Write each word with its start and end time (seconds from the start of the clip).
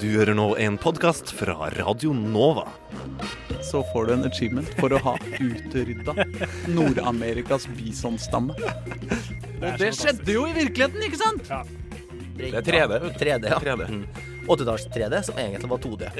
Du 0.00 0.06
hører 0.12 0.34
nå 0.36 0.44
en 0.60 0.74
podkast 0.76 1.30
fra 1.32 1.70
Radio 1.70 2.12
Nova. 2.12 2.68
så 3.62 3.84
får 3.92 4.06
du 4.06 4.12
en 4.12 4.24
achievement 4.28 4.68
for 4.80 4.92
å 4.92 4.98
ha 5.00 5.14
utrydda 5.40 6.14
Nord-Amerikas 6.68 7.64
bisonstamme. 7.78 8.54
Og 8.56 9.80
det 9.80 9.90
skjedde 9.96 10.34
jo 10.34 10.44
i 10.48 10.52
virkeligheten, 10.58 11.06
ikke 11.06 11.20
sant? 11.22 11.48
Det 12.36 12.52
er 12.52 12.66
3D. 12.66 12.98
3D, 13.16 13.48
ja. 13.48 13.60
3D. 13.62 13.88
Mm. 13.88 14.04
80-talls-3D, 14.46 15.22
som 15.30 15.40
egentlig 15.40 15.70
var 15.72 15.84
2D. 15.86 16.10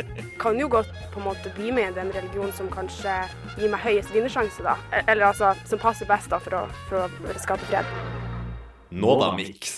kan 0.40 0.60
jo 0.60 0.70
godt 0.72 0.92
på 1.12 1.20
en 1.20 1.28
måte 1.28 1.52
bli 1.58 1.72
med 1.74 1.92
i 1.92 1.98
den 2.00 2.12
religionen 2.16 2.54
som 2.56 2.70
kanskje 2.72 3.18
gir 3.58 3.72
meg 3.72 3.84
høyest 3.84 4.14
vinnersjanse, 4.14 4.64
da. 4.64 4.78
Eller 5.04 5.28
altså 5.28 5.52
som 5.68 5.82
passer 5.82 6.08
best 6.08 6.32
da 6.32 6.40
for 6.42 6.62
å, 6.62 6.68
for 6.88 7.04
å 7.04 7.42
skape 7.44 7.68
fred. 7.68 7.98
Nova 8.90 9.34
Mix. 9.36 9.75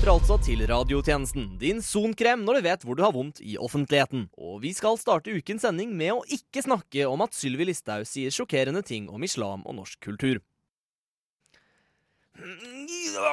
Lytter 0.00 0.14
altså 0.16 0.36
til 0.40 0.62
radiotjenesten, 0.64 1.42
din 1.60 1.82
sonkrem 1.84 2.40
når 2.46 2.56
du 2.56 2.64
vet 2.64 2.84
hvor 2.86 2.96
du 2.96 3.02
har 3.04 3.12
vondt 3.12 3.42
i 3.44 3.58
offentligheten. 3.60 4.22
Og 4.40 4.62
vi 4.62 4.70
skal 4.72 4.96
starte 4.96 5.34
ukens 5.34 5.60
sending 5.66 5.90
med 5.92 6.14
å 6.14 6.22
ikke 6.24 6.62
snakke 6.64 7.04
om 7.04 7.20
at 7.20 7.36
Sylvi 7.36 7.66
Listhaug 7.68 8.08
sier 8.08 8.32
sjokkerende 8.32 8.80
ting 8.80 9.10
om 9.12 9.20
islam 9.28 9.60
og 9.68 9.76
norsk 9.76 10.00
kultur. 10.08 10.40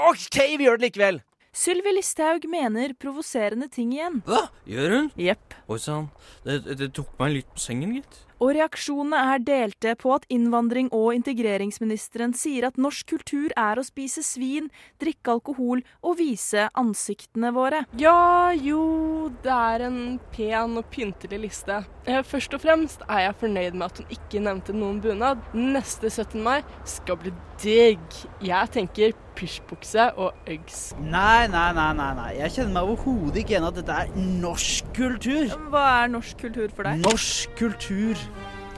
OK, 0.10 0.42
vi 0.60 0.68
gjør 0.68 0.82
det 0.82 0.90
likevel. 0.90 1.22
Sylvi 1.56 1.96
Listhaug 1.96 2.50
mener 2.52 2.98
provoserende 3.00 3.72
ting 3.72 3.96
igjen. 3.96 4.20
Hva? 4.28 4.50
Gjør 4.68 4.98
hun? 4.98 5.12
Jepp. 5.16 5.56
Oi 5.72 5.80
sann, 5.80 6.12
det, 6.44 6.66
det 6.68 6.92
tok 7.00 7.16
meg 7.24 7.38
litt 7.38 7.54
på 7.56 7.64
sengen, 7.64 7.96
gitt. 8.02 8.27
Og 8.38 8.52
reaksjonene 8.54 9.18
er 9.34 9.42
delte 9.42 9.96
på 9.98 10.12
at 10.14 10.28
innvandring- 10.34 10.92
og 10.94 11.10
integreringsministeren 11.18 12.36
sier 12.38 12.68
at 12.68 12.78
norsk 12.78 13.08
kultur 13.10 13.54
er 13.58 13.80
å 13.82 13.86
spise 13.86 14.22
svin, 14.26 14.70
drikke 15.02 15.34
alkohol 15.34 15.82
og 16.06 16.18
vise 16.20 16.68
ansiktene 16.78 17.50
våre. 17.56 17.84
Ja, 17.98 18.52
jo, 18.54 19.32
det 19.42 19.54
er 19.54 19.88
en 19.88 20.00
pen 20.36 20.78
og 20.78 20.86
pyntelig 20.94 21.42
liste. 21.48 21.82
Eh, 22.06 22.22
Først 22.28 22.54
og 22.54 22.62
fremst 22.62 23.02
er 23.10 23.26
jeg 23.26 23.40
fornøyd 23.42 23.74
med 23.74 23.88
at 23.90 24.02
hun 24.04 24.14
ikke 24.20 24.44
nevnte 24.46 24.76
noen 24.78 25.02
bunad. 25.02 25.42
Neste 25.58 26.12
17. 26.12 26.38
mai 26.44 26.62
skal 26.86 27.18
bli 27.18 27.34
digg. 27.64 28.06
Jeg 28.46 28.70
tenker 28.76 29.18
pysjbukse 29.38 30.10
og 30.18 30.50
Uggs. 30.50 30.82
Nei, 31.02 31.48
nei, 31.52 31.70
nei, 31.78 31.90
nei, 31.98 32.10
nei. 32.18 32.30
Jeg 32.42 32.56
kjenner 32.56 32.74
meg 32.80 32.92
overhodet 32.92 33.42
ikke 33.44 33.56
igjen 33.56 33.68
at 33.70 33.78
dette 33.78 33.98
er 34.04 34.12
norsk 34.44 34.92
kultur. 34.98 35.56
Hva 35.72 35.86
er 36.04 36.14
norsk 36.14 36.42
kultur 36.42 36.74
for 36.74 36.90
deg? 36.90 37.04
Norsk 37.06 37.58
kultur 37.60 38.24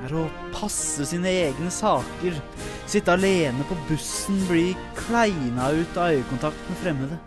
er 0.06 0.16
å 0.16 0.26
passe 0.56 1.08
sine 1.10 1.32
egne 1.48 1.72
saker. 1.74 2.38
Sitte 2.90 3.16
alene 3.16 3.66
på 3.70 3.78
bussen, 3.90 4.40
bli 4.50 4.72
kleina 5.00 5.72
ut 5.76 6.00
av 6.00 6.16
øyekontakt 6.16 6.70
med 6.70 6.82
fremmede. 6.84 7.20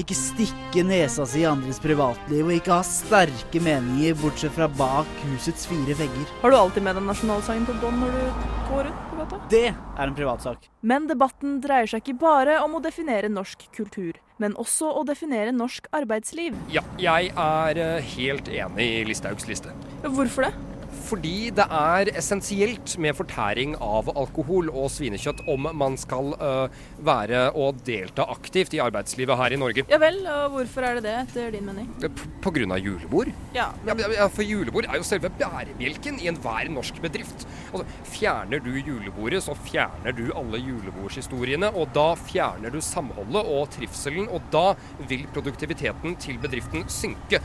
Ikke 0.00 0.16
stikke 0.16 0.80
nesa 0.86 1.26
si 1.28 1.42
i 1.42 1.48
andres 1.48 1.80
privatliv, 1.82 2.46
og 2.46 2.54
ikke 2.54 2.72
ha 2.72 2.84
sterke 2.86 3.60
meninger 3.60 4.16
bortsett 4.22 4.54
fra 4.56 4.68
bak 4.78 5.10
husets 5.26 5.66
fire 5.68 5.96
vegger. 5.98 6.30
Har 6.40 6.54
du 6.54 6.56
alltid 6.56 6.86
med 6.86 6.96
deg 6.96 7.04
nasjonalsangen 7.04 7.66
på 7.68 7.76
bånd 7.82 8.00
når 8.00 8.16
du 8.16 8.46
går 8.70 8.88
rundt 8.88 9.04
på 9.10 9.18
gata? 9.18 9.42
Det 9.52 9.66
er 9.74 10.06
en 10.06 10.16
privatsak. 10.16 10.70
Men 10.80 11.10
debatten 11.10 11.58
dreier 11.60 11.90
seg 11.90 12.00
ikke 12.04 12.16
bare 12.22 12.56
om 12.64 12.78
å 12.78 12.82
definere 12.84 13.28
norsk 13.32 13.68
kultur, 13.76 14.16
men 14.40 14.56
også 14.56 14.88
å 14.88 15.04
definere 15.04 15.52
norsk 15.52 15.90
arbeidsliv. 16.00 16.56
Ja, 16.72 16.86
jeg 16.96 17.34
er 17.36 17.84
eh, 17.84 18.12
helt 18.16 18.48
enig 18.48 18.90
i 19.02 19.06
Listhaugs 19.10 19.50
liste. 19.50 19.76
Hvorfor 20.06 20.48
det? 20.48 20.69
Fordi 21.10 21.50
det 21.56 21.64
er 21.74 22.10
essensielt 22.20 22.92
med 23.02 23.16
fortæring 23.18 23.72
av 23.82 24.10
alkohol 24.14 24.68
og 24.70 24.86
svinekjøtt 24.94 25.40
om 25.50 25.66
man 25.74 25.96
skal 25.98 26.32
øh, 26.38 26.76
være 27.06 27.40
og 27.58 27.80
delta 27.86 28.22
aktivt 28.30 28.76
i 28.76 28.80
arbeidslivet 28.84 29.34
her 29.40 29.56
i 29.56 29.58
Norge. 29.58 29.84
Ja 29.90 29.98
vel, 30.02 30.20
og 30.30 30.54
hvorfor 30.54 30.86
er 30.86 31.00
det 31.00 31.04
det, 31.08 31.14
etter 31.24 31.50
din 31.56 31.66
mening? 31.66 31.88
P- 32.04 32.28
På 32.44 32.52
grunn 32.54 32.70
av 32.76 32.78
julebord. 32.84 33.32
Ja, 33.56 33.70
Ja, 33.86 33.94
men- 33.98 34.14
ja, 34.14 34.28
For 34.30 34.46
julebord 34.46 34.86
er 34.86 35.00
jo 35.00 35.06
selve 35.08 35.30
bærebjelken 35.40 36.20
i 36.22 36.28
enhver 36.30 36.70
norsk 36.70 37.00
bedrift. 37.02 37.46
Altså, 37.72 37.86
Fjerner 38.10 38.62
du 38.62 38.70
julebordet, 38.78 39.42
så 39.42 39.54
fjerner 39.66 40.12
du 40.14 40.30
alle 40.36 40.58
julebordshistoriene. 40.62 41.72
Og 41.74 41.90
da 41.96 42.12
fjerner 42.14 42.70
du 42.70 42.78
samholdet 42.84 43.42
og 43.50 43.70
trivselen, 43.74 44.28
og 44.30 44.42
da 44.52 44.74
vil 45.08 45.26
produktiviteten 45.34 46.14
til 46.20 46.38
bedriften 46.42 46.86
synke. 46.92 47.40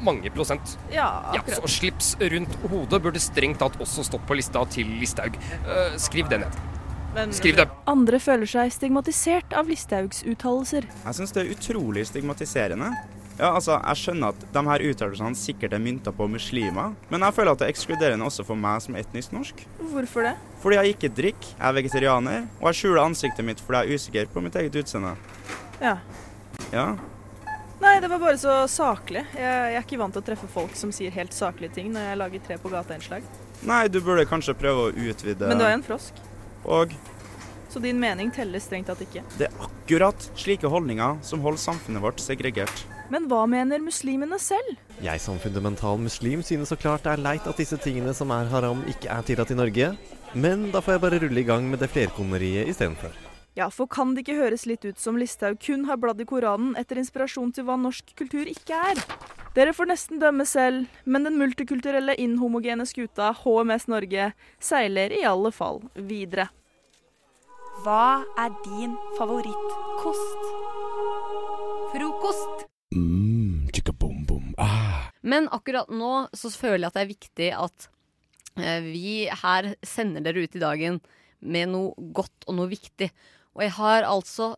Mange 0.00 0.30
prosent. 0.30 0.76
Ja, 0.92 1.08
Ja, 1.34 1.40
akkurat. 1.40 1.62
så 1.62 1.68
Slips 1.68 2.16
rundt 2.20 2.54
hodet 2.70 3.02
burde 3.02 3.20
strengt 3.20 3.58
tatt 3.58 3.78
også 3.82 4.04
stått 4.06 4.26
på 4.26 4.36
lista 4.38 4.64
til 4.70 4.86
Listhaug. 5.00 5.36
Uh, 5.66 5.96
skriv 5.98 6.28
det 6.30 6.40
ned. 6.44 6.58
Men 7.14 7.32
Skriv 7.32 7.56
det. 7.56 7.68
andre 7.88 8.18
føler 8.20 8.46
seg 8.46 8.70
stigmatisert 8.70 9.54
av 9.56 9.66
Listhaugs 9.66 10.22
uttalelser. 10.28 10.84
Jeg 11.04 11.14
syns 11.16 11.32
det 11.34 11.46
er 11.46 11.54
utrolig 11.56 12.04
stigmatiserende. 12.06 12.92
Ja, 13.38 13.52
altså, 13.54 13.78
Jeg 13.86 13.96
skjønner 13.96 14.28
at 14.34 14.40
de 14.52 14.62
her 14.66 14.82
uttalelsene 14.90 15.34
sikkert 15.38 15.72
er 15.72 15.78
mynta 15.78 16.10
på 16.12 16.26
muslimer, 16.28 16.94
men 17.10 17.20
jeg 17.22 17.34
føler 17.34 17.52
at 17.52 17.58
det 17.58 17.66
er 17.68 17.72
ekskluderende 17.72 18.26
også 18.26 18.44
for 18.44 18.56
meg 18.58 18.82
som 18.82 18.94
etnisk 18.98 19.32
norsk. 19.32 19.62
Hvorfor 19.78 20.22
det? 20.26 20.34
Fordi 20.60 20.76
jeg 20.76 20.94
ikke 20.96 21.10
drikker, 21.14 21.52
jeg 21.58 21.68
er 21.68 21.72
vegetarianer, 21.78 22.48
og 22.60 22.66
jeg 22.72 22.74
skjuler 22.80 23.02
ansiktet 23.04 23.44
mitt 23.46 23.60
fordi 23.60 23.78
jeg 23.78 23.88
er 23.88 23.94
usikker 23.94 24.26
på 24.34 24.42
mitt 24.42 24.54
eget 24.58 24.74
utseende. 24.82 25.14
Ja. 25.80 25.96
Ja, 26.72 26.96
Nei, 27.78 28.00
det 28.02 28.08
var 28.10 28.18
bare 28.18 28.38
så 28.40 28.54
saklig. 28.70 29.22
Jeg, 29.38 29.42
jeg 29.72 29.78
er 29.78 29.84
ikke 29.84 30.00
vant 30.00 30.16
til 30.16 30.22
å 30.24 30.26
treffe 30.26 30.48
folk 30.50 30.74
som 30.78 30.90
sier 30.94 31.14
helt 31.14 31.34
saklige 31.36 31.76
ting 31.76 31.92
når 31.94 32.08
jeg 32.08 32.18
lager 32.22 32.42
tre 32.48 32.56
på 32.58 32.72
gata-innslag. 32.72 33.26
Nei, 33.68 33.84
du 33.90 34.00
burde 34.02 34.26
kanskje 34.28 34.54
prøve 34.58 34.88
å 34.88 34.90
utvide 34.94 35.46
Men 35.50 35.60
du 35.60 35.66
er 35.66 35.76
en 35.76 35.86
frosk, 35.86 36.18
Og 36.64 36.92
så 37.68 37.82
din 37.84 37.98
mening 38.00 38.30
teller 38.32 38.62
strengt 38.64 38.88
tatt 38.88 39.02
ikke. 39.04 39.20
det 39.36 39.50
er 39.50 39.58
akkurat 39.60 40.28
slike 40.38 40.70
holdninger 40.72 41.18
som 41.22 41.42
holder 41.44 41.60
samfunnet 41.60 42.00
vårt 42.02 42.22
segregert. 42.22 42.84
Men 43.12 43.28
hva 43.28 43.42
mener 43.48 43.80
muslimene 43.84 44.38
selv? 44.40 44.74
Jeg 45.04 45.20
som 45.20 45.38
fundamental 45.40 46.00
muslim 46.00 46.42
synes 46.42 46.72
så 46.72 46.76
klart 46.80 47.04
det 47.04 47.12
er 47.14 47.22
leit 47.24 47.46
at 47.48 47.60
disse 47.60 47.76
tingene 47.80 48.14
som 48.16 48.32
er 48.32 48.48
haram, 48.52 48.82
ikke 48.88 49.12
er 49.12 49.24
tillatt 49.28 49.52
i 49.52 49.58
Norge. 49.58 49.92
Men 50.34 50.70
da 50.72 50.82
får 50.84 50.96
jeg 50.96 51.04
bare 51.04 51.20
rulle 51.22 51.40
i 51.40 51.46
gang 51.48 51.68
med 51.70 51.80
det 51.84 51.88
flerkoneriet 51.92 52.68
istedenfor. 52.72 53.14
Ja, 53.58 53.66
for 53.74 53.90
kan 53.90 54.12
det 54.14 54.22
ikke 54.22 54.38
høres 54.38 54.68
litt 54.70 54.84
ut 54.86 55.00
som 55.02 55.16
Listhaug 55.18 55.56
kun 55.58 55.88
har 55.88 55.98
bladd 55.98 56.20
i 56.22 56.26
Koranen 56.30 56.76
etter 56.78 57.00
inspirasjon 57.00 57.50
til 57.56 57.64
hva 57.66 57.74
norsk 57.80 58.12
kultur 58.14 58.46
ikke 58.46 58.76
er? 58.92 59.00
Dere 59.56 59.72
får 59.74 59.88
nesten 59.90 60.20
dømme 60.22 60.44
selv, 60.46 60.84
men 61.02 61.26
den 61.26 61.34
multikulturelle 61.40 62.14
inhomogene 62.22 62.86
skuta 62.86 63.32
HMS 63.40 63.88
Norge 63.90 64.28
seiler 64.62 65.10
i 65.10 65.24
alle 65.26 65.50
fall 65.50 65.80
videre. 65.96 66.46
Hva 67.82 68.22
er 68.38 68.54
din 68.62 68.94
favorittkost? 69.18 70.46
Frokost. 71.96 72.66
Men 75.26 75.48
akkurat 75.50 75.90
nå 75.90 76.12
så 76.36 76.52
føler 76.54 76.86
jeg 76.86 76.92
at 76.92 77.00
det 77.00 77.02
er 77.02 77.10
viktig 77.10 77.48
at 77.58 77.88
eh, 78.62 78.86
vi 78.86 79.16
her 79.42 79.72
sender 79.82 80.22
dere 80.22 80.46
ut 80.46 80.54
i 80.54 80.62
dagen 80.62 81.00
med 81.40 81.74
noe 81.74 82.12
godt 82.14 82.46
og 82.46 82.60
noe 82.60 82.70
viktig. 82.70 83.10
Og 83.56 83.64
jeg 83.64 83.74
har 83.78 84.06
altså 84.08 84.52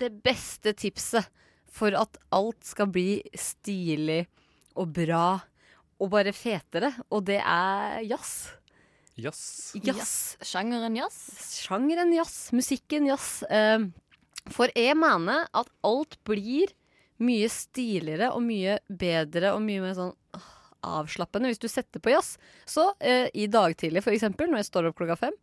det 0.00 0.10
beste 0.24 0.74
tipset 0.76 1.28
for 1.76 1.96
at 1.96 2.18
alt 2.34 2.64
skal 2.66 2.90
bli 2.92 3.20
stilig 3.36 4.24
og 4.76 4.92
bra 4.96 5.28
og 5.96 6.10
bare 6.12 6.32
fetere, 6.36 6.90
og 7.08 7.24
det 7.28 7.38
er 7.40 8.02
jazz. 8.04 8.32
Jazz. 9.16 9.72
Jazz. 9.80 10.10
Sjangeren 10.44 10.96
jazz? 10.98 11.20
Sjangeren 11.64 12.12
jazz. 12.12 12.50
Musikken 12.52 13.08
jazz. 13.08 13.40
Eh, 13.48 13.86
for 14.52 14.68
jeg 14.76 14.96
mener 15.00 15.48
at 15.56 15.72
alt 15.88 16.18
blir 16.28 16.74
mye 17.24 17.48
stiligere 17.48 18.28
og 18.36 18.44
mye 18.44 18.76
bedre 18.92 19.54
og 19.56 19.64
mye 19.64 19.80
mer 19.86 19.96
sånn 19.96 20.12
avslappende 20.86 21.48
hvis 21.50 21.62
du 21.62 21.68
setter 21.70 22.02
på 22.02 22.12
jazz. 22.12 22.36
Så 22.68 22.90
eh, 23.00 23.32
i 23.32 23.48
dag 23.48 23.72
tidlig, 23.80 24.04
for 24.04 24.12
eksempel, 24.12 24.50
når 24.52 24.62
jeg 24.62 24.70
står 24.70 24.90
opp 24.90 25.00
klokka 25.00 25.16
fem, 25.24 25.36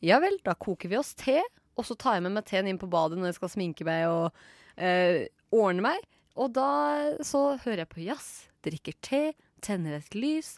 ja 0.00 0.16
vel, 0.22 0.38
da 0.46 0.56
koker 0.56 0.88
vi 0.88 0.96
oss 0.96 1.12
te, 1.18 1.42
og 1.78 1.86
så 1.86 1.96
tar 1.98 2.18
jeg 2.18 2.26
med 2.26 2.36
meg 2.36 2.48
teen 2.48 2.68
inn 2.70 2.80
på 2.80 2.90
badet 2.90 3.18
når 3.18 3.30
jeg 3.30 3.38
skal 3.40 3.52
sminke 3.54 3.86
meg 3.88 4.06
og 4.10 4.42
eh, 4.76 5.28
ordne 5.54 5.86
meg. 5.90 6.08
Og 6.40 6.52
da 6.56 6.70
så 7.26 7.56
hører 7.64 7.84
jeg 7.84 7.92
på 7.92 8.04
jazz, 8.04 8.28
drikker 8.64 8.96
te, 9.04 9.22
tenner 9.64 9.98
et 9.98 10.14
lys. 10.16 10.54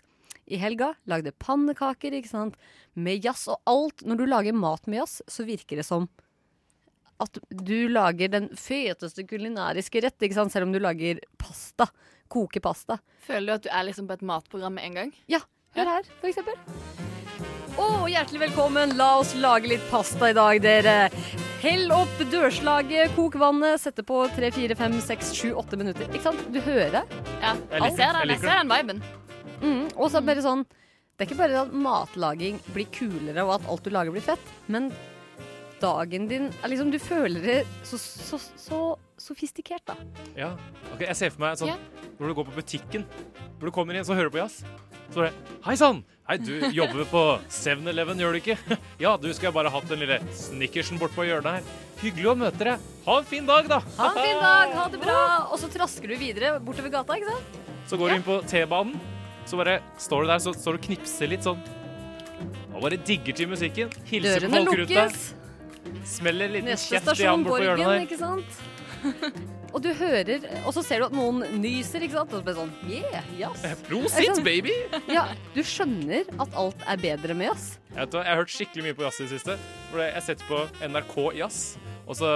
I 0.53 0.59
helga 0.59 0.93
lagde 1.09 1.35
pannekaker, 1.41 2.15
ikke 2.19 2.33
sant, 2.33 2.59
med 2.95 3.25
jazz 3.25 3.47
og 3.51 3.63
alt. 3.71 4.05
Når 4.07 4.21
du 4.21 4.27
lager 4.29 4.59
mat 4.59 4.89
med 4.91 5.03
jazz, 5.03 5.21
så 5.31 5.47
virker 5.49 5.81
det 5.81 5.87
som 5.89 6.11
at 7.23 7.39
du 7.55 7.87
lager 7.93 8.33
den 8.33 8.49
feteste 8.59 9.23
kulinariske 9.29 10.03
rett, 10.03 10.19
ikke 10.19 10.41
sant? 10.41 10.55
selv 10.55 10.67
om 10.67 10.75
du 10.75 10.81
lager 10.83 11.23
pasta. 11.39 11.87
Koker 12.33 12.65
pasta. 12.65 12.99
Føler 13.23 13.47
du 13.47 13.57
at 13.61 13.67
du 13.67 13.71
er 13.71 13.89
liksom 13.91 14.09
på 14.11 14.19
et 14.19 14.27
matprogram 14.27 14.79
med 14.79 14.91
en 14.91 15.01
gang? 15.03 15.17
Ja. 15.31 15.45
Hør 15.77 15.97
her, 15.97 16.15
for 16.21 16.33
eksempel. 16.33 17.21
Å, 17.81 18.05
hjertelig 18.11 18.41
velkommen. 18.49 18.93
La 18.99 19.15
oss 19.21 19.33
lage 19.39 19.71
litt 19.71 19.85
pasta 19.89 20.29
i 20.29 20.35
dag, 20.37 20.59
dere. 20.61 20.97
Hell 21.63 21.93
opp 21.95 22.21
dørslaget, 22.33 23.15
kok 23.17 23.39
vannet, 23.41 23.81
sette 23.81 24.05
på 24.05 24.19
3, 24.37 24.51
4, 24.53 24.77
5, 24.77 24.99
6, 25.07 25.31
7, 25.39 25.53
8 25.63 25.79
minutter. 25.81 26.09
Ikke 26.11 26.27
sant? 26.27 26.43
Du 26.53 26.59
hører 26.61 26.99
det. 26.99 27.03
Ja, 27.41 27.55
jeg 27.79 27.95
ser 27.97 28.19
den, 28.19 28.35
jeg 28.35 28.43
ser 28.43 28.61
den 28.61 28.73
viben. 28.73 29.03
Mm, 29.63 29.85
og 29.95 30.11
så 30.11 30.19
er 30.19 30.25
det 30.25 30.29
bare 30.33 30.43
sånn 30.43 30.65
Det 30.67 31.23
er 31.23 31.29
ikke 31.29 31.39
bare 31.39 31.61
at 31.61 31.75
matlaging 31.85 32.57
blir 32.75 32.89
kulere 32.91 33.45
og 33.47 33.53
at 33.55 33.69
alt 33.71 33.85
du 33.87 33.93
lager 33.95 34.11
blir 34.11 34.25
fett, 34.27 34.49
men 34.67 34.89
dagen 35.79 36.27
din 36.27 36.49
er 36.51 36.73
liksom 36.73 36.91
Du 36.91 36.99
føler 36.99 37.45
det 37.47 37.59
så, 37.87 38.01
så, 38.01 38.41
så 38.59 38.81
sofistikert, 39.23 39.85
da. 39.87 39.95
Ja, 40.35 40.51
Okay, 40.93 41.07
Jeg 41.07 41.17
ser 41.21 41.31
for 41.33 41.45
meg 41.47 41.61
sånn 41.61 41.71
yeah. 41.71 42.11
når 42.19 42.33
du 42.33 42.37
går 42.41 42.49
på 42.51 42.57
butikken, 42.59 43.07
når 43.61 43.71
du 43.71 43.75
kommer 43.79 43.97
inn, 43.97 44.05
så 44.05 44.19
hører 44.19 44.33
du 44.33 44.35
på 44.35 44.43
jazz. 44.43 44.59
Så 45.15 45.23
er 45.23 45.31
det 45.31 45.61
Hei 45.69 45.79
sann! 45.79 46.03
Hei, 46.29 46.37
du 46.39 46.53
jobber 46.73 47.03
på 47.11 47.21
7-Eleven, 47.51 48.21
gjør 48.23 48.37
du 48.37 48.39
ikke? 48.39 48.55
Ja, 49.03 49.17
du 49.21 49.27
skulle 49.35 49.51
bare 49.57 49.73
hatt 49.75 49.89
den 49.91 50.01
lille 50.05 50.21
snickersen 50.39 51.01
bort 51.01 51.15
på 51.17 51.25
hjørnet 51.27 51.59
her. 51.59 51.73
Hyggelig 52.03 52.29
å 52.31 52.35
møte 52.39 52.67
deg. 52.69 52.85
Ha 53.09 53.17
en 53.19 53.27
fin 53.27 53.49
dag, 53.49 53.67
da. 53.71 53.81
Ha 53.99 54.07
en 54.13 54.21
fin 54.21 54.39
dag, 54.43 54.75
ha 54.79 54.85
det 54.93 55.01
bra! 55.03 55.17
Og 55.51 55.59
så 55.61 55.71
trasker 55.73 56.13
du 56.13 56.17
videre 56.21 56.55
bortover 56.63 56.93
gata, 56.95 57.19
ikke 57.19 57.35
sant? 57.35 57.59
Så 57.91 57.99
går 57.99 58.13
du 58.13 58.17
inn 58.21 58.25
på 58.27 58.39
T-banen, 58.49 58.95
så 59.51 59.59
bare 59.59 59.81
står 60.01 60.23
du 60.25 60.31
der 60.31 60.43
så 60.47 60.55
står 60.55 60.79
du 60.79 60.81
og 60.81 60.87
knipser 60.87 61.33
litt 61.35 61.47
sånn. 61.47 61.63
Og 62.73 62.79
bare 62.87 62.99
digger 63.03 63.37
til 63.43 63.51
musikken. 63.51 63.91
Hilser 64.09 64.47
på 64.47 64.53
Dørene 64.53 64.63
folk 64.63 64.79
rundt 64.79 64.95
deg. 64.95 65.19
lukkes. 65.19 66.07
Smeller 66.17 66.47
en 66.49 66.55
liten 66.61 66.71
Neste 66.71 66.95
kjeft 66.95 67.03
i 67.03 67.11
han 67.11 67.17
stasjon 67.19 67.45
bort 67.49 67.59
på 67.59 67.67
hjørnet 67.67 67.83
Borgen, 67.83 67.99
der. 67.99 68.07
ikke 68.07 68.23
sant? 68.23 69.51
Og 69.73 69.81
du 69.85 69.89
hører 69.97 70.43
Og 70.67 70.73
så 70.77 70.83
ser 70.85 71.01
du 71.01 71.07
at 71.09 71.15
noen 71.17 71.43
nyser, 71.63 72.05
ikke 72.05 72.19
sant? 72.21 72.33
Og 72.33 72.41
så 72.41 72.45
blir 72.45 72.55
det 72.55 72.61
sånn 72.61 72.75
Yeah, 72.89 73.31
yes. 73.39 73.63
Prosit, 73.87 74.19
er 74.29 74.35
sånn- 74.35 74.45
baby! 74.45 74.75
Ja, 75.09 75.29
du 75.55 75.63
skjønner 75.67 76.29
at 76.41 76.59
alt 76.59 76.85
er 76.87 77.01
bedre 77.01 77.35
med 77.39 77.51
jazz. 77.53 77.79
Jeg, 77.95 78.09
jeg 78.13 78.29
har 78.29 78.37
hørt 78.43 78.53
skikkelig 78.53 78.85
mye 78.89 78.99
på 78.99 79.07
jazz 79.07 79.21
i 79.21 79.25
det 79.29 79.33
siste. 79.39 79.57
For 79.91 80.05
jeg 80.05 80.23
setter 80.29 80.49
på 80.49 80.61
NRK 80.89 81.17
Jazz, 81.39 81.59
og 82.07 82.17
så 82.17 82.31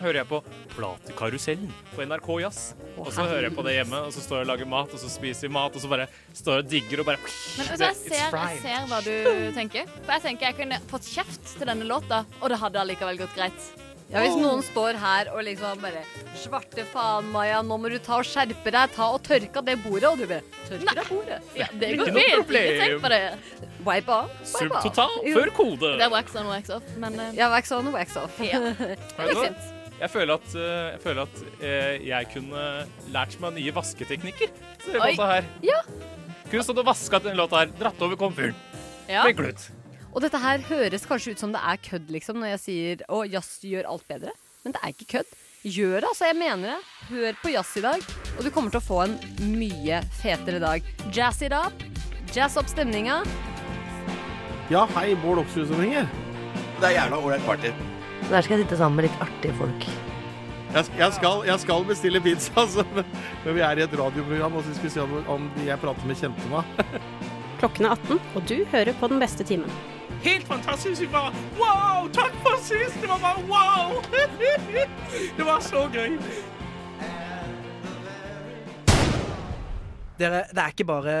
hører 0.00 0.18
jeg 0.20 0.28
på 0.28 0.42
Platekarusellen 0.74 1.70
på 1.94 2.04
NRK 2.04 2.28
Jazz. 2.42 2.74
Og 3.00 3.08
så 3.12 3.24
hører 3.24 3.48
jeg 3.48 3.54
på 3.56 3.64
det 3.64 3.76
hjemme, 3.78 4.02
og 4.08 4.12
så 4.12 4.20
står 4.24 4.42
jeg 4.42 4.46
og 4.46 4.50
lager 4.52 4.68
mat, 4.68 4.92
og 4.92 5.00
så 5.00 5.08
spiser 5.12 5.48
vi 5.48 5.52
mat, 5.56 5.72
og 5.76 5.80
så 5.84 5.88
bare 5.92 6.08
står 6.36 6.58
jeg 6.58 6.64
og 6.66 6.70
digger 6.74 7.00
og 7.02 7.08
bare 7.08 7.22
Men 7.24 7.70
altså, 7.72 7.88
jeg, 7.88 7.96
ser, 8.04 8.36
jeg 8.36 8.60
ser 8.66 8.86
hva 8.92 9.00
du 9.06 9.16
tenker. 9.56 9.88
For 10.02 10.12
jeg 10.18 10.24
tenker 10.28 10.50
jeg 10.50 10.58
kunne 10.60 10.80
fått 10.92 11.08
kjeft 11.14 11.56
til 11.56 11.72
denne 11.72 11.88
låta, 11.88 12.24
og 12.40 12.52
det 12.52 12.60
hadde 12.60 12.82
allikevel 12.84 13.20
gått 13.24 13.36
greit. 13.38 13.72
Ja, 14.06 14.20
Hvis 14.22 14.36
noen 14.38 14.60
står 14.62 14.94
her 15.02 15.28
og 15.34 15.40
liksom 15.42 15.80
bare 15.82 16.04
Svarte 16.38 16.84
faen, 16.92 17.26
Maja, 17.34 17.58
nå 17.66 17.74
må 17.80 17.88
du 17.90 17.96
ta 17.98 18.20
og 18.20 18.26
skjerpe 18.28 18.70
deg. 18.70 18.92
Ta 18.94 19.08
og 19.10 19.22
tørke 19.26 19.58
av 19.58 19.64
det 19.66 19.74
bordet. 19.82 20.06
Og 20.12 20.20
du 20.20 20.26
bare 20.30 20.42
Tørke 20.68 20.94
av 21.02 21.08
bordet? 21.10 21.38
Ja, 21.58 21.66
det 21.72 21.88
Ikke 21.90 22.04
går 22.04 22.12
noe 22.12 22.22
fint. 22.22 22.36
problem. 22.36 22.68
Ikke 22.70 22.84
tenk 22.84 23.02
på 23.02 23.10
det. 23.10 23.22
Wipe 23.86 23.88
on. 23.88 23.88
wipe 23.88 24.12
off. 24.14 24.44
Subtotal 24.52 25.16
Jo. 25.26 25.34
før 25.40 25.50
kode. 25.58 25.90
Det 25.98 26.06
er 26.06 26.12
wax 26.14 26.36
on, 26.38 26.46
wax 26.52 26.70
off, 26.76 26.92
men 27.02 27.18
eh, 27.24 27.32
Ja, 27.40 27.48
wax 27.50 27.72
on 27.74 27.88
og 27.90 27.96
wax 27.98 28.16
off. 28.20 28.38
Ja. 28.46 28.60
Det 28.76 29.26
du 29.32 29.40
fint. 29.42 29.72
Jeg 29.96 30.10
føler 30.12 30.34
at, 30.36 30.54
eh, 30.54 30.86
jeg, 30.92 31.00
føler 31.02 31.22
at 31.24 31.42
eh, 31.64 31.92
jeg 32.06 32.28
kunne 32.34 32.64
lært 33.14 33.38
meg 33.42 33.56
nye 33.56 33.72
vasketeknikker. 33.74 34.52
Så 34.84 34.92
Oi. 35.00 35.00
låta 35.16 35.30
her. 35.32 35.50
Ja. 35.66 35.80
Kunne 36.50 36.62
stått 36.62 36.78
og 36.84 36.86
vaska 36.92 37.18
denne 37.24 37.40
låta 37.40 37.64
her. 37.64 37.72
Dratt 37.80 38.02
over 38.06 38.14
komfyren. 38.20 38.54
Ja. 39.08 39.24
Med 39.26 39.34
glut. 39.40 39.66
Og 40.16 40.22
dette 40.24 40.38
her 40.40 40.62
høres 40.64 41.02
kanskje 41.04 41.34
ut 41.36 41.42
som 41.42 41.50
det 41.52 41.60
er 41.60 41.80
kødd, 41.84 42.08
liksom, 42.14 42.38
når 42.40 42.54
jeg 42.54 42.60
sier 42.62 43.02
å, 43.12 43.18
jazz 43.28 43.58
gjør 43.68 43.84
alt 43.92 44.06
bedre. 44.08 44.30
Men 44.64 44.72
det 44.72 44.80
er 44.80 44.94
ikke 44.94 45.08
kødd. 45.10 45.32
Gjør 45.66 45.98
det, 45.98 46.08
altså. 46.08 46.28
Jeg 46.30 46.36
mener 46.40 46.70
det. 46.70 46.76
Hør 47.10 47.36
på 47.42 47.50
jazz 47.52 47.72
i 47.76 47.82
dag, 47.84 48.06
og 48.32 48.38
du 48.40 48.48
kommer 48.54 48.72
til 48.72 48.80
å 48.80 48.86
få 48.86 49.02
en 49.04 49.16
mye 49.58 49.98
fetere 50.16 50.62
dag. 50.62 50.86
Jazz 51.12 51.44
it 51.44 51.52
up. 51.52 51.84
Jazz 52.32 52.56
opp 52.56 52.70
stemninga. 52.72 53.18
Ja, 54.72 54.86
hei, 54.94 55.10
Bård 55.20 55.42
Oksrud 55.42 55.68
som 55.68 55.82
ringer. 55.84 56.08
Det 56.80 56.88
er 56.88 56.96
jævla 56.96 57.18
ålreit 57.20 57.44
party. 57.44 57.74
Der 58.30 58.46
skal 58.46 58.56
jeg 58.56 58.64
sitte 58.64 58.78
sammen 58.80 59.02
med 59.02 59.10
litt 59.10 59.20
artige 59.26 59.58
folk. 59.60 59.84
Jeg, 60.72 60.88
jeg, 60.96 61.10
skal, 61.18 61.44
jeg 61.50 61.62
skal 61.66 61.84
bestille 61.90 62.22
pizza, 62.24 62.54
altså, 62.64 62.86
men 63.44 63.52
vi 63.58 63.64
er 63.68 63.82
i 63.82 63.84
et 63.84 63.98
radioprogram, 64.00 64.56
og 64.56 64.64
så 64.64 64.78
skal 64.78 64.88
vi 64.88 64.94
se 64.96 65.04
om, 65.04 65.12
om 65.36 65.52
de 65.58 65.68
jeg 65.68 65.84
prater 65.84 66.08
med, 66.08 66.18
kjente 66.24 66.48
meg. 66.54 66.88
Klokken 67.60 67.90
er 67.90 67.94
18, 68.00 68.24
og 68.32 68.48
du 68.48 68.56
hører 68.72 68.96
på 68.96 69.12
den 69.12 69.20
beste 69.20 69.44
timen. 69.44 69.76
Helt 70.24 70.46
fantastisk. 70.48 71.00
Vi 71.02 71.06
bare 71.12 71.32
Wow! 71.58 72.08
Takk 72.12 72.34
for 72.42 72.58
sist! 72.62 73.00
Det 73.00 73.08
var 73.10 73.18
bare 73.22 73.42
wow! 73.50 74.02
Det 75.36 75.44
var 75.46 75.60
så 75.60 75.86
gøy. 75.92 76.16
Dere, 80.16 80.46
det 80.48 80.62
er 80.62 80.72
ikke 80.72 80.86
bare 80.88 81.14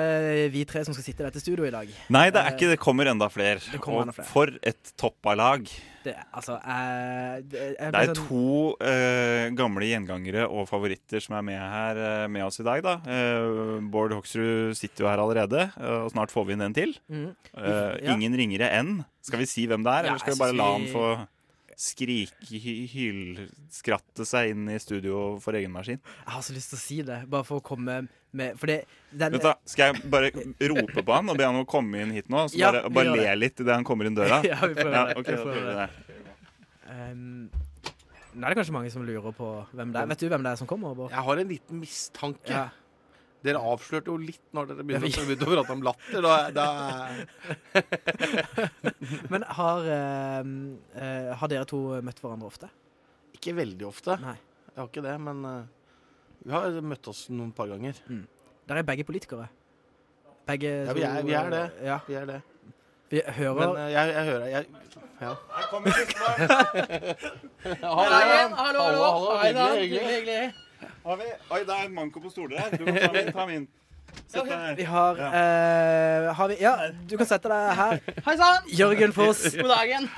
vi 0.52 0.62
tre 0.64 0.80
som 0.86 0.94
skal 0.96 1.04
sitte 1.04 1.20
i 1.20 1.26
dette 1.26 1.40
studioet 1.42 1.68
i 1.68 1.74
dag. 1.74 1.90
Nei, 2.16 2.30
det 2.32 2.40
er 2.40 2.54
ikke 2.54 2.70
det. 2.72 2.78
kommer 2.80 3.10
enda 3.10 3.28
flere. 3.28 3.60
Det 3.60 3.80
kommer 3.84 4.06
enda 4.06 4.14
Og 4.14 4.20
flere. 4.22 4.30
for 4.32 4.54
et 4.64 4.92
toppa 4.96 5.34
lag. 5.36 5.68
Det, 6.06 6.14
altså, 6.38 6.56
jeg, 6.62 7.44
det, 7.50 7.62
jeg 7.74 7.92
Det 7.94 8.00
er 8.02 8.10
sånn- 8.12 8.28
to 8.28 8.50
uh, 8.78 9.44
gamle 9.58 9.88
gjengangere 9.90 10.46
og 10.46 10.68
favoritter 10.70 11.22
som 11.24 11.34
er 11.40 11.46
med 11.48 11.58
her 11.58 11.98
uh, 11.98 12.26
med 12.30 12.46
oss 12.46 12.60
i 12.62 12.66
dag. 12.66 12.82
da. 12.86 12.96
Uh, 13.02 13.80
Bård 13.90 14.14
Hoksrud 14.14 14.76
sitter 14.78 15.04
jo 15.06 15.10
her 15.10 15.22
allerede, 15.22 15.66
og 15.82 16.10
snart 16.14 16.30
får 16.34 16.46
vi 16.48 16.54
inn 16.56 16.64
en 16.68 16.76
til. 16.76 16.94
Mm. 17.10 17.30
Ja. 17.56 18.14
Ingen 18.14 18.36
ringere 18.38 18.70
enn. 18.78 19.00
Skal 19.26 19.42
vi 19.42 19.48
si 19.50 19.64
hvem 19.66 19.82
det 19.82 19.90
er, 19.90 20.06
Ja, 20.06 20.12
eller 20.14 20.22
skal 20.22 20.36
vi 20.36 20.42
bare 20.44 20.54
la 20.56 20.68
han 20.76 20.86
få 20.92 21.06
skrike, 21.76 22.56
hy- 22.56 22.86
hylskratte 22.88 24.24
seg 24.24 24.54
inn 24.54 24.68
i 24.72 24.78
studio 24.80 25.36
for 25.44 25.52
egen 25.58 25.70
maskin? 25.74 26.00
Jeg 26.24 26.32
har 26.32 26.44
så 26.46 26.54
lyst 26.56 26.72
til 26.72 26.78
å 26.78 26.82
si 26.82 26.96
det, 27.04 27.18
bare 27.28 27.44
for 27.44 27.60
å 27.60 27.64
komme 27.64 28.06
med 28.36 28.56
For 28.60 28.66
det 28.68 28.78
den, 29.12 29.32
Vet 29.36 29.42
du, 29.44 29.52
skal 29.68 29.92
jeg 29.94 30.10
bare 30.12 30.30
rope 30.72 31.04
på 31.04 31.12
han 31.14 31.28
og 31.32 31.36
be 31.38 31.44
han 31.46 31.60
å 31.60 31.66
komme 31.68 32.00
inn 32.02 32.10
hit 32.16 32.28
nå? 32.32 32.46
Så 32.48 32.58
Ja, 32.60 32.72
bare, 32.72 32.90
bare 32.90 33.12
le 33.16 33.22
det. 33.28 33.36
litt 33.38 33.60
idet 33.60 33.74
han 33.76 33.84
kommer 33.84 34.08
inn 34.08 34.16
døra? 34.16 34.42
Ja, 34.50 34.58
vi 34.64 34.74
prøver 34.74 35.62
det. 35.62 35.76
da 35.76 35.88
nå 38.36 38.44
er 38.44 38.52
det 38.52 38.58
kanskje 38.58 38.74
mange 38.76 38.90
som 38.92 39.04
lurer 39.06 39.32
på 39.36 39.46
hvem 39.72 39.92
det 39.94 40.02
er. 40.02 40.08
Vet 40.10 40.20
du 40.20 40.26
hvem 40.28 40.42
det 40.44 40.50
er 40.52 40.58
som 40.60 40.68
kommer? 40.68 40.92
Bård? 40.96 41.10
Jeg 41.14 41.24
har 41.24 41.40
en 41.40 41.48
liten 41.48 41.78
mistanke. 41.80 42.52
Ja. 42.52 42.66
Dere 43.46 43.60
avslørte 43.62 44.10
jo 44.10 44.16
litt 44.20 44.42
når 44.56 44.66
dere 44.72 44.82
Ja, 44.82 44.86
begynte, 44.90 45.06
vi- 45.06 45.22
å- 45.22 45.28
begynte 45.30 45.46
å 45.46 45.52
prate 45.54 45.72
om 45.76 45.82
latter. 45.86 46.20
Da, 46.26 46.34
da 46.50 46.66
Men 49.32 49.42
har, 49.58 49.78
eh, 49.96 50.44
har 51.40 51.48
dere 51.52 51.64
to 51.70 51.80
møtt 52.04 52.20
hverandre 52.22 52.48
ofte? 52.50 52.68
Ikke 53.36 53.54
veldig 53.56 53.86
ofte. 53.88 54.16
Nei. 54.22 54.36
Jeg 54.74 54.80
har 54.82 54.88
ikke 54.90 55.02
det, 55.06 55.14
men 55.24 55.38
uh, 55.48 55.62
vi 56.44 56.52
har 56.52 56.80
møtt 56.84 57.06
oss 57.08 57.26
noen 57.32 57.52
par 57.56 57.68
ganger. 57.70 57.94
Der 58.68 58.80
er 58.80 58.84
begge 58.84 59.04
politikere. 59.08 59.46
Begge 60.46 60.68
Ja, 60.86 60.92
vi 60.96 61.02
er, 61.06 61.22
vi 61.26 61.32
er 61.38 61.48
det. 61.54 61.62
Ja. 61.86 61.96
Vi 62.06 62.14
er 62.18 62.26
det. 62.28 62.40
Vi 63.10 63.20
hører 63.38 63.54
Men 63.60 63.68
uh, 63.78 63.86
jeg, 63.92 64.12
jeg 64.16 64.24
hører 64.26 64.46
jeg, 64.50 64.66
ja. 65.22 65.32
Her 65.56 65.66
kommer 65.70 65.88
Hallo, 67.86 68.04
hallo, 68.12 68.56
hallo, 68.58 68.82
hallo. 68.82 69.36
Hei 69.40 69.52
da. 69.56 69.66
Hyggelig, 69.78 70.02
hyggelig. 70.10 70.65
Har 71.06 71.16
vi, 71.20 71.26
oi, 71.54 71.58
det 71.62 71.70
er 71.70 71.84
en 71.86 71.92
manko 71.94 72.18
på 72.18 72.30
stoler 72.32 72.58
her. 72.58 72.72
Du 72.74 72.82
kan 72.82 72.96
ta 72.98 73.10
min. 73.14 73.28
Ta 73.34 73.44
min. 73.46 73.66
Sett 74.26 74.48
deg 74.48 74.50
her. 74.50 74.72
Vi 74.74 74.86
har, 74.90 75.20
eh, 75.22 76.24
har 76.34 76.48
vi, 76.50 76.56
Ja, 76.58 76.72
du 77.06 77.14
kan 77.20 77.28
sette 77.30 77.50
deg 77.52 77.76
her. 77.78 78.00
Hei 78.26 78.34
sann! 78.40 78.66
Jørgen 78.74 79.12
Foss. 79.14 79.44
God 79.54 79.70
dagen. 79.70 80.08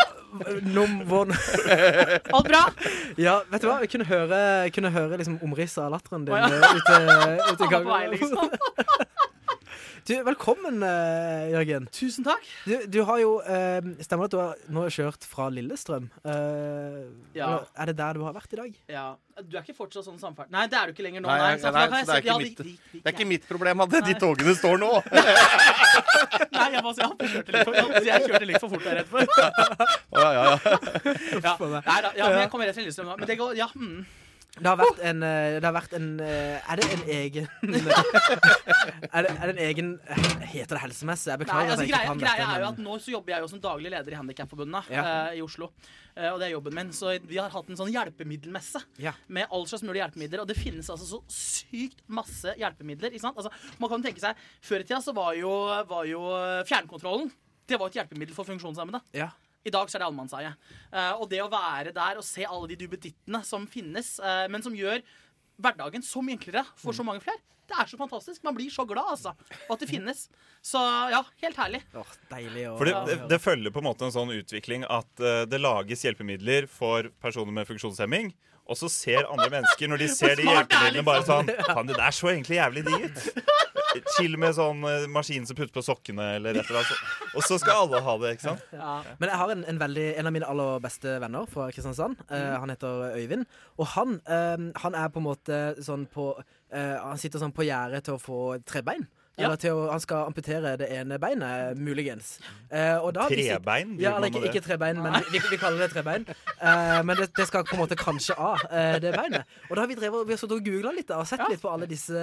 Vår... 1.10 1.32
Alt 2.36 2.50
bra? 2.50 2.60
Ja, 3.16 3.38
vet 3.48 3.64
du 3.64 3.68
hva? 3.70 3.78
Vi 3.80 3.88
kunne 3.94 4.06
høre, 4.10 4.42
kunne 4.76 4.92
høre 4.92 5.16
liksom 5.22 5.40
omrisset 5.46 5.86
av 5.86 5.94
latteren 5.96 6.28
din 6.28 6.36
Å, 6.36 6.42
ja. 6.44 6.52
eh, 6.52 6.76
ute, 6.76 7.00
ute 7.54 7.64
i 7.64 7.72
var 7.72 7.88
vei, 7.88 8.04
gangen. 8.04 8.10
liksom. 8.14 8.44
Du, 10.06 10.14
velkommen, 10.24 10.82
eh, 10.82 11.50
Jørgen. 11.52 11.86
Tusen 11.92 12.24
takk. 12.24 12.44
Du, 12.66 12.72
du 12.90 12.98
har 13.06 13.18
jo 13.20 13.34
eh, 13.44 13.80
Stemmer 14.02 14.26
det 14.26 14.30
at 14.30 14.32
du 14.34 14.38
har 14.40 14.62
nå 14.72 14.84
kjørt 14.90 15.26
fra 15.28 15.48
Lillestrøm? 15.52 16.06
Eh, 16.24 17.02
Ja. 17.36 17.50
Er 17.76 17.90
det 17.90 17.96
der 17.98 18.14
du 18.18 18.24
har 18.24 18.32
vært 18.34 18.52
i 18.56 18.58
dag? 18.60 18.78
Ja, 18.90 19.04
Du 19.40 19.56
er 19.56 19.62
ikke 19.62 19.76
fortsatt 19.76 20.04
sånn 20.08 20.18
samferd... 20.20 20.50
Nei, 20.52 20.64
det 20.72 20.78
er 20.80 20.86
du 20.90 20.92
ikke 20.94 21.04
lenger 21.06 21.22
nå. 21.24 21.28
Nei, 21.30 21.36
Nei, 21.38 21.50
nei, 21.52 21.58
så 21.62 21.70
nei, 21.72 21.82
jeg 21.82 21.90
så 21.90 22.12
det 22.12 22.16
er 22.16 22.22
ikke 22.24 22.38
mitt- 22.40 22.62
Det 22.92 23.02
er 23.04 23.14
ikke 23.16 23.28
problem 23.48 23.84
at 23.86 23.94
de 24.08 24.14
togene 24.24 24.54
står 24.58 24.80
nå. 24.82 24.90
Nei, 26.56 26.66
jeg 26.74 26.84
bare 26.86 26.94
jeg 27.20 27.30
kjørte 27.34 27.52
litt 27.56 27.68
for, 27.68 27.74
jeg 28.10 28.24
kjørte 28.26 28.48
litt 28.50 28.60
for 28.64 28.74
fort 28.74 28.84
der 28.88 29.00
rett 29.00 29.10
før. 29.10 29.24
Ja, 30.16 30.28
ja, 30.32 30.42
ja. 30.44 30.56
ja. 31.44 31.54
Nei 31.60 32.00
da, 32.04 32.12
ja, 32.16 32.24
men 32.32 32.40
jeg 32.44 32.50
kommer 32.52 32.68
rett 32.70 32.76
fra 32.80 32.84
Lillestrøm 32.88 33.12
nå. 33.12 33.20
Men 33.20 33.30
det 33.30 33.38
går 33.40 33.54
Ja. 33.60 33.68
Mm. 33.76 34.00
Det 34.60 34.68
har 34.68 34.76
vært 34.76 34.98
en, 35.08 35.22
eh, 35.24 35.54
det 35.56 35.64
har 35.64 35.72
vært 35.72 35.94
en 35.96 36.08
eh, 36.20 36.70
Er 36.72 36.80
det 36.80 36.86
en 36.92 37.04
egen 37.16 37.46
er, 39.14 39.22
det, 39.24 39.30
er 39.32 39.46
det 39.48 39.54
en 39.54 39.62
egen 39.64 39.88
Heter 40.50 40.76
det 40.76 40.82
helsemesse? 40.84 41.30
Jeg 41.32 41.46
Nei, 41.48 41.62
altså, 41.64 41.72
at 41.72 41.80
jeg 41.80 41.88
ikke 41.88 41.96
greia, 41.96 42.10
kan 42.10 42.20
greia 42.20 42.36
dette. 42.42 42.52
er 42.54 42.64
jo 42.64 42.68
at 42.70 42.82
Nå 42.84 42.98
så 43.00 43.14
jobber 43.14 43.34
jeg 43.34 43.44
jo 43.44 43.50
som 43.54 43.62
daglig 43.64 43.92
leder 43.94 44.14
i 44.16 44.18
Handikapforbundet 44.20 44.90
Ja. 44.92 45.04
uh, 45.06 45.32
i 45.36 45.42
Oslo. 45.44 45.70
Uh, 46.16 46.28
og 46.34 46.38
det 46.42 46.48
er 46.48 46.54
jobben 46.54 46.74
min. 46.76 46.92
Så 46.96 47.12
vi 47.28 47.38
har 47.40 47.52
hatt 47.52 47.70
en 47.70 47.78
sånn 47.78 47.92
hjelpemiddelmesse 47.94 48.82
Ja. 49.02 49.12
med 49.28 49.48
all 49.50 49.66
slags 49.70 49.84
mulige 49.86 50.04
hjelpemidler. 50.04 50.42
Og 50.44 50.48
det 50.50 50.58
finnes 50.58 50.90
altså 50.92 51.06
så 51.08 51.20
sykt 51.32 52.02
masse 52.10 52.54
hjelpemidler. 52.60 53.14
Ikke 53.14 53.24
sant? 53.28 53.38
Altså, 53.40 53.52
man 53.80 53.92
kan 53.92 54.04
tenke 54.04 54.22
seg, 54.22 54.36
Før 54.66 54.82
i 54.82 54.88
tida 54.88 55.00
så 55.04 55.14
var 55.16 55.32
jo, 55.38 55.52
var 55.90 56.04
jo 56.08 56.20
fjernkontrollen 56.68 57.30
Det 57.70 57.78
var 57.80 57.88
et 57.92 58.00
hjelpemiddel 58.00 58.34
for 58.36 58.48
funksjonshemmede. 58.48 59.00
Ja. 59.16 59.30
I 59.66 59.72
dag 59.74 59.90
så 59.90 59.98
er 59.98 60.02
det 60.02 60.08
allemannseie. 60.08 60.54
Eh, 60.88 61.12
og 61.20 61.28
det 61.30 61.42
å 61.44 61.50
være 61.52 61.92
der 61.96 62.20
og 62.20 62.26
se 62.26 62.46
alle 62.46 62.70
de 62.70 62.78
duppedittene 62.80 63.42
som 63.46 63.66
finnes, 63.68 64.14
eh, 64.24 64.46
men 64.52 64.64
som 64.64 64.76
gjør 64.76 65.02
hverdagen 65.60 66.04
så 66.04 66.22
mye 66.24 66.38
enklere 66.38 66.64
for 66.80 66.96
så 66.96 67.04
mange 67.04 67.20
flere, 67.24 67.42
det 67.70 67.78
er 67.78 67.86
så 67.86 67.98
fantastisk. 68.00 68.42
Man 68.42 68.56
blir 68.56 68.70
så 68.72 68.84
glad, 68.88 69.12
altså. 69.12 69.34
Og 69.68 69.76
at 69.76 69.82
det 69.84 69.88
finnes. 69.92 70.24
Så 70.64 70.80
ja, 71.12 71.20
helt 71.44 71.58
herlig. 71.60 71.82
deilig 72.32 72.64
å 72.66 72.76
For 72.80 72.88
det, 72.88 72.94
det, 73.06 73.18
det 73.30 73.38
følger 73.38 73.74
på 73.74 73.82
en 73.82 73.86
måte 73.86 74.08
en 74.08 74.14
sånn 74.14 74.32
utvikling 74.34 74.86
at 74.90 75.22
uh, 75.22 75.44
det 75.46 75.60
lages 75.62 76.02
hjelpemidler 76.02 76.66
for 76.70 77.12
personer 77.22 77.54
med 77.54 77.68
funksjonshemming. 77.70 78.32
Og 78.70 78.78
så 78.78 78.90
ser 78.90 79.26
andre 79.26 79.48
mennesker, 79.54 79.90
når 79.90 80.02
de 80.02 80.08
ser 80.10 80.34
de 80.38 80.48
hjelpemidlene, 80.50 81.06
bare 81.06 81.26
sånn. 81.26 81.54
Faen, 81.70 81.90
det 81.90 81.98
der 82.00 82.16
så 82.16 82.32
egentlig 82.34 82.58
jævlig 82.58 82.86
digg 82.90 83.06
ut. 83.06 83.46
chill 84.16 84.36
med 84.40 84.54
sånn 84.56 84.84
eh, 84.88 85.06
maskin 85.10 85.46
som 85.48 85.58
putter 85.58 85.74
på 85.74 85.84
sokkene, 85.84 86.26
eller 86.38 86.58
et 86.58 86.68
eller 86.68 86.82
annet. 86.82 87.04
Og 87.34 87.46
så 87.46 87.58
skal 87.60 87.84
alle 87.84 88.02
ha 88.06 88.16
det, 88.22 88.34
ikke 88.36 88.48
sant? 88.48 88.64
Men 89.20 89.28
jeg 89.32 89.40
har 89.42 89.54
en, 89.54 89.64
en, 89.72 89.80
veldig, 89.82 90.06
en 90.20 90.30
av 90.30 90.36
mine 90.36 90.50
aller 90.52 90.82
beste 90.84 91.16
venner 91.22 91.48
fra 91.50 91.68
Kristiansand. 91.74 92.20
Eh, 92.30 92.50
han 92.62 92.72
heter 92.72 93.16
Øyvind. 93.16 93.46
Og 93.80 93.90
han, 93.96 94.18
eh, 94.26 94.66
han 94.84 94.98
er 94.98 95.12
på 95.12 95.22
en 95.22 95.28
måte 95.28 95.60
sånn 95.82 96.06
på 96.10 96.32
eh, 96.38 96.96
Han 97.00 97.18
sitter 97.20 97.42
sånn 97.42 97.54
på 97.56 97.66
gjerdet 97.66 98.04
til 98.06 98.16
å 98.16 98.22
få 98.22 98.40
trebein. 98.68 99.08
Ja. 99.38 99.46
Eller 99.46 99.56
til 99.62 99.70
å, 99.76 99.78
han 99.92 100.00
skal 100.02 100.26
amputere 100.28 100.74
det 100.80 100.88
ene 100.92 101.16
beinet, 101.22 101.78
muligens. 101.80 102.26
Eh, 102.68 102.96
og 102.98 103.14
da 103.16 103.22
Trebein? 103.30 103.94
Ja, 104.00 104.16
eller 104.18 104.28
ikke, 104.28 104.42
ikke 104.50 104.62
trebein, 104.64 104.96
men 105.00 105.12
vi, 105.30 105.38
vi 105.50 105.56
kaller 105.60 105.78
det 105.84 105.90
trebein. 105.94 106.24
Eh, 106.60 107.02
men 107.06 107.16
det, 107.16 107.30
det 107.38 107.46
skal 107.48 107.64
på 107.64 107.74
en 107.76 107.82
måte 107.84 107.96
kanskje 107.98 108.34
av, 108.36 108.58
eh, 108.68 108.98
det 109.00 109.10
beinet. 109.16 109.42
Og 109.70 109.76
da 109.76 109.80
har 109.84 109.90
vi 109.90 109.96
drevet, 109.96 110.26
vi 110.28 110.34
har 110.36 110.40
og 110.50 110.64
googla 110.66 110.90
litt 110.96 111.10
og 111.14 111.26
sett 111.28 111.42
litt 111.48 111.62
på 111.62 111.70
alle 111.70 111.86
disse 111.90 112.20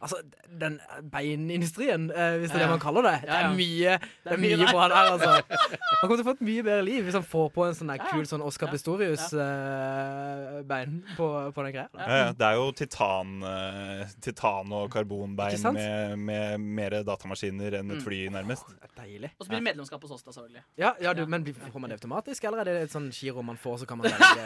Altså, 0.00 0.16
den 0.60 0.80
beinindustrien, 1.12 2.10
eh, 2.10 2.36
hvis 2.40 2.50
det 2.50 2.56
er 2.58 2.62
det 2.66 2.74
man 2.74 2.82
kaller 2.82 3.02
det. 3.06 3.18
Det 3.24 3.30
er 3.36 3.42
mye, 3.54 3.92
det 4.24 4.30
er 4.34 4.38
mye 4.42 4.56
bra 4.66 4.82
der, 4.90 5.04
altså. 5.14 5.32
Han 6.00 6.08
kommer 6.08 6.16
til 6.16 6.24
å 6.24 6.30
få 6.30 6.36
et 6.38 6.48
mye 6.48 6.62
bedre 6.64 6.84
liv 6.86 7.00
hvis 7.04 7.18
han 7.18 7.26
får 7.26 7.48
på 7.54 7.60
en 7.66 7.74
sånn 7.76 7.92
kul 8.08 8.24
sånn 8.28 8.44
Oscar 8.44 8.68
Pistorius-bein 8.72 10.92
på, 11.16 11.26
på 11.52 11.60
den 11.66 11.72
greia. 11.74 11.88
Ja, 11.98 12.06
ja, 12.20 12.28
det 12.36 12.44
er 12.46 12.54
jo 12.56 12.66
titan, 12.76 13.26
eh, 13.44 14.02
titan 14.24 14.72
og 14.76 14.84
karbonbein 14.94 15.60
med, 15.76 16.18
med, 16.18 16.49
med 16.50 16.60
mer 16.80 16.90
datamaskiner 17.06 17.78
enn 17.80 17.90
et 17.94 17.98
Mm. 18.00 18.04
fly, 18.04 18.20
nærmest. 18.34 18.64
Deilig. 18.96 19.30
Og 19.38 19.46
så 19.46 19.50
blir 19.50 19.58
det 19.60 19.66
medlemskap 19.70 20.02
hos 20.02 20.10
oss, 20.16 20.22
da, 20.26 20.32
selvfølgelig. 20.32 20.62
Ja, 20.78 20.94
ja 21.00 21.12
du, 21.14 21.24
men 21.26 21.44
får 21.44 21.80
man 21.80 21.90
det 21.90 21.98
automatisk, 22.00 22.44
eller 22.44 22.58
er 22.60 22.64
det 22.64 22.74
et 22.88 22.92
sånn 22.94 23.10
giro 23.12 23.42
man 23.42 23.56
får, 23.60 23.78
så 23.82 23.86
kan 23.88 23.98
man 23.98 24.04
velge 24.10 24.44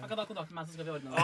Man 0.00 0.08
kan 0.08 0.16
ta 0.18 0.24
kontakt 0.26 0.50
med 0.50 0.56
meg, 0.58 0.66
så 0.68 0.72
skal 0.74 0.84
vi 0.84 0.90
ordne 0.90 1.10
det. 1.10 1.18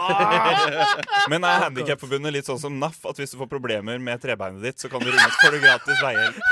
Men 1.33 1.43
er 1.43 1.59
Handikapforbundet 1.65 2.33
litt 2.33 2.45
sånn 2.47 2.59
som 2.61 2.79
NAF, 2.79 3.01
at 3.05 3.17
hvis 3.19 3.31
du 3.33 3.37
får 3.41 3.49
problemer 3.51 3.99
med 3.99 4.21
trebeinet 4.23 4.61
ditt, 4.63 4.79
så 4.81 4.89
kan 4.89 4.99
du 5.03 5.09
ringe 5.11 5.27
oss, 5.27 5.37
får 5.43 5.51
du 5.51 5.59
gratis 5.59 6.01
veihjelp? 6.01 6.35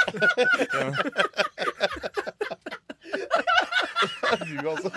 Du, 4.40 4.70
altså. 4.70 4.92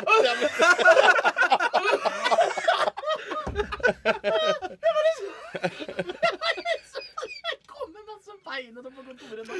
kommer 7.67 8.03
masse 8.09 8.33
beinete 8.47 8.91
på 8.95 9.03
kontoret 9.07 9.47
nå. 9.49 9.55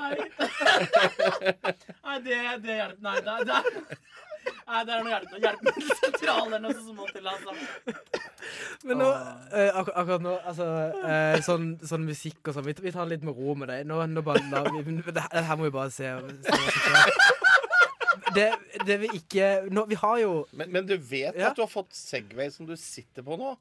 Nei, 0.00 0.14
Nei 2.04 2.16
det, 2.26 2.38
det 2.64 2.76
hjelper 2.78 3.04
Nei, 3.06 3.16
det, 3.48 3.60
nei, 4.68 4.80
det 4.86 4.94
er 4.94 5.02
noe 5.02 5.12
hjelp. 5.12 5.34
Hjelpemiddelsentral 5.44 6.46
eller 6.46 6.62
noe 6.64 6.76
som 6.78 6.96
må 6.96 7.08
til. 7.10 7.26
Altså. 7.32 7.50
Men 8.88 9.02
nå, 9.02 9.10
eh, 9.52 9.68
ak 9.68 9.90
akkurat 9.92 10.24
nå, 10.24 10.36
altså 10.52 10.68
eh, 11.04 11.36
sånn, 11.44 11.74
sånn 11.86 12.06
musikk 12.08 12.50
og 12.50 12.56
sånn, 12.56 12.68
vi, 12.68 12.76
vi 12.86 12.94
tar 12.94 13.06
det 13.06 13.18
litt 13.18 13.28
med 13.28 13.36
ro 13.36 13.56
med 13.58 13.72
deg. 13.72 13.84
Nå, 13.90 14.00
nå 14.10 14.24
bare, 14.26 14.44
la, 14.52 14.64
vi, 14.80 14.96
det, 15.10 15.26
her 15.34 15.60
må 15.60 15.68
vi 15.68 15.76
bare 15.76 15.92
se, 15.94 16.14
se 16.46 16.58
se. 16.58 16.80
skjer. 16.80 17.39
Det, 18.34 18.52
det 18.86 18.96
vil 19.02 19.10
ikke 19.16 19.46
nå, 19.70 19.84
Vi 19.90 19.94
har 19.98 20.18
jo 20.22 20.46
Men, 20.52 20.70
men 20.72 20.86
du 20.86 20.96
vet 20.96 21.34
Ja. 21.36 21.48
at 21.50 21.56
du 21.56 21.62
har 21.64 21.68
fått 21.72 21.92
Segway 21.96 22.50
som 22.54 22.66
du 22.68 22.76
sitter 22.76 23.22
på 23.26 23.36
nå? 23.40 23.56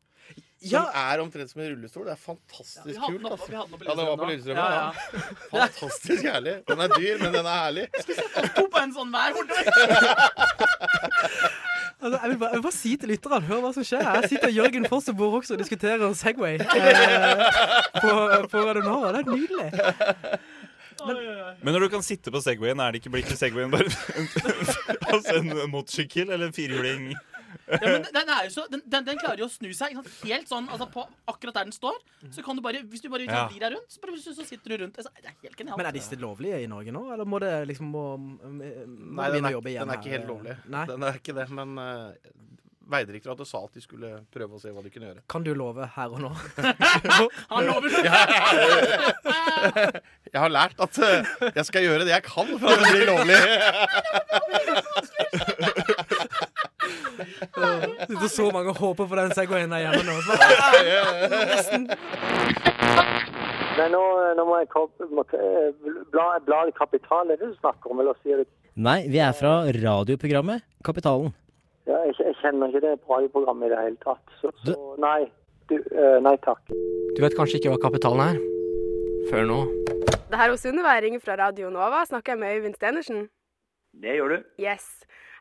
Som 0.59 0.69
Ja. 0.73 0.83
er 1.13 1.19
omtrent 1.23 1.49
som 1.49 1.61
en 1.63 1.69
rullestol. 1.71 2.03
Det 2.05 2.11
er 2.13 2.17
fantastisk 2.21 2.85
Ja, 2.85 2.91
vi 2.91 2.95
hadde 2.99 3.13
den 3.13 3.21
kult. 3.23 3.31
Altså. 3.31 3.45
hadde 3.55 3.69
den 3.69 3.73
oppe 3.73 3.85
ja, 3.87 3.93
den 3.95 4.05
var 4.05 4.17
på 4.19 4.25
Lillestrøm 4.29 4.57
Ja. 4.59 4.69
Ja, 4.69 4.75
Ja, 4.83 4.91
Fantastisk 5.53 6.23
herlig. 6.27 6.55
Den 6.67 6.79
er 6.85 6.89
dyr, 6.99 7.15
men 7.23 7.31
den 7.33 7.45
er 7.45 7.57
herlig. 7.63 7.85
To 8.59 8.63
på 8.67 8.77
en 8.83 8.93
sånn 8.93 9.09
hver 9.15 9.31
borte. 9.39 9.55
Altså, 12.01 12.19
jeg, 12.23 12.29
vil 12.31 12.37
bare, 12.39 12.49
jeg 12.53 12.55
vil 12.55 12.63
bare 12.63 12.71
si 12.77 12.91
til 12.95 13.09
lytterne, 13.11 13.41
hør 13.43 13.59
hva 13.65 13.69
som 13.75 13.83
skjer. 13.83 13.99
Her 14.07 14.23
sitter 14.31 14.47
Jørgen 14.55 14.85
Foss 14.87 15.09
og 15.11 15.17
Bård 15.19 15.33
Hoksrud 15.33 15.57
og 15.57 15.63
diskuterer 15.65 16.13
Segway 16.15 16.55
eh, 16.55 16.63
på, 17.99 18.07
på 18.53 18.57
Radio 18.69 18.83
Nova. 18.85 19.09
Det 19.17 19.19
er 19.19 19.27
nydelig. 19.33 19.67
Men 21.07 21.73
når 21.75 21.85
du 21.85 21.89
kan 21.95 22.05
sitte 22.05 22.33
på 22.33 22.41
Segwayen, 22.43 22.79
er 22.83 22.93
det 22.93 23.01
ikke, 23.03 23.13
blitt 23.13 23.29
til 23.31 23.39
Segwayen 23.39 23.71
bare 23.73 23.87
altså 25.13 25.39
en 25.39 25.53
motorsykkel 25.71 26.29
eller 26.29 26.49
en 26.49 26.55
firehjuling? 26.55 27.11
Ja, 27.69 27.77
men 27.85 28.05
den, 28.13 28.29
er 28.29 28.45
jo 28.47 28.51
så, 28.53 28.63
den, 28.71 28.81
den, 28.85 29.05
den 29.05 29.19
klarer 29.21 29.41
jo 29.41 29.47
å 29.47 29.51
snu 29.51 29.69
seg 29.77 29.95
helt 30.25 30.49
sånn 30.49 30.67
altså 30.69 30.87
på 30.89 31.03
akkurat 31.29 31.59
der 31.59 31.67
den 31.69 31.73
står. 31.75 31.97
Så 32.33 32.43
kan 32.45 32.57
du 32.57 32.63
bare, 32.65 32.81
Hvis 32.89 33.03
du 33.03 33.09
bare 33.13 33.25
Ja. 33.29 33.45
vrir 33.49 33.61
deg 33.61 33.75
rundt, 33.75 33.89
så, 33.93 34.01
bare, 34.03 34.17
så 34.21 34.45
sitter 34.45 34.73
du 34.73 34.83
rundt. 34.83 34.97
Altså, 34.97 35.11
det 35.17 35.29
er 35.31 35.35
helt 35.43 35.57
genialt. 35.57 35.77
Men 35.77 35.89
er 35.89 35.97
disse 35.97 36.17
lovlige 36.19 36.61
i 36.63 36.69
Norge 36.69 36.93
nå, 36.93 37.03
eller 37.13 37.29
må 37.29 37.41
det 37.41 37.53
liksom 37.69 37.91
må, 37.93 38.05
må 38.17 39.21
Nei, 39.21 39.29
den 39.35 39.49
er, 39.49 39.55
jobbe 39.57 39.73
igjen 39.73 39.85
den 39.85 39.95
er 39.95 40.01
ikke 40.01 40.15
helt 40.15 40.29
lovlig. 40.29 40.57
Nei. 40.69 40.85
Den 40.89 41.05
er 41.09 41.19
ikke 41.21 41.37
det, 41.37 41.47
men 41.59 41.77
uh, 41.77 42.31
Vegdirektoratet 42.89 43.47
sa 43.47 43.59
at 43.67 43.75
de 43.77 43.81
skulle 43.83 44.09
prøve 44.33 44.57
å 44.57 44.61
se 44.61 44.71
hva 44.73 44.81
de 44.81 44.89
kunne 44.93 45.09
gjøre. 45.11 45.21
Kan 45.29 45.43
du 45.45 45.51
love 45.57 45.85
her 45.95 46.09
og 46.15 46.23
nå? 46.23 46.31
Han 47.53 47.67
lover 47.69 47.89
Jeg 50.29 50.39
har 50.41 50.49
lært 50.53 50.81
at 50.81 50.99
eh, 51.05 51.29
jeg 51.55 51.65
skal 51.69 51.85
gjøre 51.85 52.07
det 52.07 52.15
jeg 52.15 52.25
kan 52.25 52.49
for 52.57 52.73
at 52.73 52.81
det 52.83 52.91
blir 52.95 53.07
lovlig. 53.09 53.37
Det 57.59 57.69
Sitter 58.09 58.31
så 58.31 58.47
mange 58.53 58.73
og 58.73 58.81
håper 58.81 59.09
på 59.11 59.19
den 59.19 59.33
Segwayen 59.37 59.73
der 59.73 59.83
hjemme 59.85 60.03
nå. 60.07 60.15
Nesten. 61.53 61.89
Nei, 63.79 63.87
nå, 63.93 64.01
nå 64.35 64.43
må 64.47 64.57
jeg 64.59 64.71
komme 64.73 65.23
Bladet 66.11 66.73
Kapital, 66.75 67.29
er 67.29 67.37
det 67.39 67.51
du 67.51 67.59
snakker 67.61 67.93
om? 67.93 68.01
Eller 68.03 68.17
sier 68.23 68.41
du 68.41 68.57
Nei, 68.79 69.01
vi 69.11 69.19
er 69.23 69.35
fra 69.35 69.61
radioprogrammet 69.75 70.65
Kapitalen. 70.85 71.31
Ja, 71.89 71.99
jeg, 72.05 72.15
jeg 72.21 72.37
kjenner 72.43 72.69
ikke 72.71 72.83
det 72.85 72.93
radioprogrammet 73.09 73.69
i 73.69 73.73
det 73.73 73.81
hele 73.81 73.99
tatt. 74.05 74.35
Så, 74.41 74.53
så 74.67 74.77
nei. 75.01 75.23
Du, 75.69 75.75
eh, 75.77 76.17
nei 76.25 76.35
takk. 76.45 76.71
Du 77.17 77.21
vet 77.21 77.35
kanskje 77.37 77.59
ikke 77.59 77.75
hva 77.75 77.81
kapitalen 77.83 78.23
er? 78.23 78.39
Før 79.29 79.45
nå. 79.49 79.59
Det 80.29 80.37
her 80.37 80.53
hos 80.53 80.63
Sunniva 80.65 80.95
ringer 81.01 81.21
fra 81.21 81.37
Radio 81.37 81.69
Nova. 81.73 82.03
Snakker 82.09 82.35
jeg 82.35 82.41
med 82.41 82.55
Øyvind 82.57 82.77
Stenersen? 82.77 83.27
Det 83.93 84.15
gjør 84.17 84.35
du. 84.35 84.47
Yes. 84.61 84.87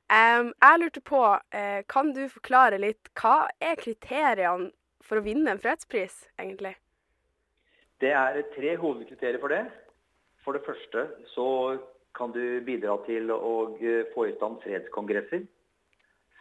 Um, 0.09 0.55
jeg 0.57 0.81
lurte 0.81 1.05
på, 1.05 1.21
uh, 1.37 1.81
kan 1.89 2.13
du 2.17 2.23
forklare 2.33 2.81
litt, 2.81 3.11
hva 3.21 3.51
er 3.61 3.77
kriteriene 3.81 4.71
for 5.05 5.21
å 5.21 5.25
vinne 5.25 5.53
en 5.53 5.61
fredspris, 5.61 6.23
egentlig? 6.41 6.75
Det 8.01 8.13
er 8.17 8.41
tre 8.55 8.75
hovedkriterier 8.81 9.41
for 9.43 9.53
det. 9.53 9.67
For 10.45 10.57
det 10.57 10.65
første 10.65 11.09
så 11.35 11.49
kan 12.17 12.33
du 12.33 12.61
bidra 12.65 12.97
til 13.07 13.31
å 13.33 13.55
eh, 13.81 14.07
få 14.15 14.29
i 14.29 14.35
stand 14.37 14.61
fredskongresser. 14.65 15.45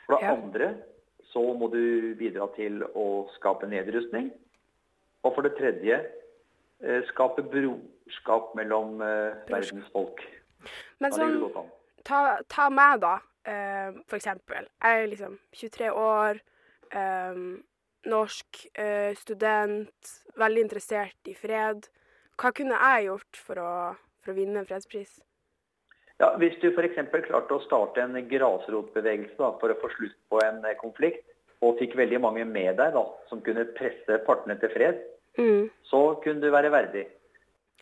For 0.08 0.16
det 0.18 0.26
Ja. 0.26 0.34
andre 0.34 0.70
så 1.28 1.44
må 1.54 1.68
du 1.72 2.16
bidra 2.16 2.48
til 2.56 2.82
å 2.96 3.28
skape 3.36 3.68
nedrustning. 3.68 4.32
Og 5.24 5.36
for 5.36 5.44
det 5.44 5.58
tredje 5.58 6.00
eh, 6.82 7.02
skape 7.12 7.44
brorskap 7.44 8.54
mellom 8.56 9.02
eh, 9.02 9.36
verdens 9.52 9.90
folk. 9.92 10.24
Men 11.00 11.12
sånn, 11.12 11.70
ta, 12.08 12.40
ta 12.48 12.70
meg 12.72 13.02
da, 13.04 13.18
eh, 13.46 13.92
for 14.08 14.18
eksempel. 14.18 14.70
Jeg 14.82 15.04
er 15.04 15.12
liksom 15.12 15.38
23 15.54 15.92
år, 15.92 16.40
norsk 18.08 18.68
eh, 18.80 19.14
student, 19.20 20.12
veldig 20.40 20.64
interessert 20.64 21.28
i 21.28 21.36
fred. 21.36 21.90
Hva 22.38 22.54
kunne 22.56 22.78
jeg 22.78 23.08
gjort 23.10 23.40
for 23.42 23.62
å, 23.62 23.72
for 24.24 24.32
å 24.34 24.38
vinne 24.38 24.62
en 24.62 24.70
fredspris? 24.70 25.18
Ja, 26.20 26.32
Hvis 26.42 26.56
du 26.62 26.72
f.eks. 26.72 26.98
klarte 27.28 27.54
å 27.54 27.62
starte 27.66 28.02
en 28.02 28.16
grasrotbevegelse 28.30 29.52
for 29.62 29.70
å 29.70 29.80
få 29.82 29.90
slutt 29.94 30.16
på 30.32 30.40
en 30.42 30.64
eh, 30.66 30.78
konflikt, 30.80 31.26
og 31.62 31.78
fikk 31.80 31.96
veldig 31.98 32.20
mange 32.22 32.46
med 32.46 32.78
deg 32.78 32.94
da, 32.94 33.04
som 33.30 33.42
kunne 33.46 33.66
presse 33.78 34.20
partene 34.26 34.58
til 34.62 34.74
fred, 34.74 35.06
Mm. 35.38 35.70
så 35.86 36.00
kunne 36.24 36.42
du 36.42 36.50
være 36.50 36.72
verdig. 36.74 37.04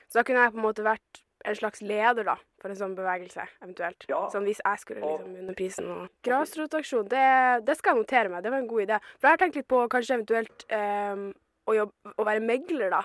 Så 0.09 0.19
da 0.19 0.23
kunne 0.27 0.41
jeg 0.43 0.51
på 0.51 0.57
en 0.59 0.65
måte 0.65 0.83
vært 0.83 1.21
en 1.45 1.55
slags 1.55 1.81
leder 1.81 2.25
da, 2.27 2.35
for 2.59 2.69
en 2.69 2.75
sånn 2.75 2.95
bevegelse, 2.97 3.45
eventuelt. 3.63 4.03
Ja. 4.09 4.25
Sånn 4.33 4.43
hvis 4.43 4.59
jeg 4.59 4.81
skulle 4.81 4.99
liksom 4.99 5.37
vunne 5.37 5.55
prisen. 5.55 5.87
Og... 5.93 6.09
Grasrotaksjon, 6.27 7.07
det, 7.07 7.25
det 7.63 7.77
skal 7.77 7.93
jeg 7.93 8.01
notere 8.03 8.31
meg. 8.33 8.43
Det 8.43 8.51
var 8.51 8.59
en 8.59 8.67
god 8.67 8.85
idé. 8.85 8.99
For 9.15 9.29
jeg 9.29 9.37
har 9.37 9.43
tenkt 9.43 9.59
litt 9.61 9.69
på 9.71 9.81
kanskje 9.91 10.17
eventuelt 10.17 10.65
eh, 10.67 11.21
å, 11.63 11.77
jobbe, 11.79 12.15
å 12.17 12.27
være 12.27 12.43
megler, 12.43 12.89
da. 12.91 13.03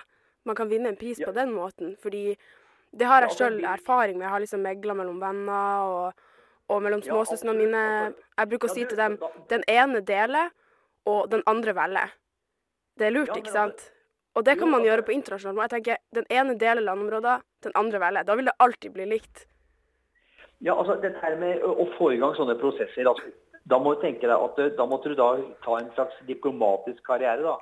Man 0.49 0.57
kan 0.57 0.71
vinne 0.71 0.91
en 0.91 0.99
pris 0.99 1.21
på 1.21 1.31
den 1.35 1.53
måten. 1.53 1.95
Fordi 2.01 2.35
det 2.91 3.07
har 3.07 3.25
jeg 3.25 3.37
sjøl 3.37 3.61
erfaring 3.63 4.17
med. 4.17 4.25
Jeg 4.25 4.33
har 4.33 4.43
liksom 4.43 4.63
megla 4.65 4.95
mellom 4.97 5.19
venner 5.21 5.85
og, 5.87 6.25
og 6.71 6.81
mellom 6.83 7.03
småsøstrene 7.05 7.55
mine. 7.55 7.83
Jeg 8.37 8.51
bruker 8.51 8.71
å 8.71 8.73
si 8.73 8.83
til 8.85 8.99
dem 8.99 9.17
den 9.51 9.63
ene 9.71 10.01
deler, 10.05 10.51
og 11.09 11.29
den 11.31 11.43
andre 11.49 11.73
velger. 11.75 12.11
Det 12.99 13.07
er 13.07 13.15
lurt, 13.15 13.31
ikke 13.37 13.53
sant? 13.53 13.87
Og 14.35 14.45
det 14.47 14.57
kan 14.59 14.69
man 14.71 14.83
gjøre 14.85 15.03
på 15.07 15.13
internasjonalt. 15.15 15.57
Men 15.57 15.67
jeg 15.67 15.73
tenker, 15.77 16.03
Den 16.13 16.27
ene 16.29 16.57
deler 16.59 16.83
landområder, 16.83 17.41
den 17.63 17.71
andre 17.75 17.99
velger. 17.99 18.27
Da 18.27 18.35
vil 18.35 18.45
det 18.45 18.55
alltid 18.59 18.93
bli 18.93 19.07
likt. 19.15 19.47
Ja, 20.61 20.75
altså 20.77 20.99
det 21.01 21.15
her 21.21 21.35
med 21.41 21.63
å 21.65 21.87
få 21.97 22.11
i 22.13 22.19
gang 22.21 22.35
sånne 22.37 22.53
prosesser, 22.59 23.07
altså, 23.09 23.31
da 23.65 23.79
må 23.81 23.95
du 23.95 24.03
tenke 24.03 24.27
deg 24.29 24.35
at 24.35 24.59
da 24.77 24.85
måtte 24.85 25.09
du 25.09 25.15
da 25.17 25.31
ta 25.65 25.79
en 25.79 25.89
slags 25.95 26.19
diplomatisk 26.27 27.01
karriere, 27.07 27.41
da. 27.41 27.57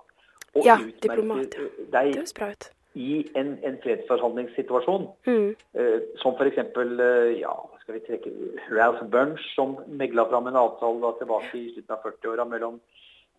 Og 0.57 0.65
Ja, 0.65 0.75
diplomat, 1.01 1.55
ja. 1.55 1.69
Det 1.93 2.03
høres 2.17 2.33
bra 2.36 2.50
ut. 2.51 2.69
I 3.00 3.24
en, 3.39 3.53
en 3.63 3.77
fredsforhandlingssituasjon. 3.84 5.08
Mm. 5.27 5.51
Eh, 5.79 6.00
som 6.22 6.36
f.eks. 6.36 6.60
Uh, 6.75 7.32
ja, 7.39 7.53
skal 7.82 7.96
vi 7.98 8.06
trekke 8.08 8.34
Ralph 8.75 9.06
Bunch, 9.13 9.44
som 9.56 9.77
megla 9.88 10.27
fram 10.29 10.50
en 10.51 10.60
avtale 10.60 11.00
da 11.03 11.13
tilbake 11.20 11.53
i 11.58 11.70
slutten 11.74 11.96
av 11.96 12.03
40-åra 12.08 12.48
mellom 12.50 12.82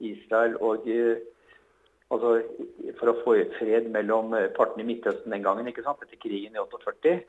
Israel 0.00 0.56
og, 0.64 0.88
eh, 0.88 1.20
Altså 2.10 2.40
for 2.98 3.10
å 3.10 3.18
få 3.22 3.34
fred 3.54 3.84
mellom 3.94 4.32
eh, 4.34 4.48
partene 4.56 4.82
i 4.82 4.88
Midtøsten 4.88 5.30
den 5.30 5.44
gangen, 5.44 5.68
ikke 5.70 5.84
sant, 5.86 6.00
etter 6.02 6.18
krigen 6.18 6.56
i 6.56 6.58
48. 6.58 7.20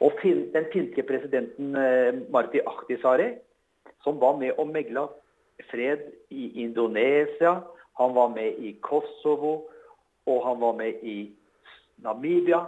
Og 0.00 0.14
fin, 0.22 0.46
den 0.54 0.68
finske 0.72 1.04
presidenten 1.04 1.76
eh, 1.76 2.22
Marti 2.32 2.62
Ahtisaari, 2.64 3.34
som 4.04 4.16
var 4.22 4.38
med 4.40 4.56
og 4.56 4.70
megla 4.72 5.04
fred 5.68 6.06
i 6.32 6.48
Indonesia, 6.64 7.58
han 8.00 8.16
var 8.16 8.32
med 8.32 8.56
i 8.64 8.72
Kosovo, 8.80 9.52
og 10.24 10.40
han 10.46 10.60
var 10.64 10.78
med 10.80 11.04
i 11.04 11.18
Namibia. 12.04 12.64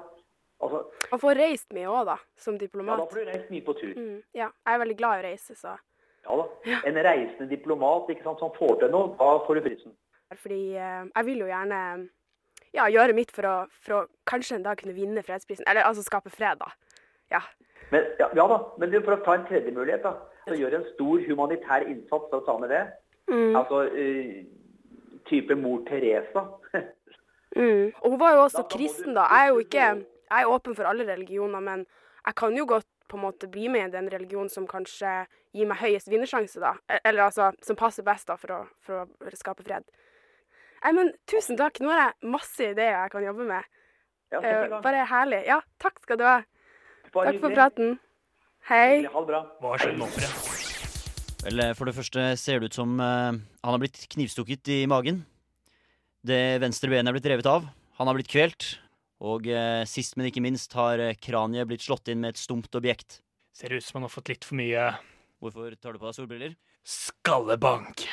Altså, 0.62 0.85
Man 1.11 1.21
får 1.21 1.39
reist 1.41 1.73
mye 1.75 1.89
òg, 1.91 2.05
da, 2.07 2.17
som 2.39 2.59
diplomat. 2.59 2.95
ja, 2.95 3.03
da 3.03 3.11
får 3.11 3.19
du 3.19 3.31
reist 3.33 3.51
mye 3.51 3.65
på 3.67 3.75
tur. 3.79 3.95
Mm, 3.99 4.21
ja, 4.39 4.47
jeg 4.47 4.75
er 4.75 4.83
veldig 4.85 4.99
glad 5.01 5.19
i 5.19 5.23
å 5.25 5.27
reise, 5.31 5.59
så 5.59 5.77
Ja 6.23 6.37
da. 6.39 6.45
En 6.87 6.99
reisende 7.03 7.49
diplomat 7.51 8.11
ikke 8.15 8.23
sant, 8.23 8.39
som 8.39 8.53
får 8.55 8.77
til 8.79 8.93
noe, 8.95 9.17
da 9.19 9.31
får 9.47 9.59
du 9.59 9.65
prisen. 9.65 9.97
Fordi 10.39 10.61
eh, 10.79 11.01
jeg 11.09 11.27
vil 11.27 11.43
jo 11.43 11.49
gjerne 11.51 11.81
ja, 12.73 12.87
gjøre 12.89 13.17
mitt 13.17 13.33
for 13.35 13.49
å, 13.49 13.57
for 13.85 13.97
å 13.97 14.05
kanskje 14.29 14.61
en 14.61 14.67
dag 14.67 14.79
kunne 14.81 14.95
vinne 14.97 15.25
fredsprisen. 15.27 15.67
Eller 15.69 15.85
altså 15.89 16.05
skape 16.07 16.31
fred, 16.33 16.62
da. 16.62 16.71
Ja. 17.33 17.43
Men, 17.91 18.07
ja, 18.21 18.31
ja 18.39 18.47
da, 18.49 18.61
men 18.81 18.93
du, 18.93 19.01
for 19.03 19.17
å 19.17 19.25
ta 19.27 19.37
en 19.37 19.47
tredje 19.49 19.75
mulighet, 19.75 20.07
da. 20.07 20.15
Så 20.47 20.57
gjør 20.59 20.79
en 20.79 20.89
stor 20.95 21.23
humanitær 21.27 21.85
innsats 21.87 22.31
for 22.31 22.41
å 22.41 22.47
ta 22.47 22.57
med 22.62 22.73
det. 22.73 22.83
Mm. 23.31 23.55
Altså 23.59 23.85
uh, 23.93 24.41
type 25.29 25.59
mor 25.59 25.85
Teresa. 25.91 26.47
Mm. 27.57 27.93
Og 28.01 28.11
hun 28.15 28.21
var 28.21 28.35
jo 28.37 28.45
også 28.47 28.63
kristen, 28.73 29.15
da. 29.15 29.27
Jeg 29.29 29.47
er 29.47 29.53
jo 29.53 29.59
ikke 29.61 29.87
Jeg 30.33 30.43
er 30.43 30.49
åpen 30.49 30.75
for 30.75 30.89
alle 30.89 31.05
religioner, 31.05 31.61
men 31.61 31.85
jeg 32.27 32.35
kan 32.35 32.57
jo 32.57 32.65
godt 32.69 32.87
på 33.09 33.19
en 33.19 33.23
måte 33.27 33.49
bli 33.53 33.67
med 33.69 33.91
i 33.91 33.93
den 33.93 34.09
religionen 34.09 34.49
som 34.49 34.65
kanskje 34.67 35.27
gir 35.53 35.69
meg 35.69 35.77
høyest 35.83 36.09
vinnersjanse, 36.09 36.61
da. 36.63 36.71
E- 36.89 37.03
Eller 37.05 37.27
altså 37.27 37.51
som 37.63 37.77
passer 37.77 38.03
best 38.07 38.31
da 38.31 38.39
for 38.41 38.55
å, 38.57 38.61
for 38.81 39.05
å 39.05 39.37
skape 39.37 39.67
fred. 39.67 39.85
Nei, 40.83 40.93
men 40.97 41.13
tusen 41.29 41.59
takk. 41.61 41.79
Nå 41.81 41.93
har 41.93 42.01
jeg 42.07 42.31
masse 42.33 42.71
ideer 42.73 42.97
jeg 42.97 43.13
kan 43.13 43.27
jobbe 43.29 43.45
med. 43.51 43.69
Ja, 44.33 44.41
Eh, 44.41 44.81
bare 44.81 45.05
herlig. 45.05 45.43
Ja, 45.47 45.61
takk 45.79 46.01
skal 46.01 46.17
du 46.17 46.25
ha. 46.25 46.39
Bare 47.13 47.33
Takk 47.35 47.43
for 47.43 47.53
praten. 47.53 47.99
Hei. 48.71 49.05
Ha 49.05 49.21
det 49.21 49.29
bra. 49.29 49.43
Hva? 49.61 49.77
Vel, 51.43 51.61
eh, 51.61 51.75
for 51.75 51.85
det 51.85 51.95
første 51.95 52.25
ser 52.39 52.61
det 52.63 52.71
ut 52.71 52.75
som 52.79 52.95
uh, 52.99 53.35
han 53.35 53.75
har 53.75 53.79
blitt 53.83 54.07
knivstukket 54.09 54.69
i 54.73 54.87
magen. 54.87 55.27
Det 56.23 56.61
venstre 56.62 56.87
benet 56.87 57.11
er 57.11 57.17
blitt 57.17 57.26
revet 57.33 57.47
av. 57.50 57.64
Han 57.99 58.07
har 58.07 58.14
blitt 58.14 58.31
kvelt. 58.31 58.76
Og 59.23 59.47
eh, 59.50 59.83
sist, 59.91 60.14
men 60.14 60.29
ikke 60.29 60.43
minst, 60.43 60.71
har 60.79 61.02
eh, 61.02 61.17
kraniet 61.19 61.67
blitt 61.67 61.83
slått 61.83 62.11
inn 62.11 62.23
med 62.23 62.37
et 62.37 62.43
stumt 62.43 62.71
objekt. 62.79 63.19
Ser 63.55 63.75
ut 63.75 63.83
som 63.83 63.99
han 63.99 64.07
har 64.07 64.14
fått 64.14 64.31
litt 64.31 64.47
for 64.47 64.59
mye 64.59 64.93
Hvorfor 65.43 65.75
tar 65.75 65.95
du 65.95 65.99
på 65.99 66.07
deg 66.07 66.14
solbriller? 66.14 66.55
skallebank. 66.87 68.07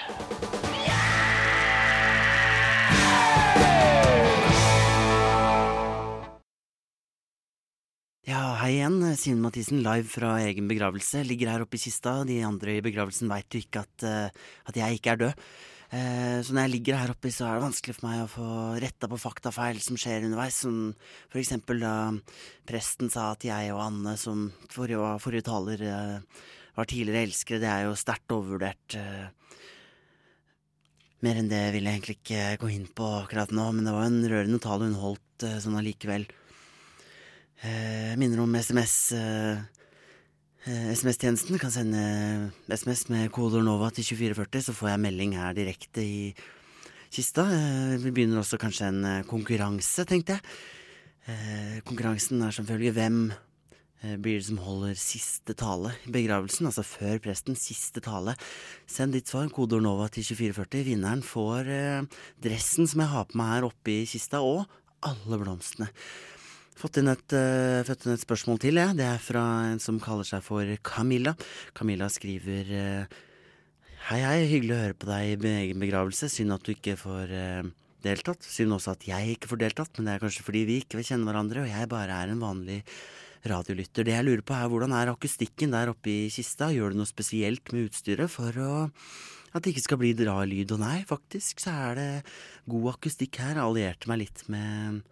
Ja, 8.29 8.43
hei 8.61 8.75
igjen. 8.75 9.01
Simen 9.17 9.41
Mathisen 9.45 9.81
live 9.85 10.09
fra 10.09 10.35
egen 10.45 10.69
begravelse. 10.69 11.21
Ligger 11.25 11.53
her 11.53 11.65
oppe 11.65 11.77
i 11.77 11.81
kista. 11.81 12.19
De 12.25 12.41
andre 12.45 12.77
i 12.77 12.85
begravelsen 12.85 13.29
veit 13.29 13.53
jo 13.53 13.61
ikke 13.61 13.85
at, 13.85 14.05
eh, 14.05 14.49
at 14.69 14.81
jeg 14.81 14.97
ikke 14.97 15.13
er 15.13 15.27
død. 15.27 15.45
Eh, 15.89 16.37
så 16.45 16.53
når 16.53 16.67
jeg 16.67 16.71
ligger 16.75 16.99
her 17.01 17.11
oppe, 17.15 17.31
så 17.33 17.47
er 17.47 17.57
det 17.57 17.65
vanskelig 17.65 17.95
for 17.97 18.05
meg 18.05 18.21
å 18.21 18.29
få 18.29 18.49
retta 18.81 19.09
på 19.09 19.17
faktafeil 19.17 19.79
som 19.81 19.97
skjer 19.97 20.27
underveis. 20.27 20.59
Som 20.61 20.93
for 21.31 21.41
eksempel 21.41 21.81
da 21.81 21.93
presten 22.69 23.09
sa 23.09 23.31
at 23.33 23.45
jeg 23.47 23.73
og 23.73 23.81
Anne, 23.87 24.13
som 24.21 24.49
forrige, 24.69 25.15
forrige 25.23 25.47
taler, 25.49 25.81
eh, 25.81 26.45
var 26.77 26.89
tidligere 26.89 27.25
elskere. 27.25 27.61
Det 27.63 27.71
er 27.71 27.87
jo 27.87 27.97
sterkt 27.97 28.35
overvurdert. 28.35 28.95
eh. 28.95 29.27
Mer 31.25 31.35
enn 31.35 31.49
det 31.49 31.73
vil 31.73 31.83
jeg 31.83 31.97
egentlig 31.97 32.17
ikke 32.21 32.43
gå 32.61 32.69
inn 32.71 32.87
på 32.95 33.07
akkurat 33.25 33.51
nå, 33.51 33.65
men 33.73 33.83
det 33.83 33.91
var 33.91 34.05
en 34.05 34.21
rørende 34.23 34.61
tale 34.63 34.85
hun 34.87 34.93
holdt 34.95 35.43
sånn 35.59 35.75
allikevel. 35.75 36.23
Minner 38.15 38.39
om 38.39 38.55
SMS 38.55 39.11
SMS-tjenesten 40.69 41.57
kan 41.57 41.71
sende 41.73 42.01
SMS 42.69 43.07
med 43.09 43.31
kodeord 43.33 43.65
NOVA 43.65 43.89
til 43.95 44.05
2440, 44.11 44.67
så 44.67 44.75
får 44.77 44.91
jeg 44.91 45.01
melding 45.01 45.35
her 45.39 45.55
direkte 45.57 46.03
i 46.03 46.33
kista. 47.09 47.45
Eh, 47.49 47.95
vi 48.03 48.11
begynner 48.13 48.41
også 48.43 48.59
kanskje 48.61 48.89
en 48.91 48.99
eh, 49.07 49.23
konkurranse, 49.29 50.05
tenkte 50.05 50.37
jeg. 50.37 50.45
Eh, 51.29 51.79
konkurransen 51.87 52.41
er 52.45 52.53
som 52.53 52.67
følger 52.69 52.93
hvem 52.95 53.31
eh, 53.31 54.15
blir 54.21 54.37
det 54.37 54.47
som 54.47 54.61
holder 54.61 54.97
siste 54.99 55.55
tale 55.57 55.95
i 56.05 56.13
begravelsen, 56.13 56.69
altså 56.69 56.85
før 56.85 57.17
presten, 57.25 57.57
siste 57.57 58.03
tale. 58.05 58.37
Send 58.89 59.17
ditt 59.17 59.29
svar, 59.29 59.49
kodeord 59.53 59.85
NOVA 59.85 60.09
til 60.13 60.27
2440. 60.35 60.85
Vinneren 60.91 61.25
får 61.25 61.71
eh, 61.73 62.19
dressen 62.45 62.89
som 62.89 63.05
jeg 63.05 63.13
har 63.15 63.29
på 63.29 63.41
meg 63.41 63.55
her 63.55 63.69
oppe 63.71 63.95
i 63.95 64.09
kista, 64.09 64.45
og 64.45 64.69
alle 65.05 65.41
blomstene. 65.41 65.89
Fått 66.79 67.01
inn 67.01 67.11
et, 67.11 67.33
uh, 67.35 67.81
fått 67.83 68.05
inn 68.05 68.15
et 68.15 68.21
spørsmål 68.23 68.59
til, 68.63 68.77
jeg. 68.79 68.95
Det 68.95 69.03
er 69.03 69.19
fra 69.19 69.43
en 69.67 69.81
som 69.83 69.97
kaller 69.99 70.27
seg 70.27 70.43
for 70.45 70.63
Camilla. 70.87 71.33
Camilla 71.75 72.07
skriver 72.11 72.71
uh, 72.71 73.17
Hei, 74.09 74.21
hei, 74.23 74.45
hyggelig 74.47 74.73
å 74.73 74.79
høre 74.85 74.95
på 74.95 75.09
deg 75.09 75.33
i 75.43 75.49
egen 75.65 75.81
begravelse. 75.83 76.29
Synd 76.31 76.55
at 76.55 76.63
du 76.63 76.71
ikke 76.71 76.95
får 76.97 77.33
uh, 77.35 77.67
deltatt. 78.05 78.47
Synd 78.47 78.77
også 78.77 78.93
at 78.95 79.03
jeg 79.09 79.35
ikke 79.35 79.49
får 79.51 79.59
deltatt, 79.65 79.91
men 79.97 80.07
det 80.07 80.13
er 80.13 80.23
kanskje 80.23 80.45
fordi 80.47 80.61
vi 80.69 80.77
ikke 80.79 81.01
vil 81.01 81.09
kjenne 81.09 81.27
hverandre, 81.27 81.65
og 81.65 81.73
jeg 81.73 81.89
bare 81.91 82.21
er 82.23 82.31
en 82.31 82.45
vanlig 82.45 82.79
radiolytter. 83.49 84.07
Det 84.07 84.15
jeg 84.15 84.27
lurer 84.27 84.45
på 84.47 84.55
er 84.55 84.71
hvordan 84.71 84.95
er 84.95 85.11
akustikken 85.11 85.75
der 85.75 85.91
oppe 85.91 86.11
i 86.13 86.31
kista? 86.31 86.71
Gjør 86.71 86.95
du 86.95 87.01
noe 87.01 87.09
spesielt 87.09 87.73
med 87.75 87.89
utstyret 87.89 88.31
for 88.31 88.55
å 88.63 88.71
at 89.49 89.65
det 89.65 89.73
ikke 89.73 89.83
skal 89.83 89.99
bli 89.99 90.13
rar 90.23 90.47
lyd? 90.47 90.71
Og 90.75 90.79
nei, 90.79 91.01
faktisk 91.09 91.59
så 91.63 91.75
er 91.89 91.99
det 91.99 92.09
god 92.71 92.93
akustikk 92.95 93.41
her. 93.43 93.57
Jeg 93.57 93.65
allierte 93.65 94.11
meg 94.11 94.23
litt 94.23 94.45
med 94.47 95.03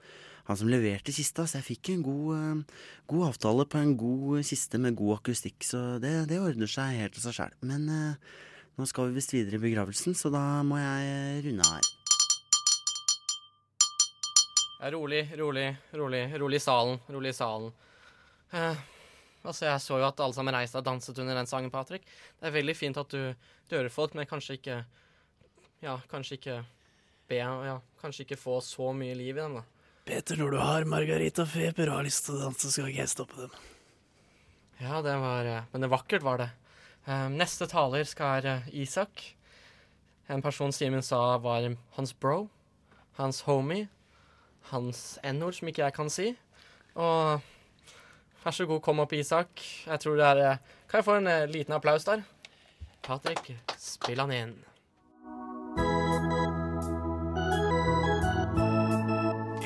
han 0.47 0.59
som 0.59 0.69
leverte 0.71 1.11
kista, 1.11 1.43
så 1.47 1.59
jeg 1.59 1.67
fikk 1.67 1.93
en 1.93 2.03
god, 2.05 2.27
eh, 2.37 2.83
god 3.11 3.29
avtale 3.29 3.67
på 3.67 3.81
en 3.81 3.95
god 3.99 4.47
kiste 4.47 4.79
med 4.79 4.95
god 4.95 5.19
akustikk, 5.19 5.59
så 5.67 5.97
det, 6.03 6.13
det 6.31 6.39
ordner 6.39 6.71
seg 6.71 7.01
helt 7.01 7.19
av 7.19 7.27
seg 7.27 7.35
sjæl. 7.35 7.57
Men 7.67 7.87
eh, 7.91 8.35
nå 8.77 8.85
skal 8.87 9.09
vi 9.09 9.17
visst 9.19 9.33
videre 9.33 9.59
i 9.59 9.65
begravelsen, 9.67 10.15
så 10.15 10.31
da 10.33 10.43
må 10.63 10.79
jeg 10.79 11.11
eh, 11.11 11.39
runde 11.47 11.71
her. 11.71 11.93
Ja, 14.77 14.91
rolig, 14.93 15.23
rolig, 15.39 15.75
rolig. 15.97 16.39
Rolig 16.39 16.59
i 16.61 16.61
salen. 16.61 16.99
Rolig 17.09 17.31
i 17.33 17.33
salen. 17.33 17.71
Eh, 18.53 18.83
altså, 19.41 19.65
jeg 19.65 19.81
så 19.81 19.97
jo 19.97 20.05
at 20.05 20.21
alle 20.21 20.37
sammen 20.37 20.53
reiste 20.53 20.77
og 20.77 20.85
danset 20.85 21.17
under 21.23 21.39
den 21.39 21.49
sangen, 21.49 21.73
Patrick. 21.73 22.05
Det 22.37 22.51
er 22.51 22.53
veldig 22.53 22.75
fint 22.77 22.99
at 23.01 23.09
du 23.09 23.33
dører 23.71 23.89
folk, 23.89 24.13
men 24.13 24.29
kanskje 24.29 24.59
ikke 24.59 24.83
Ja, 25.81 25.97
kanskje 26.09 26.37
ikke 26.37 26.61
be 27.29 27.41
Ja, 27.41 27.79
kanskje 28.01 28.23
ikke 28.25 28.39
få 28.39 28.59
så 28.61 28.93
mye 28.93 29.17
liv 29.17 29.35
i 29.35 29.41
dem, 29.41 29.57
da. 29.57 29.65
Peter, 30.07 30.37
når 30.39 30.53
du 30.53 30.57
har 30.61 30.85
Margarita 30.87 31.43
Feber 31.43 31.89
og 31.91 31.97
har 31.99 32.05
lyst 32.07 32.23
til 32.27 32.37
å 32.37 32.45
danse, 32.45 32.69
skal 32.71 32.87
ikke 32.87 33.01
jeg 33.03 33.11
stoppe 33.11 33.41
dem. 33.41 33.55
Ja, 34.79 35.01
det 35.03 35.15
var 35.19 35.49
eh, 35.49 35.65
Men 35.73 35.83
det 35.83 35.89
vakkert 35.91 36.23
var 36.23 36.39
det. 36.39 36.47
Eh, 37.07 37.27
neste 37.33 37.67
taler 37.67 38.07
skal 38.07 38.37
være 38.37 38.53
Isak. 38.71 39.23
En 40.31 40.43
person 40.43 40.71
Simen 40.71 41.03
sa 41.03 41.19
var 41.43 41.67
hans 41.97 42.13
bro. 42.15 42.45
Hans 43.19 43.41
homie. 43.49 43.89
Hans 44.71 45.17
n-ord, 45.27 45.57
som 45.59 45.67
ikke 45.71 45.83
jeg 45.85 45.95
kan 45.95 46.11
si. 46.13 46.29
Og 46.95 47.43
vær 48.45 48.55
så 48.55 48.67
god, 48.69 48.81
kom 48.85 49.03
opp, 49.03 49.15
Isak. 49.17 49.59
Jeg 49.87 50.03
tror 50.03 50.15
det 50.19 50.31
er 50.31 50.43
eh, 50.45 50.63
Kan 50.87 51.01
jeg 51.01 51.09
få 51.09 51.19
en 51.19 51.31
eh, 51.33 51.49
liten 51.51 51.75
applaus 51.75 52.07
der? 52.07 52.23
Patrick, 53.03 53.57
spill 53.75 54.23
han 54.23 54.31
inn. 54.35 54.55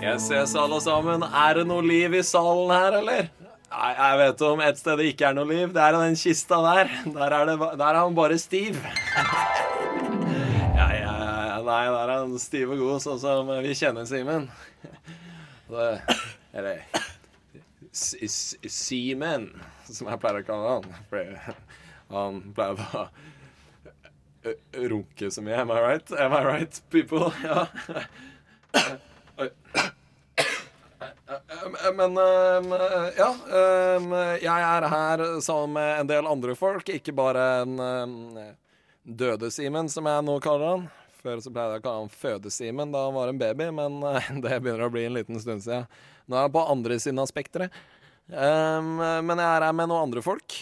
Yes, 0.01 0.31
yes, 0.31 0.55
alle 0.55 0.79
sammen. 0.81 1.21
Er 1.21 1.59
det 1.59 1.67
noe 1.69 1.83
liv 1.85 2.15
i 2.17 2.23
salen 2.25 2.71
her, 2.73 2.95
eller? 3.03 3.27
Nei, 3.71 3.89
jeg 3.93 4.17
vet 4.17 4.39
om 4.47 4.61
et 4.65 4.79
sted 4.79 4.97
det 4.97 5.11
ikke 5.11 5.27
er 5.29 5.35
noe 5.37 5.45
liv. 5.45 5.67
Det 5.75 5.81
er 5.85 5.93
den 5.93 6.15
kista 6.17 6.57
der. 6.65 6.89
Der 7.13 7.35
er, 7.37 7.43
det, 7.51 7.57
der 7.77 7.85
er 7.85 7.99
han 7.99 8.15
bare 8.17 8.37
stiv. 8.41 8.79
Ja, 10.73 10.87
ja, 10.97 11.13
ja. 11.13 11.59
Nei, 11.61 11.83
der 11.85 11.99
er 12.01 12.13
han 12.15 12.33
stiv 12.41 12.73
og 12.73 12.81
god, 12.81 13.03
sånn 13.03 13.21
som 13.21 13.51
vi 13.61 13.75
kjenner 13.77 14.09
Simen. 14.09 14.49
Eller 15.69 16.81
Simen, 17.93 19.47
som 19.85 20.09
jeg 20.09 20.21
pleier 20.25 20.41
å 20.41 20.47
kalle 20.49 20.73
han. 20.79 20.89
For 21.13 21.21
han 22.17 22.41
pleier 22.57 22.81
å 22.81 23.05
runke 24.95 25.29
så 25.29 25.45
mye. 25.45 25.61
Am 25.61 25.69
I 25.69 25.79
right? 25.85 26.17
Am 26.17 26.33
I 26.33 26.41
right, 26.49 26.81
people? 26.89 27.29
Ja. 27.45 27.69
Oi. 31.65 31.71
Eh, 31.71 31.93
Men 31.97 32.17
ehm, 32.17 32.71
ja, 33.17 33.29
ehm, 33.59 34.15
jeg 34.41 34.65
er 34.69 34.87
her 34.91 35.25
sammen 35.41 35.77
med 35.77 35.99
en 35.99 36.09
del 36.09 36.29
andre 36.29 36.55
folk, 36.57 36.89
ikke 36.89 37.13
bare 37.15 37.45
en 37.61 37.77
døde-Simen, 39.03 39.89
som 39.89 40.09
jeg 40.09 40.25
nå 40.25 40.39
kaller 40.43 40.75
han. 40.75 40.89
Før 41.21 41.41
så 41.43 41.53
pleide 41.53 41.77
jeg 41.77 41.83
å 41.83 41.85
kalle 41.85 42.01
han 42.03 42.15
Føde-Simen 42.23 42.93
da 42.93 43.05
han 43.05 43.13
var 43.17 43.29
en 43.29 43.41
baby, 43.41 43.69
men 43.77 44.01
eh, 44.09 44.33
det 44.43 44.57
begynner 44.61 44.87
å 44.87 44.93
bli 44.93 45.05
en 45.09 45.17
liten 45.19 45.41
stund 45.41 45.65
siden. 45.65 45.87
Nå 46.25 46.37
er 46.37 46.47
han 46.47 46.53
på 46.53 46.65
andre 46.73 46.97
siden 47.01 47.21
av 47.21 47.29
spekteret. 47.29 47.73
Men 48.31 49.01
jeg 49.35 49.43
er 49.43 49.63
her 49.65 49.73
med 49.75 49.89
noen 49.91 50.05
andre 50.05 50.21
folk. 50.23 50.53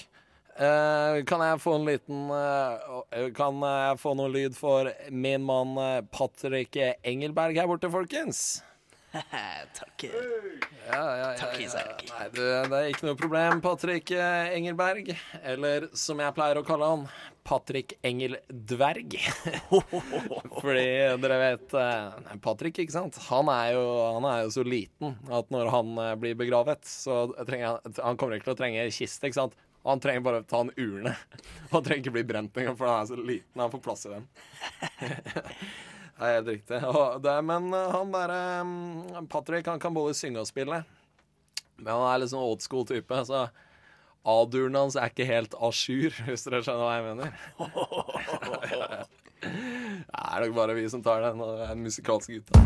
Eh, 0.59 1.17
kan 1.23 1.39
jeg 1.39 1.59
få 1.63 1.77
en 1.77 1.85
liten 1.87 2.31
eh, 2.35 3.27
Kan 3.37 3.61
jeg 3.63 3.99
få 4.01 4.11
noe 4.19 4.27
lyd 4.33 4.57
for 4.57 4.89
min 5.07 5.45
mann 5.47 5.77
eh, 5.79 6.01
Patrick 6.11 6.75
Engelberg 7.07 7.55
her 7.55 7.69
borte, 7.69 7.87
folkens? 7.93 8.59
Takk. 9.79 10.03
Ja, 10.03 10.11
ja, 10.91 11.17
ja, 11.17 11.37
Takk, 11.37 11.55
ja. 11.59 11.65
Isak. 11.65 12.03
Nei, 12.09 12.27
du, 12.33 12.41
det 12.43 12.79
er 12.79 12.89
ikke 12.91 13.07
noe 13.07 13.17
problem, 13.17 13.61
Patrick 13.63 14.11
eh, 14.13 14.51
Engelberg. 14.57 15.09
Eller 15.41 15.87
som 15.97 16.21
jeg 16.21 16.35
pleier 16.37 16.59
å 16.59 16.65
kalle 16.67 16.89
han, 16.91 17.05
Patrick 17.47 17.95
Engeldverg. 18.05 19.15
Fordi 20.61 20.85
dere 21.23 21.39
vet 21.41 21.73
eh, 21.81 22.37
Patrick, 22.43 22.83
ikke 22.83 22.93
sant? 22.93 23.17
Han 23.31 23.49
er, 23.53 23.73
jo, 23.77 23.87
han 24.19 24.29
er 24.29 24.43
jo 24.45 24.53
så 24.59 24.65
liten 24.67 25.17
at 25.33 25.49
når 25.53 25.73
han 25.73 25.95
eh, 26.05 26.13
blir 26.21 26.37
begravet, 26.37 26.85
så 26.85 27.23
trenger 27.41 27.79
han 27.79 27.99
Han 28.03 28.21
kommer 28.21 28.37
ikke 28.37 28.51
til 28.51 28.57
å 28.57 28.61
trenge 28.61 28.87
kiste, 28.93 29.25
ikke 29.25 29.41
sant? 29.41 29.57
Han 29.87 30.01
trenger 30.03 30.21
bare 30.21 30.43
å 30.43 30.45
ta 30.45 30.59
en 30.61 30.73
urne. 30.75 31.15
Han 31.71 31.85
trenger 31.85 32.03
ikke 32.03 32.17
bli 32.17 32.25
brent 32.27 32.57
engang, 32.59 32.75
for 32.77 32.89
han 32.89 32.99
er 32.99 33.07
så 33.07 33.15
liten. 33.15 33.61
Han 33.61 33.71
får 33.71 33.81
plass 33.85 34.03
i 34.09 34.11
den. 34.11 34.25
Det 36.19 36.27
er 36.27 36.35
helt 36.35 36.49
riktig. 36.51 36.79
Og 36.83 37.21
det, 37.23 37.33
men 37.47 37.69
eh, 37.71 37.91
han 37.95 38.09
derre 38.11 38.39
um, 38.67 39.27
Patrick 39.31 39.69
han 39.71 39.79
kan 39.79 39.95
både 39.95 40.17
synge 40.17 40.41
og 40.43 40.49
spille. 40.49 40.81
Men 41.79 41.93
han 41.93 42.07
er 42.09 42.19
litt 42.19 42.33
sånn 42.33 42.43
old 42.43 42.63
school 42.65 42.83
type. 42.87 43.21
Så 43.29 43.45
A-duren 44.27 44.75
hans 44.75 44.97
er 44.99 45.13
ikke 45.13 45.29
helt 45.29 45.55
a 45.55 45.71
jour, 45.71 46.11
hvis 46.27 46.43
dere 46.43 46.59
skjønner 46.65 46.83
hva 46.83 46.97
jeg 46.97 47.05
mener. 47.07 47.29
Det 49.39 50.19
er 50.19 50.43
nok 50.43 50.55
bare 50.57 50.75
vi 50.75 50.83
som 50.91 50.99
tar 51.03 51.23
den, 51.23 51.39
og 51.39 51.61
er 51.63 51.77
musikalske 51.79 52.41
gutta. 52.41 52.59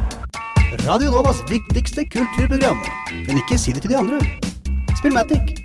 Radio 0.87 1.11
Novas 1.13 1.43
viktigste 1.51 2.07
kulturprogram. 2.09 2.81
Men 3.27 3.43
ikke 3.43 3.61
si 3.61 3.77
det 3.77 3.85
til 3.85 3.93
de 3.93 4.01
andre. 4.01 4.23
Spillmatic. 4.97 5.62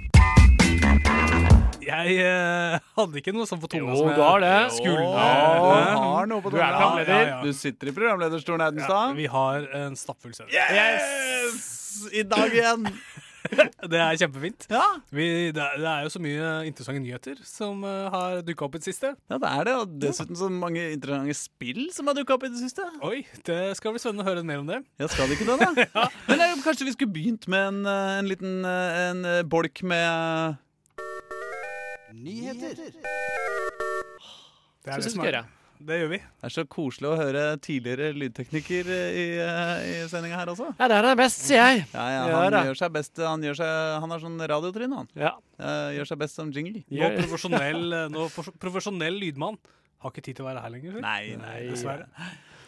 Jeg 1.89 2.19
uh, 2.23 2.79
hadde 2.99 3.21
ikke 3.23 3.35
noe 3.37 3.49
sånt 3.49 3.63
på 3.65 3.71
tunga. 3.73 3.93
Jo, 3.93 4.03
som 4.03 4.11
jeg 4.11 4.19
du 4.19 4.25
har 4.25 4.45
det. 4.45 4.57
skulle. 4.77 5.07
Du 5.07 6.03
har 6.05 6.29
noe 6.31 6.45
på 6.45 6.53
Du 6.53 6.59
er 6.59 6.67
programleder. 6.67 7.15
Ja, 7.15 7.31
ja. 7.31 7.39
Du 7.45 7.55
sitter 7.57 7.93
i 7.93 7.97
programlederstolen, 7.97 8.65
Ja, 8.65 8.73
Audenstad. 8.73 9.17
vi 9.19 9.31
har 9.33 9.71
en 9.83 9.97
stappfull 9.99 10.37
sending. 10.37 10.55
Yes! 10.59 11.65
I 12.13 12.27
dag 12.29 12.53
igjen. 12.55 12.93
det 13.93 14.01
er 14.01 14.19
kjempefint. 14.21 14.67
Vi, 15.15 15.27
det, 15.55 15.63
er, 15.63 15.79
det 15.81 15.89
er 15.89 16.05
jo 16.05 16.13
så 16.13 16.21
mye 16.23 16.51
interessante 16.69 17.03
nyheter 17.03 17.41
som 17.47 17.83
uh, 17.87 18.09
har 18.13 18.43
dukka 18.47 18.67
opp 18.67 18.77
i 18.77 18.83
det 18.83 18.91
siste. 18.91 19.15
Ja, 19.31 19.39
det 19.41 19.51
er 19.51 19.69
det. 19.69 19.75
Og 19.81 19.97
dessuten 20.03 20.39
så 20.39 20.51
mange 20.53 20.85
interessante 20.95 21.37
spill 21.39 21.89
som 21.95 22.11
har 22.11 22.19
dukka 22.19 22.37
opp 22.37 22.47
i 22.49 22.53
det 22.53 22.61
siste. 22.61 22.85
Oi, 23.07 23.23
det 23.49 23.61
skal 23.79 23.95
bli 23.95 24.03
spennende 24.03 24.27
å 24.27 24.29
høre 24.29 24.45
mer 24.47 24.63
om 24.63 24.69
det. 24.69 24.83
Ja, 25.01 25.11
skal 25.11 25.31
det 25.31 25.39
ikke 25.39 25.49
det, 25.49 25.59
da? 25.65 25.89
ja. 25.99 26.07
Men 26.29 26.45
jeg, 26.45 26.63
kanskje 26.67 26.89
vi 26.89 26.97
skulle 26.97 27.15
begynt 27.15 27.49
med 27.51 27.73
en, 27.73 27.83
eh, 27.89 28.15
en 28.21 28.31
liten 28.31 28.57
eh, 28.69 29.03
en 29.09 29.29
eh, 29.29 29.45
bolk 29.49 29.85
med 29.87 30.59
Nyheter. 32.19 32.75
Det 34.83 34.93
er 34.93 35.03
det 35.03 35.13
som 35.13 35.25
er. 35.25 35.39
Det 35.79 35.95
gjør 36.01 36.09
vi. 36.11 36.19
Det 36.19 36.47
er 36.49 36.51
så 36.51 36.65
koselig 36.67 37.07
å 37.07 37.17
høre 37.21 37.43
tidligere 37.63 38.09
lydtekniker 38.19 38.89
eh, 38.91 39.19
i, 39.21 39.27
eh, 39.39 39.83
i 39.93 39.99
sendinga 40.11 40.41
her 40.41 40.51
også. 40.51 40.73
Ja, 40.75 40.89
det 40.91 40.97
er 40.97 41.07
det 41.07 41.13
best, 41.21 41.45
sier 41.47 41.61
jeg. 41.63 41.85
Ja, 41.93 42.07
ja, 42.11 42.25
Ja, 42.27 42.41
han 42.43 42.57
da. 42.57 42.63
gjør 42.67 42.81
seg 42.81 42.97
best 42.97 43.21
Han, 43.23 43.45
gjør 43.47 43.61
seg, 43.61 43.75
han 44.03 44.11
har 44.15 44.25
sånn 44.25 44.43
radiotrinn, 44.51 44.97
han. 44.99 45.11
Ja. 45.15 45.37
Eh, 45.55 45.93
gjør 46.01 46.11
seg 46.11 46.19
best 46.25 46.41
som 46.41 46.51
jingle. 46.55 46.83
Nå 46.91 47.13
profesjonell, 47.21 47.87
nå 48.11 48.27
profesjonell 48.65 49.21
lydmann. 49.23 49.61
Har 50.03 50.11
ikke 50.15 50.27
tid 50.27 50.41
til 50.41 50.47
å 50.47 50.51
være 50.51 50.65
her 50.67 50.75
lenger. 50.75 50.99
Nei, 51.05 51.37
nei. 51.39 51.61
Dessverre. 51.71 52.11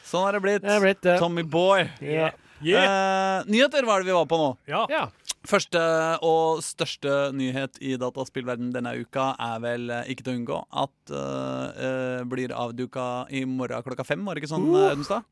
Sånn 0.07 0.29
er 0.29 0.39
det 0.39 0.43
blitt. 0.47 0.63
Det 0.63 0.77
er 0.77 0.87
blitt 0.87 1.03
det. 1.07 1.19
Tommy 1.23 1.43
Boy. 1.47 1.89
Ja. 2.67 2.85
Eh, 2.85 3.49
nyheter 3.51 3.87
var 3.89 4.01
det 4.01 4.11
vi 4.11 4.17
var 4.17 4.29
på 4.31 4.39
nå. 4.41 4.51
Ja. 4.71 5.09
Første 5.49 5.81
og 6.27 6.61
største 6.65 7.31
nyhet 7.33 7.79
i 7.81 7.95
dataspillverden 8.01 8.75
denne 8.75 8.93
uka 9.01 9.33
er 9.41 9.63
vel 9.65 9.89
eh, 9.95 10.11
ikke 10.13 10.27
til 10.27 10.35
å 10.35 10.41
unngå 10.41 10.59
at 10.83 11.13
uh, 11.15 11.67
uh, 11.73 12.23
blir 12.29 12.53
avduka 12.53 13.07
i 13.33 13.47
morgen 13.49 13.87
klokka 13.87 14.05
fem, 14.05 14.27
var 14.27 14.37
det 14.37 14.45
ikke 14.45 14.55
sånn, 14.55 14.69
Uh. 14.71 15.23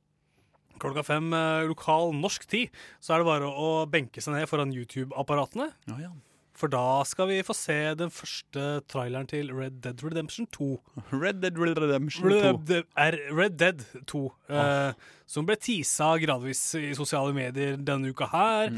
Klokka 0.79 1.03
fem 1.03 1.33
lokal 1.67 2.13
norsk 2.15 2.45
tid 2.47 2.75
så 3.03 3.17
er 3.17 3.21
det 3.21 3.27
bare 3.27 3.49
å 3.51 3.71
benke 3.91 4.23
seg 4.23 4.37
ned 4.37 4.47
foran 4.47 4.71
YouTube-apparatene. 4.71 5.73
Ja, 5.91 5.97
ja. 6.05 6.13
For 6.59 6.67
da 6.73 6.81
skal 7.07 7.29
vi 7.31 7.37
få 7.47 7.55
se 7.55 7.77
den 7.95 8.11
første 8.11 8.63
traileren 8.91 9.29
til 9.31 9.53
Red 9.55 9.77
Dead 9.85 10.01
Redemption 10.03 10.49
2. 10.51 10.71
Red 11.13 11.39
Dead 11.45 11.55
Redemption 11.59 12.25
2. 12.27 12.35
Red, 12.35 12.65
Dead- 12.67 12.89
er 12.99 13.19
Red 13.39 13.59
Dead 13.61 13.85
2. 14.11 14.25
eh, 14.51 14.93
som 15.29 15.47
ble 15.47 15.55
teasa 15.61 16.17
gradvis 16.19 16.63
i 16.81 16.95
sosiale 16.99 17.35
medier 17.37 17.77
denne 17.77 18.11
uka 18.11 18.27
her. 18.33 18.73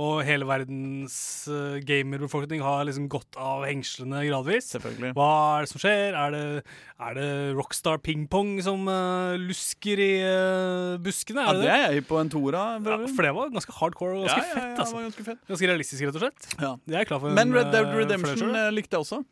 Og 0.00 0.20
hele 0.24 0.46
verdens 0.48 1.14
uh, 1.50 1.76
gamerbefolkning 1.84 2.62
har 2.64 2.86
liksom 2.88 3.08
gått 3.12 3.36
av 3.40 3.66
hengslene 3.68 4.22
gradvis. 4.28 4.70
Selvfølgelig. 4.74 5.12
Hva 5.18 5.30
er 5.58 5.66
det 5.66 5.70
som 5.72 5.82
skjer? 5.82 6.16
Er 6.16 6.34
det, 6.34 6.44
er 7.08 7.18
det 7.18 7.28
Rockstar 7.58 8.00
Pingpong 8.04 8.54
som 8.64 8.86
uh, 8.88 9.36
lusker 9.40 10.00
i 10.00 10.12
uh, 10.24 10.96
buskene? 11.02 11.44
Ja, 11.44 11.52
Er 11.52 11.60
det 11.60 11.66
det 11.66 11.74
er 11.74 11.98
jeg 11.98 12.06
på 12.08 12.20
en 12.20 12.32
toer 12.32 12.56
av. 12.60 12.88
Ja, 12.88 13.00
for 13.10 13.28
det 13.28 13.34
var 13.36 13.52
ganske 13.56 13.76
hardcore 13.76 14.16
og 14.16 14.24
ganske 14.28 14.40
Ja, 14.40 14.46
ja, 14.46 14.54
ja, 14.54 14.62
fett. 14.62 14.72
det 14.78 14.86
altså. 14.86 15.04
ganske 15.04 15.26
fett. 15.28 15.44
Ganske 15.50 15.70
realistisk, 15.72 16.06
rett 16.06 16.18
og 16.18 16.24
slett. 16.24 16.50
Ja. 16.56 16.72
Jeg 16.94 17.02
er 17.02 17.10
klar 17.10 17.22
for 17.22 17.36
Men 17.36 17.54
Red 17.56 17.72
Dead 17.74 17.86
eh, 17.86 18.00
Redemption 18.00 18.54
uh, 18.54 18.64
eh, 18.64 18.72
likte 18.74 18.96
jeg 18.96 19.06
også. 19.06 19.22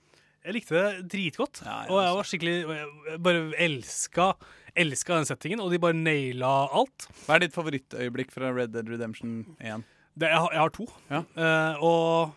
Jeg 0.48 0.54
likte 0.54 0.76
det 0.76 1.10
dritgodt. 1.12 1.60
og 1.66 1.98
jeg 1.98 2.16
var 2.16 2.26
skikkelig 2.30 2.56
Jeg 2.62 3.20
bare 3.26 3.40
elska, 3.66 4.32
elska 4.78 5.18
den 5.18 5.28
settingen, 5.28 5.60
og 5.64 5.72
de 5.72 5.80
bare 5.82 5.96
naila 5.96 6.52
alt. 6.72 7.08
Hva 7.26 7.36
er 7.36 7.46
ditt 7.46 7.56
favorittøyeblikk 7.56 8.32
fra 8.32 8.52
Red 8.54 8.76
Dead 8.76 8.88
Redemption 8.88 9.40
1? 9.58 9.84
Det, 10.18 10.28
jeg, 10.32 10.38
har, 10.42 10.52
jeg 10.54 10.62
har 10.64 10.72
to. 10.74 10.86
Ja. 11.12 11.22
Uh, 11.38 11.84
og 11.86 12.36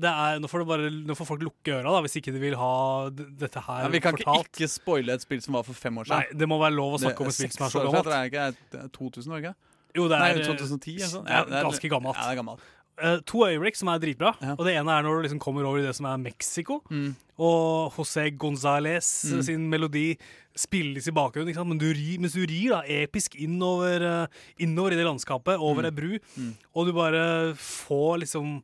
det 0.00 0.10
er, 0.10 0.38
nå, 0.40 0.48
får 0.48 0.62
bare, 0.68 0.90
nå 0.90 1.16
får 1.18 1.28
folk 1.28 1.42
lukke 1.44 1.74
øra 1.76 1.92
da, 1.96 2.02
hvis 2.04 2.14
ikke 2.20 2.32
de 2.32 2.40
vil 2.40 2.54
ha 2.56 2.74
dette 3.12 3.60
her 3.66 3.82
Ja, 3.84 3.88
vi 3.92 4.00
kan 4.00 4.16
fortalt. 4.16 4.46
ikke, 4.48 4.62
ikke 4.62 4.70
spoile 4.72 5.16
et 5.18 5.24
spill 5.24 5.42
som 5.44 5.58
var 5.58 5.66
for 5.66 5.76
fem 5.76 5.98
år 6.00 6.08
siden. 6.08 6.22
Nei, 6.22 6.38
det 6.40 6.48
må 6.48 6.60
være 6.62 6.76
lov 6.76 6.96
å 6.96 7.00
snakke 7.02 7.24
om 7.26 7.32
et 7.32 7.36
spill 7.36 7.52
som 7.56 7.66
er 7.66 7.74
så 7.74 7.82
gammelt. 7.84 8.08
Det 8.08 8.20
er 8.20 8.30
ikke 8.30 8.84
er 8.86 8.92
2000, 8.96 9.34
år, 9.34 9.42
ikke? 9.42 9.54
Jo, 9.98 10.06
det 10.06 10.16
er 10.16 10.22
Nei, 10.22 10.44
2010 10.46 10.94
eller 10.94 11.10
sånn. 11.10 11.26
Ja, 11.26 11.42
det 11.44 11.58
er- 11.58 11.66
ganske 11.66 11.90
gammelt. 11.90 12.16
Ja, 12.20 12.28
det 12.28 12.36
er 12.36 12.40
gammelt. 12.40 12.68
Eh, 13.02 13.18
to 13.26 13.38
øyeblikk 13.46 13.76
som 13.76 13.88
er 13.88 13.98
dritbra. 13.98 14.34
Og 14.58 14.64
Det 14.66 14.74
ene 14.76 14.90
er 14.92 15.02
når 15.02 15.16
du 15.22 15.28
liksom 15.28 15.40
kommer 15.40 15.64
over 15.64 15.78
i 15.78 15.86
det 15.86 15.94
som 15.96 16.06
er 16.06 16.16
Mexico. 16.18 16.82
Og 17.38 17.92
José 17.96 18.30
González 18.36 19.24
Mm. 19.32 19.42
sin 19.42 19.70
melodi 19.70 20.18
spilles 20.56 21.06
i 21.08 21.10
bakgrunnen. 21.12 21.54
Men 21.66 21.78
du 21.78 21.86
rir, 21.94 22.18
mens 22.20 22.32
du 22.34 22.44
rir 22.46 22.70
da, 22.70 22.82
episk 22.82 23.34
innover, 23.40 24.02
eh, 24.02 24.26
innover 24.58 24.92
i 24.92 24.96
det 24.96 25.06
landskapet, 25.06 25.58
over 25.58 25.82
Mm. 25.82 25.84
ei 25.86 25.90
bru, 25.90 26.18
Mm. 26.38 26.54
og 26.74 26.86
du 26.86 26.92
bare 26.92 27.54
får 27.54 28.20
liksom 28.20 28.62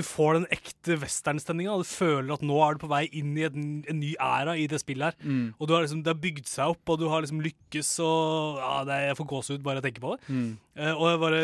du 0.00 0.06
får 0.06 0.38
den 0.38 0.46
ekte 0.54 0.96
westernstemninga. 1.02 1.76
Du 1.80 1.88
føler 1.88 2.32
at 2.34 2.44
nå 2.46 2.56
er 2.64 2.76
du 2.76 2.82
på 2.82 2.90
vei 2.90 3.02
inn 3.16 3.34
i 3.38 3.44
en, 3.46 3.68
en 3.84 4.00
ny 4.00 4.14
æra 4.20 4.56
i 4.58 4.66
det 4.70 4.80
spillet 4.82 5.12
her. 5.12 5.28
Mm. 5.28 5.52
Og 5.58 5.68
du 5.68 5.74
har 5.76 5.84
liksom, 5.84 6.02
det 6.06 6.12
har 6.14 6.20
bygd 6.22 6.48
seg 6.48 6.74
opp, 6.74 6.82
og 6.92 7.00
du 7.02 7.06
har 7.12 7.24
liksom 7.24 7.42
lykkes, 7.44 7.92
og 8.04 8.60
ja, 8.62 8.74
det 8.88 8.96
er, 8.96 9.06
jeg 9.10 9.18
får 9.20 9.30
gåsehud 9.34 9.64
bare 9.66 9.78
jeg 9.78 9.84
å 9.84 9.86
tenke 9.88 10.04
på 10.04 10.14
det. 10.14 10.20
Mm. 10.32 10.50
Uh, 10.80 10.92
og 10.92 11.06
jeg 11.10 11.22
bare 11.24 11.40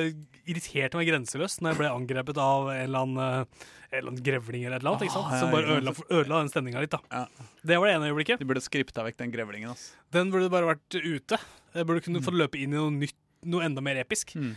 irriterte 0.47 1.01
meg 1.01 1.11
grenseløst 1.11 1.63
når 1.63 1.75
jeg 1.75 1.81
ble 1.83 1.91
angrepet 1.93 2.41
av 2.41 2.71
en 2.73 2.85
eller 2.85 3.03
annen, 3.03 3.25
eh, 3.25 3.67
en 3.91 3.99
eller 3.99 4.13
annen 4.13 4.23
grevling 4.29 4.65
eller 4.67 4.79
et 4.79 4.85
eller 4.85 4.95
annet? 4.95 5.19
Ah, 5.19 5.35
ja, 5.35 5.41
som 5.43 5.53
bare 5.55 5.77
ødela, 5.77 5.95
ødela 6.07 6.41
den 6.45 6.53
stemninga 6.53 6.85
litt. 6.85 6.95
da 6.95 7.27
Det 7.67 7.81
var 7.81 7.91
det 7.91 7.99
ene 7.99 8.13
øyeblikket. 8.13 8.41
De 8.41 8.49
burde 8.49 8.63
skripta 8.65 9.05
vekk 9.07 9.21
den 9.25 9.35
grevlingen. 9.35 9.75
ass. 9.75 9.91
Den 10.15 10.33
burde 10.33 10.53
bare 10.53 10.71
vært 10.75 10.97
ute. 10.97 11.41
Jeg 11.77 11.89
burde 11.89 12.05
kunne 12.07 12.23
fått 12.25 12.39
løpe 12.39 12.61
inn 12.63 12.73
i 12.73 12.79
noe 12.79 12.95
nytt, 12.95 13.19
noe 13.47 13.67
enda 13.67 13.85
mer 13.85 14.01
episk. 14.01 14.33
Mm. 14.39 14.55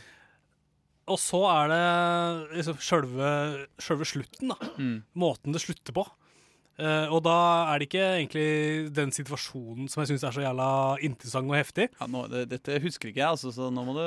Og 1.10 1.18
så 1.22 1.42
er 1.50 1.72
det 1.74 1.84
liksom 2.60 2.80
sjølve, 2.86 3.30
sjølve 3.82 4.08
slutten, 4.08 4.52
da. 4.54 4.72
Mm. 4.78 4.98
Måten 5.20 5.56
det 5.56 5.62
slutter 5.64 5.96
på. 5.98 6.06
Uh, 6.80 7.12
og 7.12 7.20
da 7.26 7.34
er 7.74 7.82
det 7.82 7.90
ikke 7.90 8.04
egentlig 8.22 8.44
den 8.96 9.10
situasjonen 9.12 9.90
som 9.92 10.00
jeg 10.00 10.14
syns 10.14 10.24
er 10.24 10.32
så 10.38 10.44
jævla 10.46 10.68
interessant 11.04 11.52
og 11.52 11.58
heftig. 11.60 11.90
Ja, 12.00 12.08
nå, 12.08 12.22
det, 12.32 12.46
dette 12.54 12.78
husker 12.86 13.10
ikke 13.12 13.20
jeg, 13.20 13.34
altså, 13.34 13.52
så 13.52 13.68
nå 13.68 13.84
må 13.84 13.98
du. 13.98 14.04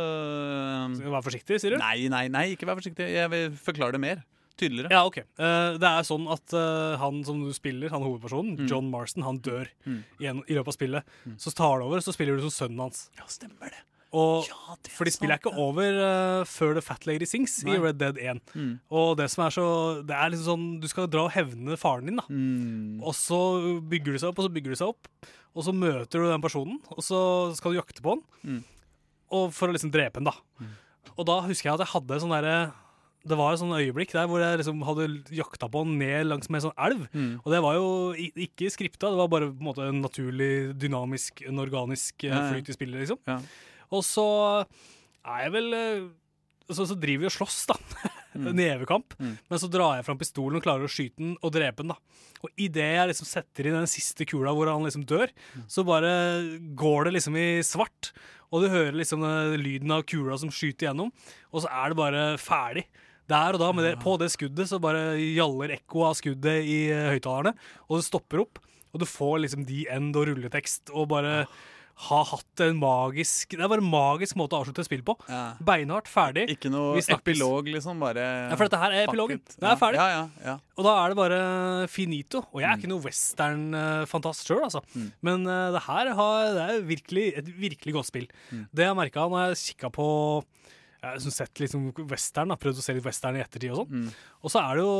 Skal 0.97 1.05
vi 1.11 1.12
være 1.12 1.27
forsiktig, 1.27 1.59
sier 1.61 1.77
du? 1.77 1.83
Nei, 1.83 2.07
nei, 2.09 2.23
nei, 2.33 2.47
ikke 2.55 2.69
vær 2.71 2.79
forsiktig. 2.81 3.11
Jeg 3.12 3.29
vil 3.35 3.59
forklare 3.61 3.93
det 3.99 4.01
mer. 4.07 4.23
Tydeligere. 4.57 4.88
Ja, 4.93 5.03
ok. 5.09 5.19
Uh, 5.41 5.77
det 5.81 5.88
er 5.91 6.05
sånn 6.09 6.27
at 6.33 6.53
eh, 6.57 6.95
han 7.01 7.23
som 7.25 7.38
du 7.45 7.53
spiller, 7.57 7.93
han 7.93 8.05
hovedpersonen, 8.05 8.57
Mm. 8.62 8.67
John 8.69 8.91
Marston, 8.93 9.25
han 9.27 9.38
dør 9.45 9.69
Mm. 9.88 10.01
i, 10.21 10.27
en, 10.33 10.43
i 10.49 10.57
løpet 10.57 10.73
av 10.73 10.77
spillet. 10.77 11.15
Så 11.41 11.53
tar 11.57 11.81
det 11.81 11.87
over, 11.88 12.01
så 12.05 12.12
spiller 12.17 12.37
du 12.41 12.45
som 12.49 12.53
sønnen 12.57 12.85
hans. 12.85 13.07
Ja, 13.19 13.25
stemmer 13.33 13.73
det. 13.73 13.81
Og, 14.12 14.48
fordi 14.92 15.12
spillet 15.14 15.38
er 15.38 15.40
ikke 15.40 15.55
over 15.57 15.96
uh, 15.96 16.42
før 16.48 16.75
The 16.77 16.83
Fat 16.85 17.07
Lady 17.09 17.25
Sings 17.29 17.55
Nei. 17.64 17.79
i 17.79 17.81
Red 17.81 17.96
Dead 18.03 18.18
1. 18.20 18.42
Mm. 18.53 18.75
Og 18.92 19.14
det 19.16 19.31
som 19.33 19.46
er 19.46 19.55
så 19.55 19.64
Det 20.05 20.12
er 20.12 20.35
liksom 20.35 20.51
sånn 20.51 20.66
Du 20.83 20.85
skal 20.90 21.09
dra 21.09 21.25
og 21.25 21.33
hevne 21.33 21.79
faren 21.81 22.11
din, 22.11 22.20
da. 22.20 22.27
Mm. 22.29 23.01
Og 23.01 23.16
så 23.16 23.40
bygger 23.88 24.12
det 24.12 24.20
seg 24.20 24.35
opp, 24.35 24.42
og 24.42 24.48
så 24.48 24.53
bygger 24.53 24.75
det 24.75 24.81
seg 24.83 24.92
opp. 24.92 25.33
Og 25.53 25.64
så 25.64 25.72
møter 25.77 26.20
du 26.20 26.29
den 26.29 26.44
personen, 26.44 26.79
og 26.92 27.01
så 27.05 27.18
skal 27.57 27.72
du 27.72 27.81
jakte 27.81 28.05
på 28.05 28.16
han. 28.16 28.22
Mm. 28.44 28.62
Og 29.33 29.51
for 29.57 29.72
å 29.72 29.75
liksom 29.75 29.92
drepe 29.94 30.20
han, 30.20 30.29
da. 30.29 30.70
Og 31.16 31.27
da 31.29 31.40
husker 31.48 31.70
jeg 31.70 31.77
at 31.77 31.85
jeg 31.87 31.94
hadde 31.96 32.22
sånn 32.22 32.37
derre 32.37 32.57
det 33.22 33.37
var 33.38 33.55
et 33.55 33.61
sånn 33.61 33.75
øyeblikk 33.77 34.14
der 34.16 34.27
hvor 34.27 34.42
jeg 34.42 34.59
liksom 34.59 34.81
hadde 34.87 35.05
jakta 35.37 35.68
på 35.70 35.85
han 35.85 35.92
ned 36.01 36.27
langs 36.27 36.48
med 36.51 36.59
en 36.59 36.64
sånn 36.64 36.81
elv. 36.88 37.05
Mm. 37.14 37.35
Og 37.38 37.53
det 37.55 37.61
var 37.62 37.77
jo 37.77 37.90
ikke 38.18 38.70
skripta, 38.75 39.12
det 39.12 39.20
var 39.20 39.31
bare 39.31 39.51
på 39.53 39.62
en 39.62 39.68
måte 39.68 39.87
en 39.87 40.01
naturlig, 40.03 40.72
dynamisk, 40.81 41.44
en 41.46 41.62
organisk 41.62 42.27
eh, 42.27 42.33
Ja, 42.33 42.40
ja. 42.40 42.48
flyt 42.51 42.72
i 42.72 42.77
spillet, 42.77 43.05
liksom. 43.05 43.20
Ja. 43.31 43.38
Og 43.93 44.03
så 44.07 44.25
er 44.65 45.45
jeg 45.47 45.53
vel 45.55 45.73
eh, 45.77 46.03
så, 46.73 46.87
så 46.89 46.97
driver 46.97 47.27
vi 47.27 47.31
og 47.31 47.37
slåss, 47.39 47.63
da. 47.73 47.79
Mm. 48.33 48.47
nevekamp. 48.57 49.13
Mm. 49.21 49.35
Men 49.51 49.59
så 49.61 49.69
drar 49.69 49.99
jeg 49.99 50.07
fram 50.07 50.17
pistolen 50.17 50.57
og 50.57 50.63
klarer 50.65 50.87
å 50.87 50.89
skyte 50.89 51.21
den 51.21 51.35
og 51.45 51.51
drepe 51.53 51.83
den. 51.85 51.91
da. 51.93 51.99
Og 52.41 52.49
idet 52.65 52.87
jeg 52.95 53.09
liksom 53.11 53.27
setter 53.29 53.67
inn 53.69 53.75
den 53.77 53.91
siste 53.93 54.25
kula 54.25 54.55
hvor 54.57 54.71
han 54.73 54.87
liksom 54.87 55.03
dør, 55.05 55.29
Mm. 55.53 55.67
så 55.69 55.85
bare 55.85 56.13
går 56.73 57.05
det 57.05 57.13
liksom 57.19 57.37
i 57.37 57.61
svart. 57.61 58.09
Og 58.49 58.65
du 58.65 58.71
hører 58.73 58.97
liksom 58.97 59.21
den 59.21 59.61
lyden 59.61 59.93
av 59.93 60.07
kula 60.09 60.39
som 60.41 60.49
skyter 60.49 60.89
gjennom, 60.89 61.13
og 61.53 61.61
så 61.61 61.69
er 61.69 61.93
det 61.93 61.99
bare 62.01 62.23
ferdig. 62.41 62.87
Der 63.29 63.53
og 63.53 63.61
da, 63.61 63.69
med 63.77 63.85
det, 63.91 63.93
på 64.01 64.17
det 64.17 64.31
skuddet, 64.33 64.65
så 64.73 64.81
bare 64.81 65.13
gjaller 65.21 65.77
ekkoet 65.77 66.09
av 66.09 66.17
skuddet 66.17 66.65
i 66.65 66.79
eh, 66.89 67.11
høyttalerne, 67.13 67.53
og 67.91 68.01
det 68.01 68.09
stopper 68.09 68.47
opp. 68.47 68.63
Og 68.97 69.05
du 69.05 69.05
får 69.13 69.43
liksom 69.45 69.67
de 69.69 69.85
end 69.93 70.17
og 70.17 70.31
rulletekst, 70.33 70.89
og 70.97 71.11
bare 71.13 71.43
ha 72.03 72.21
hatt 72.27 72.62
en 72.65 72.79
magisk 72.81 73.55
Det 73.55 73.62
er 73.62 73.71
bare 73.71 73.83
en 73.83 73.91
magisk 73.93 74.37
måte 74.38 74.57
å 74.57 74.62
avslutte 74.62 74.83
et 74.83 74.88
spill 74.88 75.05
på. 75.07 75.15
Ja. 75.31 75.43
Beinhardt, 75.62 76.11
ferdig. 76.11 76.49
Ikke 76.55 76.71
noe 76.73 77.01
epilog, 77.01 77.69
liksom. 77.71 78.01
Bare 78.03 78.25
Ja, 78.51 78.57
for 78.57 78.67
dette 78.67 78.81
her 78.83 78.97
er 78.97 79.07
epilogen. 79.07 79.43
Det 79.55 79.69
er 79.69 79.79
ferdig. 79.81 80.01
Ja, 80.01 80.09
ja, 80.11 80.49
ja. 80.49 80.57
Og 80.79 80.87
da 80.88 80.97
er 80.99 81.12
det 81.12 81.19
bare 81.21 81.41
finito. 81.93 82.43
Og 82.51 82.62
jeg 82.62 82.71
er 82.71 82.81
ikke 82.81 82.91
noe 82.91 83.05
western-fantast 83.05 84.49
sjøl, 84.49 84.65
altså. 84.67 84.83
Mm. 84.97 85.09
Men 85.29 85.47
uh, 85.47 85.71
det 85.77 85.85
her 85.87 86.12
har, 86.19 86.51
det 86.57 86.67
er 86.67 86.87
virkelig, 86.91 87.27
et 87.38 87.53
virkelig 87.69 87.97
godt 87.99 88.11
spill. 88.11 88.29
Mm. 88.51 88.67
Det 88.73 88.88
jeg 88.88 88.99
merka 88.99 89.29
når 89.31 89.53
jeg 89.53 89.62
kikka 89.73 89.93
på 89.95 90.09
jeg 91.03 91.09
har 91.11 91.17
liksom 91.19 91.33
sett 91.35 91.59
liksom 91.59 91.87
western, 92.07 92.53
da, 92.53 92.57
prøvd 92.62 92.79
å 92.79 92.83
se 92.85 92.95
litt 92.95 93.03
western 93.03 93.35
i 93.35 93.41
ettertid 93.43 93.73
og 93.75 93.81
sånn. 93.81 94.05
Mm. 94.05 94.11
Og 94.47 94.53
så 94.55 94.61
er 94.62 94.77
det 94.79 94.83
jo 94.85 94.93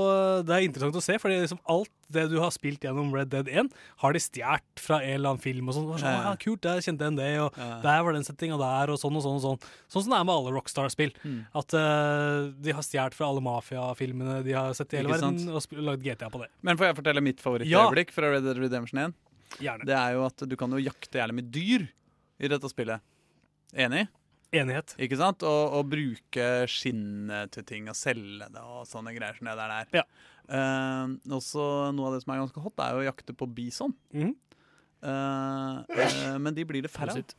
det 0.49 0.55
er 0.57 0.65
interessant 0.67 0.97
å 0.99 1.03
se, 1.05 1.15
for 1.23 1.31
liksom 1.31 1.61
alt 1.71 1.93
det 2.13 2.25
du 2.33 2.35
har 2.43 2.51
spilt 2.51 2.83
gjennom 2.83 3.13
Red 3.15 3.31
Dead 3.31 3.47
1, 3.47 3.71
har 4.03 4.13
de 4.17 4.23
stjålet 4.25 4.83
fra 4.83 4.99
en 4.99 5.15
eller 5.15 5.31
annen 5.31 5.45
film 5.45 5.71
og 5.71 5.77
sånn. 5.77 5.87
Og 5.95 6.01
så, 6.03 6.09
Ja, 6.11 6.17
ja. 6.17 6.25
ja, 6.27 6.41
kult, 6.43 6.61
der 6.67 6.83
kjente 6.83 7.07
jeg 7.07 7.13
en 7.15 7.21
det, 7.21 7.29
og 7.45 7.55
Ja. 7.57 7.69
der 7.87 8.03
var 8.03 8.13
den 8.19 8.27
settinga 8.27 8.59
der, 8.59 8.91
og 8.91 8.99
sånn 8.99 9.15
og 9.17 9.23
sånn 9.23 9.39
og 9.39 9.45
sånn. 9.47 9.63
Sånn 9.95 10.03
som 10.03 10.11
det 10.11 10.19
er 10.19 10.27
med 10.27 10.35
alle 10.35 10.55
Rockstar-spill. 10.59 11.15
Mm. 11.23 11.39
At 11.63 11.75
uh, 11.79 12.51
de 12.67 12.73
har 12.75 12.83
stjålet 12.83 13.15
fra 13.15 13.29
alle 13.31 13.41
mafiafilmene 13.47 14.43
de 14.43 14.53
har 14.59 14.75
sett 14.75 14.93
i 14.95 14.99
hele 14.99 15.15
verden, 15.15 15.39
og 15.55 15.63
lagd 15.87 16.03
GTA 16.03 16.29
på 16.35 16.43
det. 16.43 16.51
Men 16.67 16.77
får 16.77 16.91
jeg 16.91 16.99
fortelle 16.99 17.23
mitt 17.23 17.39
Ja. 17.39 17.47
favorittøyeblikk 17.47 18.11
fra 18.11 18.33
Red 18.35 18.43
Dead 18.43 18.59
Redemption 18.59 18.99
1? 19.07 19.15
Gjerne. 19.63 19.87
Det 19.87 19.95
er 19.95 20.15
jo 20.19 20.27
at 20.27 20.37
du 20.49 20.57
kan 20.59 20.71
jo 20.75 20.83
jakte 20.83 21.23
jævlig 21.23 21.35
med 21.39 21.53
dyr 21.55 21.87
i 22.43 22.49
dette 22.51 22.67
spillet. 22.73 23.01
Enig? 23.73 24.09
Enighet. 24.53 24.95
Ikke 25.01 25.19
sant? 25.21 25.45
Og, 25.49 25.79
og 25.79 25.91
bruke 25.93 26.47
skinnet 26.71 27.53
til 27.55 27.67
ting 27.69 27.89
og 27.89 27.97
selge 27.97 28.49
det 28.53 28.63
og 28.63 28.85
sånne 28.89 29.15
greier 29.17 29.39
som 29.39 29.49
det 29.49 29.59
der 29.59 29.75
er. 29.79 29.91
Ja. 30.03 30.07
Eh, 30.53 31.13
også 31.33 31.67
noe 31.97 32.11
av 32.11 32.17
det 32.17 32.25
som 32.25 32.35
er 32.35 32.43
ganske 32.43 32.65
hot, 32.65 32.83
er 32.85 32.97
jo 32.97 33.05
å 33.05 33.07
jakte 33.09 33.37
på 33.37 33.49
bison. 33.49 33.95
Mm. 34.13 34.35
Uh, 35.03 35.83
uh, 35.83 36.37
men 36.39 36.55
de 36.55 36.63
blir 36.63 36.85
det 36.85 36.91
færre 36.93 37.17
av. 37.19 37.31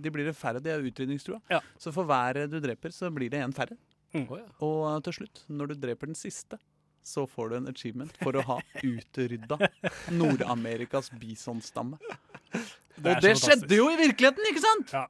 De 0.00 0.12
blir 0.12 0.24
det 0.24 0.32
færre, 0.32 0.62
de 0.64 0.70
er 0.72 0.86
utrydningstrua. 0.88 1.42
Ja. 1.52 1.58
Så 1.76 1.92
for 1.92 2.08
hver 2.08 2.46
du 2.48 2.56
dreper, 2.64 2.94
så 2.96 3.10
blir 3.12 3.28
det 3.32 3.42
en 3.44 3.52
færre. 3.52 3.76
Mm. 4.12 4.26
Og 4.28 4.78
eh, 4.88 4.98
til 5.06 5.18
slutt, 5.20 5.42
når 5.48 5.72
du 5.72 5.74
dreper 5.86 6.10
den 6.10 6.16
siste, 6.16 6.58
så 7.02 7.24
får 7.28 7.50
du 7.50 7.56
en 7.58 7.68
achievement 7.70 8.12
for 8.20 8.36
å 8.36 8.44
ha 8.46 8.58
utrydda 8.92 9.58
Nord-Amerikas 10.16 11.10
bisonstamme. 11.20 11.98
Det 12.52 13.16
Og 13.16 13.24
det 13.24 13.34
skjedde 13.40 13.76
jo 13.76 13.88
i 13.92 13.98
virkeligheten, 14.00 14.48
ikke 14.52 14.64
sant? 14.64 14.96
Ja. 14.96 15.06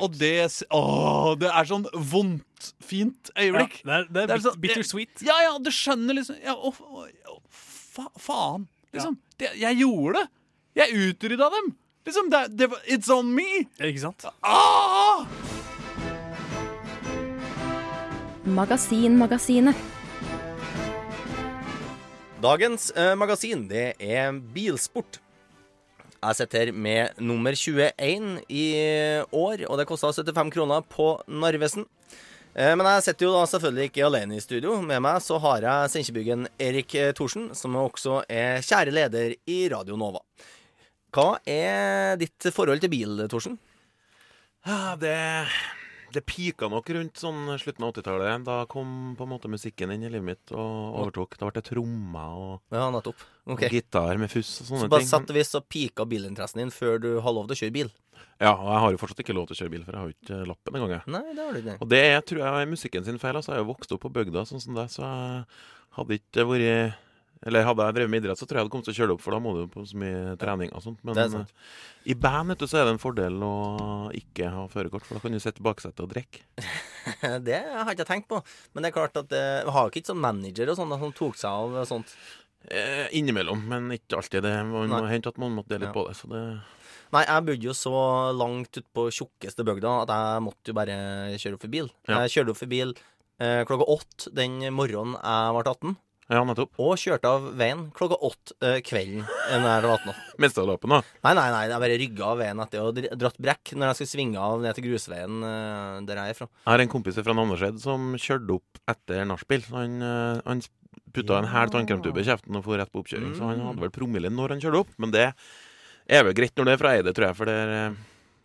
Og 0.00 0.14
det 0.16 0.64
Åh, 0.72 1.34
det 1.36 1.50
er 1.52 1.64
sånn 1.68 1.84
vondt, 1.92 2.72
fint 2.80 3.30
øyeblikk. 3.36 3.82
Ja, 3.84 4.02
det 4.08 4.22
er- 4.22 4.26
det 4.26 4.30
er 4.30 4.36
bit- 4.36 4.46
sånn- 4.46 4.60
bittersweet. 4.60 5.22
Ja, 5.26 5.36
ja, 5.42 5.58
du 5.58 5.70
skjønner 5.70 6.14
liksom 6.14 6.36
ja, 6.42 6.54
å, 6.54 6.72
å, 6.72 7.38
fa, 7.50 8.08
Faen. 8.18 8.68
Liksom. 8.94 9.18
Det, 9.38 9.50
jeg 9.58 9.76
gjorde 9.82 10.22
det. 10.22 10.28
Jeg 10.74 10.94
utrydda 10.94 11.50
dem. 11.50 11.74
Liksom, 12.06 12.30
det, 12.30 12.56
det, 12.56 12.70
var- 12.70 12.80
It's 12.88 13.10
on 13.10 13.34
me. 13.34 13.66
Ikke 13.78 14.00
sant? 14.00 14.24
Ah! 14.42 15.26
Magasinmagasinet. 18.44 19.76
Dagens 22.42 22.90
eh, 22.96 23.14
magasin, 23.14 23.68
det 23.68 23.94
er 24.02 24.32
bilsport. 24.54 25.20
Jeg 26.22 26.38
sitter 26.38 26.68
her 26.68 26.76
med 26.76 27.18
nummer 27.18 27.56
21 27.58 28.44
i 28.46 28.66
år, 29.34 29.64
og 29.66 29.80
det 29.80 29.88
kosta 29.88 30.12
75 30.14 30.52
kroner 30.54 30.84
på 30.86 31.16
Narvesen. 31.26 31.88
Eh, 32.54 32.74
men 32.76 32.86
jeg 32.86 33.04
sitter 33.08 33.26
jo 33.26 33.32
da 33.34 33.42
selvfølgelig 33.48 33.88
ikke 33.88 34.04
alene 34.06 34.36
i 34.36 34.44
studio. 34.44 34.76
Med 34.84 35.02
meg 35.02 35.22
så 35.24 35.38
har 35.42 35.64
jeg 35.64 35.92
Steinkjerbyggen 35.92 36.46
Erik 36.60 36.94
eh, 36.94 37.10
Thorsen, 37.16 37.50
som 37.58 37.78
også 37.80 38.20
er 38.30 38.62
kjære 38.62 38.94
leder 38.94 39.34
i 39.48 39.58
Radio 39.72 39.96
Nova. 39.98 40.20
Hva 41.12 41.40
er 41.48 42.14
ditt 42.20 42.52
forhold 42.52 42.80
til 42.84 42.92
bil, 42.92 43.24
Thorsen? 43.32 43.58
Ja, 44.62 44.94
det, 45.00 45.16
det 46.12 46.22
pika 46.28 46.68
nok 46.70 46.90
rundt 46.94 47.20
sånn 47.20 47.46
slutten 47.60 47.84
av 47.86 47.92
80-tallet. 47.94 48.44
Da 48.46 48.56
kom 48.70 49.14
på 49.18 49.24
en 49.26 49.32
måte 49.32 49.50
musikken 49.52 49.92
inn 49.94 50.04
i 50.06 50.10
livet 50.12 50.26
mitt 50.26 50.52
og 50.54 50.98
overtok. 51.02 51.38
Da 51.40 51.48
ble 51.48 51.56
det 51.60 51.64
trommer 51.70 52.36
og, 52.38 52.54
Ja, 52.74 52.86
nettopp. 52.94 53.24
Okay. 53.46 53.66
og 53.68 53.76
gitar 53.78 54.18
med 54.22 54.30
fuss 54.30 54.60
og 54.62 54.66
Så 54.66 54.70
sånne 54.76 54.88
bare 54.92 55.02
ting. 55.02 55.08
sett 55.10 55.30
og 55.32 55.36
vis 55.40 55.50
så 55.50 55.60
pika 55.64 56.06
bilinteressen 56.06 56.62
din 56.62 56.70
før 56.74 57.00
du 57.02 57.10
har 57.20 57.32
lov 57.34 57.48
til 57.50 57.56
å 57.56 57.60
kjøre 57.64 57.76
bil. 57.80 57.90
Ja, 58.42 58.52
og 58.56 58.66
jeg 58.72 58.80
har 58.82 58.90
jo 58.92 58.98
fortsatt 59.02 59.20
ikke 59.22 59.34
lov 59.36 59.46
til 59.48 59.54
å 59.54 59.60
kjøre 59.62 59.70
bil, 59.70 59.84
for 59.86 59.92
jeg 59.92 60.00
har 60.00 60.08
jo 60.08 60.16
ikke 60.18 60.46
lappen 60.50 60.76
engang. 60.78 61.02
Nei, 61.06 61.22
det 61.36 61.42
har 61.44 61.52
du 61.52 61.60
ikke. 61.62 61.76
Og 61.80 61.88
det 61.92 62.00
er, 62.10 62.20
tror 62.26 62.40
jeg 62.42 62.62
er 62.66 62.70
musikken 62.72 63.04
sin 63.06 63.18
feil. 63.22 63.36
Altså, 63.38 63.52
jeg 63.52 63.60
har 63.60 63.64
jo 63.66 63.70
vokst 63.72 63.92
opp 63.94 64.02
på 64.02 64.10
bygda 64.12 64.42
sånn 64.48 64.62
som 64.62 64.74
det, 64.78 64.88
så 64.90 65.02
jeg 65.06 65.44
hadde 65.98 66.18
ikke 66.18 66.46
vært 66.48 66.96
Eller 67.42 67.64
hadde 67.66 67.86
jeg 67.88 67.94
drevet 67.96 68.10
med 68.12 68.22
idrett, 68.22 68.38
så 68.38 68.46
tror 68.46 68.54
jeg 68.56 68.60
jeg 68.60 68.66
hadde 68.66 68.72
kommet 68.74 68.86
til 68.86 68.94
å 68.94 68.98
kjøre 69.00 69.10
det 69.10 69.14
opp, 69.16 69.22
for 69.24 69.34
da 69.34 69.40
må 69.42 69.52
du 69.56 69.62
på 69.72 69.82
så 69.90 69.98
mye 69.98 70.34
trening 70.38 70.70
og 70.76 70.82
sånt. 70.84 71.00
Men 71.02 71.18
eh, 71.18 71.54
i 72.12 72.14
band 72.14 72.52
vet 72.52 72.60
du, 72.62 72.66
så 72.70 72.78
er 72.78 72.86
det 72.86 72.92
en 72.94 73.02
fordel 73.02 73.40
å 73.42 73.54
ikke 74.14 74.50
ha 74.54 74.66
førerkort, 74.70 75.06
for 75.08 75.18
da 75.18 75.24
kan 75.24 75.34
du 75.34 75.40
sitte 75.42 75.58
i 75.62 75.66
baksetet 75.66 76.04
og 76.04 76.12
drikke. 76.12 76.44
Det 77.48 77.58
har 77.66 77.88
jeg 77.90 77.96
ikke 77.98 78.06
tenkt 78.06 78.28
på. 78.30 78.38
Men 78.74 78.84
det 78.84 78.92
er 78.92 78.94
klart 78.94 79.18
at 79.18 79.32
eh, 79.34 79.64
vi 79.66 79.74
har 79.74 79.90
ikke 79.90 80.12
sånn 80.12 80.22
manager 80.22 80.70
og 80.70 80.78
sånn 80.78 80.94
som 81.02 81.16
tok 81.18 81.34
seg 81.40 81.50
av 81.50 81.82
sånt. 81.90 82.14
Eh, 82.70 83.08
innimellom, 83.18 83.64
men 83.66 83.90
ikke 83.96 84.20
alltid. 84.20 84.44
Det 84.46 84.54
må 84.68 84.84
hende 84.86 85.32
at 85.32 85.40
man 85.42 85.56
måtte 85.56 85.74
dele 85.74 85.88
litt 85.88 85.90
Ja. 85.90 85.96
på 85.98 86.06
det. 86.08 86.14
Så 86.20 86.30
det 86.30 86.44
Nei, 87.12 87.24
jeg 87.28 87.44
bodde 87.44 87.66
jo 87.66 87.74
så 87.76 87.92
langt 88.32 88.70
ute 88.78 88.88
på 88.96 89.02
tjukkeste 89.12 89.66
bygda 89.68 89.90
at 90.06 90.12
jeg 90.14 90.44
måtte 90.46 90.70
jo 90.70 90.76
bare 90.78 90.94
kjøre 91.36 91.58
opp 91.58 91.64
for 91.66 91.72
bil. 91.74 91.90
Ja. 92.08 92.22
Jeg 92.22 92.32
kjørte 92.38 92.54
opp 92.54 92.60
for 92.62 92.70
bil 92.72 92.94
eh, 93.42 93.64
klokka 93.68 93.84
åtte 93.98 94.32
den 94.32 94.54
morgenen 94.72 95.18
jeg 95.18 95.52
ble 95.58 95.74
18. 95.74 95.96
Ja, 96.32 96.40
nettopp. 96.48 96.70
Og 96.80 96.94
kjørte 96.96 97.28
av 97.28 97.46
veien 97.60 97.82
klokka 97.92 98.16
åtte 98.24 98.54
eh, 98.64 98.78
kvelden 98.86 99.20
eh, 99.26 99.58
når 99.60 99.84
det 99.84 99.90
var 99.90 99.98
18. 100.08 100.20
Mista 100.40 100.62
du 100.64 100.70
lappen, 100.70 100.94
da? 100.94 101.00
Nei, 101.28 101.34
nei, 101.36 101.46
nei, 101.52 101.62
jeg 101.68 101.82
bare 101.84 101.98
rygga 102.00 102.28
av 102.32 102.38
veien 102.40 102.62
etter 102.64 102.86
og 102.86 103.00
dratt 103.20 103.40
brekk 103.42 103.74
når 103.76 103.90
jeg 103.90 103.98
skulle 104.00 104.12
svinge 104.14 104.40
av 104.48 104.62
ned 104.64 104.78
til 104.78 104.86
grusveien 104.88 105.42
eh, 105.50 105.98
der 106.08 106.22
jeg 106.22 106.34
er 106.34 106.38
fra. 106.40 106.48
Jeg 106.64 106.72
har 106.72 106.84
en 106.86 106.92
kompis 106.94 107.20
fra 107.20 107.34
Namdalsred 107.36 107.82
som 107.84 108.14
kjørte 108.16 108.56
opp 108.56 108.80
etter 108.94 109.26
nachspiel. 109.28 109.66
Han, 109.74 109.98
eh, 110.08 110.40
han 110.48 110.64
putta 111.12 111.42
en 111.42 111.50
hæl 111.52 111.68
tannkremtube 111.74 112.22
i 112.22 112.28
kjeften 112.30 112.56
og 112.56 112.64
for 112.64 112.80
rett 112.80 112.88
på 112.94 113.02
oppkjøring. 113.04 113.34
Så 113.36 113.44
han 113.50 113.60
Mm. 113.60 113.66
hadde 113.68 113.84
vel 113.84 113.92
promille 113.92 114.30
når 114.32 114.56
han 114.56 114.64
kjørte 114.64 114.80
opp. 114.86 114.94
Men 114.98 115.12
det 115.12 115.26
er 116.08 116.24
vel 116.24 116.32
greit 116.38 116.56
når 116.56 116.64
det 116.64 116.72
er 116.72 116.80
fra 116.80 116.94
Eide, 116.96 117.12
tror 117.12 117.26
jeg. 117.28 117.36
For 117.36 117.44
det 117.52 117.58
eh, 117.76 118.00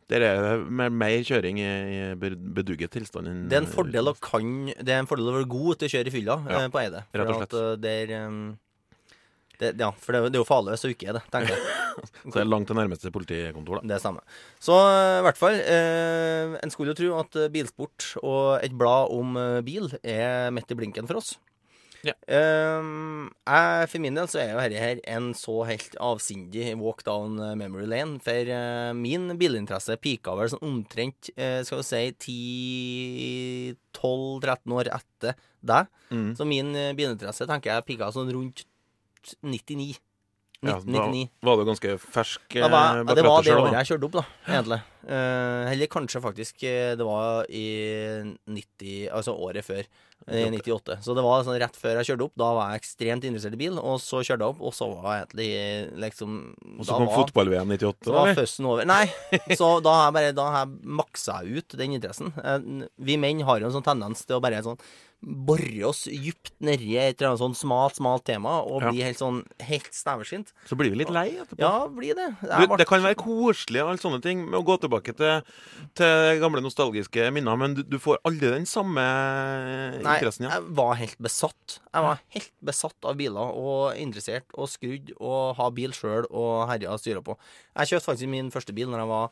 der 0.08 0.24
er 0.24 0.38
det 0.43 0.52
mer, 0.72 0.89
mer 0.89 1.17
kjøring 1.28 1.58
i, 1.60 1.67
i 1.67 2.04
bedugget 2.15 2.93
tilstand 2.96 3.28
enn 3.28 3.41
Det 3.52 3.58
er 3.58 3.65
en 3.65 3.72
fordel 3.74 4.08
å 4.08 4.13
kan 4.24 4.54
Det 4.78 4.93
er 4.93 5.02
en 5.02 5.10
fordel 5.10 5.28
å 5.32 5.36
være 5.39 5.50
god 5.52 5.82
til 5.82 5.89
å 5.89 5.93
kjøre 5.98 6.08
i 6.08 6.15
fylla 6.15 6.38
Ja, 6.48 6.62
eh, 6.63 6.70
på 6.72 6.80
Eide. 6.80 7.02
For 7.12 7.24
rett 7.24 7.34
og 7.36 7.43
at, 7.48 7.58
eh, 7.60 7.76
det 7.84 7.96
er, 8.06 8.13
eh, 8.22 8.38
det, 9.58 9.72
ja, 9.82 9.89
for 9.91 10.13
det, 10.13 10.20
er 10.20 10.24
jo- 10.28 10.34
det 10.38 10.46
farlig 10.48 10.76
hvis 10.76 10.86
du 10.86 10.89
ikke 10.93 11.10
er 11.10 11.17
det, 11.17 11.24
tenker 11.34 11.56
jeg. 11.56 11.74
Så 12.30 12.34
det 12.36 12.41
er 12.43 12.50
langt 12.52 12.67
til 12.70 12.78
nærmeste 12.78 13.10
politikontor, 13.10 13.80
da. 13.82 13.88
Det 13.89 13.98
stemmer. 14.04 14.22
Så 14.62 14.76
eh, 14.86 15.15
i 15.17 15.24
hvert 15.26 15.39
fall 15.39 15.56
eh, 15.58 16.54
En 16.62 16.70
skulle 16.70 16.93
jo 16.93 16.98
tro 17.00 17.10
at 17.24 17.36
eh, 17.41 17.48
bilsport 17.50 18.12
og 18.22 18.62
et 18.62 18.76
blad 18.78 19.10
om 19.17 19.34
eh, 19.41 19.62
bil 19.65 19.89
er 20.04 20.52
midt 20.54 20.70
i 20.72 20.78
blinken 20.78 21.10
for 21.10 21.17
oss. 21.24 21.34
Ja. 22.08 22.13
Um, 22.80 23.28
jeg, 23.48 23.89
for 23.91 24.04
min 24.04 24.15
del 24.17 24.28
så 24.32 24.39
er 24.41 24.50
jo 24.54 24.62
dette 24.62 24.80
her 24.84 25.02
en 25.12 25.34
så 25.36 25.56
helt 25.67 25.96
avsindig 26.04 26.70
walk 26.80 27.04
down 27.08 27.36
eh, 27.43 27.56
memory 27.60 27.88
lane. 27.89 28.20
For 28.24 28.52
uh, 28.54 28.93
min 28.96 29.28
bilinteresse 29.39 29.98
pika 30.04 30.36
vel 30.39 30.50
sånn 30.54 30.65
omtrent 30.67 31.32
uh, 31.36 31.62
skal 31.67 31.84
vi 31.84 31.86
si 31.91 33.76
10-12-13 33.98 34.78
år 34.80 34.86
etter 35.00 35.32
deg. 35.67 35.84
Mm. 36.13 36.32
Så 36.39 36.43
min 36.48 36.67
bilinteresse 36.98 37.43
tenker 37.50 37.74
jeg 37.74 37.88
pika 37.91 38.12
sånn 38.15 38.32
rundt 38.34 38.65
99. 39.43 39.98
Ja, 40.65 40.80
da 40.82 41.02
var 41.46 41.60
du 41.60 41.67
ganske 41.67 41.98
fersk 42.02 42.56
Da 42.56 42.65
eh, 42.65 43.02
ja, 43.04 43.13
det 43.13 43.24
var 43.26 43.43
det 43.46 43.54
året 43.54 43.76
jeg 43.78 43.89
kjørte 43.91 44.08
opp, 44.08 44.15
da, 44.15 44.24
egentlig. 44.48 44.80
Eh, 45.08 45.72
eller 45.72 45.88
kanskje 45.88 46.20
faktisk 46.20 46.63
eh, 46.67 46.91
det 47.00 47.06
var 47.08 47.46
i 47.48 47.63
90 48.46 49.08
Altså 49.15 49.32
året 49.39 49.63
før. 49.65 49.88
I 50.28 50.41
98. 50.52 50.98
Så 51.06 51.13
det 51.15 51.24
var 51.24 51.43
sånn 51.46 51.60
rett 51.62 51.78
før 51.80 52.00
jeg 52.02 52.10
kjørte 52.10 52.26
opp. 52.26 52.34
Da 52.41 52.48
var 52.58 52.72
jeg 52.74 52.82
ekstremt 52.82 53.24
interessert 53.30 53.56
i 53.56 53.60
bil. 53.62 53.78
Og 53.80 54.02
så 54.04 54.20
kjørte 54.26 54.43
jeg 54.43 54.52
opp, 54.56 54.60
og 54.67 54.74
så 54.76 54.89
var 54.91 55.08
jeg 55.20 55.28
egentlig 55.28 55.50
eh, 55.56 55.91
liksom 56.04 56.38
Og 56.82 56.86
så 56.89 56.98
kom 57.00 57.12
fotball-VM 57.13 57.72
98, 57.78 58.10
Så 58.10 58.15
var 58.17 58.34
føsten 58.36 58.67
over. 58.67 58.88
Nei, 58.89 59.06
så 59.56 59.72
da 59.86 59.93
har 60.02 60.08
jeg 60.10 60.17
bare 60.20 60.36
Da 60.41 60.50
har 60.52 60.65
jeg 60.65 60.96
maksa 61.04 61.39
ut 61.46 61.78
den 61.80 61.96
interessen. 62.02 62.34
Eh, 62.43 62.88
Vi 62.98 63.15
menn 63.22 63.46
har 63.48 63.62
jo 63.63 63.70
en 63.70 63.78
sånn 63.80 63.88
tendens 63.88 64.26
til 64.28 64.39
å 64.39 64.43
bare 64.43 64.63
sånn 64.65 64.82
bore 65.17 65.82
oss 65.88 66.04
dypt 66.06 66.52
nedi 66.62 66.91
et 67.02 67.17
eller 67.17 67.32
annet 67.32 67.41
sånn 67.41 67.56
smalt, 67.58 67.96
smalt 67.98 68.24
tema 68.30 68.60
og 68.62 68.84
Ja. 68.84 68.91
bli 68.91 69.02
helt 69.02 69.17
sånn 69.17 69.39
helt 69.65 69.89
sneversynt. 69.91 70.52
Så 70.70 70.78
blir 70.78 70.91
vi 70.93 71.00
litt 71.02 71.10
lei 71.10 71.32
etterpå. 71.41 71.58
Ja, 71.58 71.88
blir 71.89 72.13
det. 72.13 72.28
Du, 72.43 72.76
det 72.78 72.86
kan 72.86 73.02
være 73.02 73.15
koselig 73.17 73.82
og 73.82 73.89
alle 73.89 73.98
sånne 74.04 74.22
ting 74.22 74.43
med 74.46 74.60
å 74.60 74.63
gå 74.67 74.76
tilbake 74.80 74.97
tilbake 74.98 75.16
til, 75.18 75.42
til 75.98 76.42
gamle 76.42 76.62
nostalgiske 76.66 77.30
minner, 77.36 77.58
men 77.60 77.74
du, 77.78 77.84
du 77.88 77.98
får 78.02 78.20
aldri 78.28 78.50
den 78.56 78.66
samme 78.70 79.04
Nei, 80.02 80.18
interessen. 80.18 80.48
Ja. 80.48 80.58
jeg 80.58 80.76
var 80.78 80.94
helt 81.00 81.18
besatt. 81.24 81.80
Jeg 81.94 82.06
var 82.08 82.22
helt 82.36 82.54
besatt 82.72 83.08
av 83.10 83.18
biler 83.20 83.58
og 83.58 83.98
interessert 84.02 84.48
og 84.58 84.70
skrudd 84.72 85.14
og 85.20 85.56
ha 85.60 85.70
bil 85.74 85.94
sjøl 85.96 86.28
og 86.30 86.68
herja 86.72 86.94
og 86.96 87.02
styra 87.04 87.24
på. 87.26 87.38
Jeg 87.78 87.94
kjøpte 87.94 88.12
faktisk 88.12 88.32
min 88.34 88.52
første 88.54 88.74
bil 88.78 88.90
når 88.92 89.04
jeg 89.06 89.12
var 89.12 89.28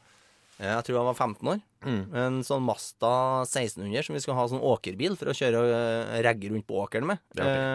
eh, 0.59 0.71
jeg 0.71 0.83
tror 0.87 0.95
jeg 0.99 1.07
var 1.09 1.17
15 1.19 1.49
år. 1.55 1.63
Mm. 1.85 2.03
En 2.17 2.37
sånn 2.47 2.63
Masta 2.65 3.09
1600 3.45 4.07
som 4.07 4.15
vi 4.15 4.21
skulle 4.23 4.37
ha 4.39 4.47
sånn 4.49 4.63
åkerbil 4.65 5.13
for 5.19 5.29
å 5.29 5.35
kjøre 5.37 5.59
uh, 5.69 6.13
regge 6.25 6.49
rundt 6.49 6.65
på 6.65 6.79
åkeren 6.81 7.05
med. 7.11 7.19
Det 7.35 7.43
er 7.45 7.51
det 7.53 7.65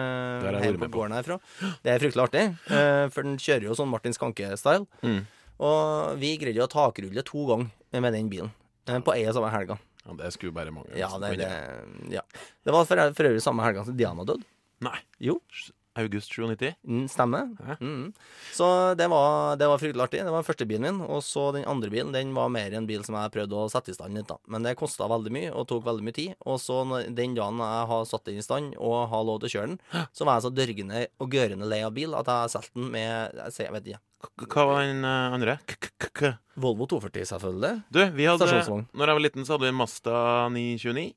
Eh, 0.61 0.71
Det 0.73 0.79
på. 0.81 0.89
gården 0.97 1.13
herfra. 1.15 1.37
Det 1.85 1.93
er 1.93 2.01
fryktelig 2.01 2.25
artig, 2.25 2.43
eh, 2.73 3.05
for 3.13 3.23
den 3.23 3.37
kjører 3.39 3.69
jo 3.69 3.75
sånn 3.77 3.87
Martin 3.91 4.11
Skanke-style. 4.17 4.83
Mm. 5.05 5.21
Og 5.61 6.17
vi 6.21 6.33
greide 6.41 6.65
å 6.65 6.71
takrulle 6.71 7.23
to 7.27 7.45
ganger 7.49 8.01
med 8.01 8.17
den 8.17 8.31
bilen. 8.31 8.53
På 9.05 9.13
ei 9.13 9.27
og 9.29 9.35
samme 9.37 9.51
helga. 9.53 9.77
Ja, 10.05 10.15
det 10.17 10.31
skulle 10.33 10.55
bare 10.55 10.73
mange. 10.73 10.95
Ja, 10.97 11.11
det, 11.21 11.35
det, 11.37 11.51
ja. 12.09 12.23
det 12.65 12.73
var 12.73 12.87
for, 12.89 13.03
for 13.13 13.29
øvrig 13.29 13.43
samme 13.43 13.65
helga 13.65 13.85
som 13.85 13.97
Diana 13.97 14.25
døde. 14.25 14.47
Nei. 14.81 14.97
Jo. 15.21 15.37
August 15.99 16.31
97? 16.31 16.73
Mm, 16.87 17.07
stemmer. 17.11 17.49
Mm. 17.81 18.13
Så 18.53 18.93
det 18.95 19.07
var, 19.11 19.55
det 19.59 19.67
var 19.67 19.77
fryktelig 19.77 20.03
artig. 20.03 20.21
Det 20.23 20.33
var 20.33 20.45
første 20.47 20.65
bilen 20.65 20.87
min. 20.87 21.01
Og 21.03 21.19
så 21.25 21.49
den 21.55 21.67
andre 21.67 21.91
bilen 21.91 22.13
Den 22.15 22.33
var 22.33 22.49
mer 22.49 22.73
en 22.73 22.87
bil 22.87 23.03
som 23.03 23.17
jeg 23.19 23.33
prøvde 23.33 23.57
å 23.59 23.69
sette 23.71 23.91
i 23.91 23.97
stand 23.97 24.15
litt. 24.17 24.29
da 24.31 24.39
Men 24.47 24.63
det 24.63 24.77
kosta 24.79 25.09
veldig 25.11 25.33
mye 25.35 25.51
og 25.51 25.67
tok 25.69 25.83
veldig 25.85 26.07
mye 26.07 26.17
tid. 26.17 26.37
Og 26.47 26.61
så 26.63 26.79
den 27.09 27.35
dagen 27.37 27.59
jeg 27.61 27.89
har 27.91 28.07
satt 28.09 28.25
den 28.29 28.39
i 28.39 28.45
stand 28.45 28.77
og 28.79 29.09
har 29.11 29.27
lov 29.27 29.41
til 29.41 29.51
å 29.51 29.55
kjøre 29.57 29.73
den, 29.73 30.07
så 30.15 30.27
var 30.27 30.39
jeg 30.39 30.47
så 30.47 30.55
dørgende 30.61 31.03
og 31.19 31.35
gørende 31.35 31.69
lei 31.69 31.83
av 31.85 31.93
bil 31.97 32.15
at 32.17 32.31
jeg 32.31 32.55
solgte 32.55 32.79
den 32.79 32.95
med 32.95 33.43
jeg 33.51 33.75
vet 33.75 33.91
ikke. 33.91 34.05
Hva 34.47 34.67
var 34.69 34.85
den 34.85 35.05
eh, 35.07 35.35
andre? 35.37 35.57
K-k-k. 35.69 36.35
Volvo 36.61 36.87
240, 36.89 37.25
selvfølgelig. 37.31 37.73
Du, 37.93 38.01
vi 38.17 38.27
hadde. 38.29 38.49
Når 38.91 39.11
jeg 39.11 39.17
var 39.17 39.25
liten, 39.25 39.47
så 39.47 39.55
hadde 39.55 39.67
vi 39.67 39.73
en 39.73 39.79
Mazda 39.79 40.15
929. 40.53 41.07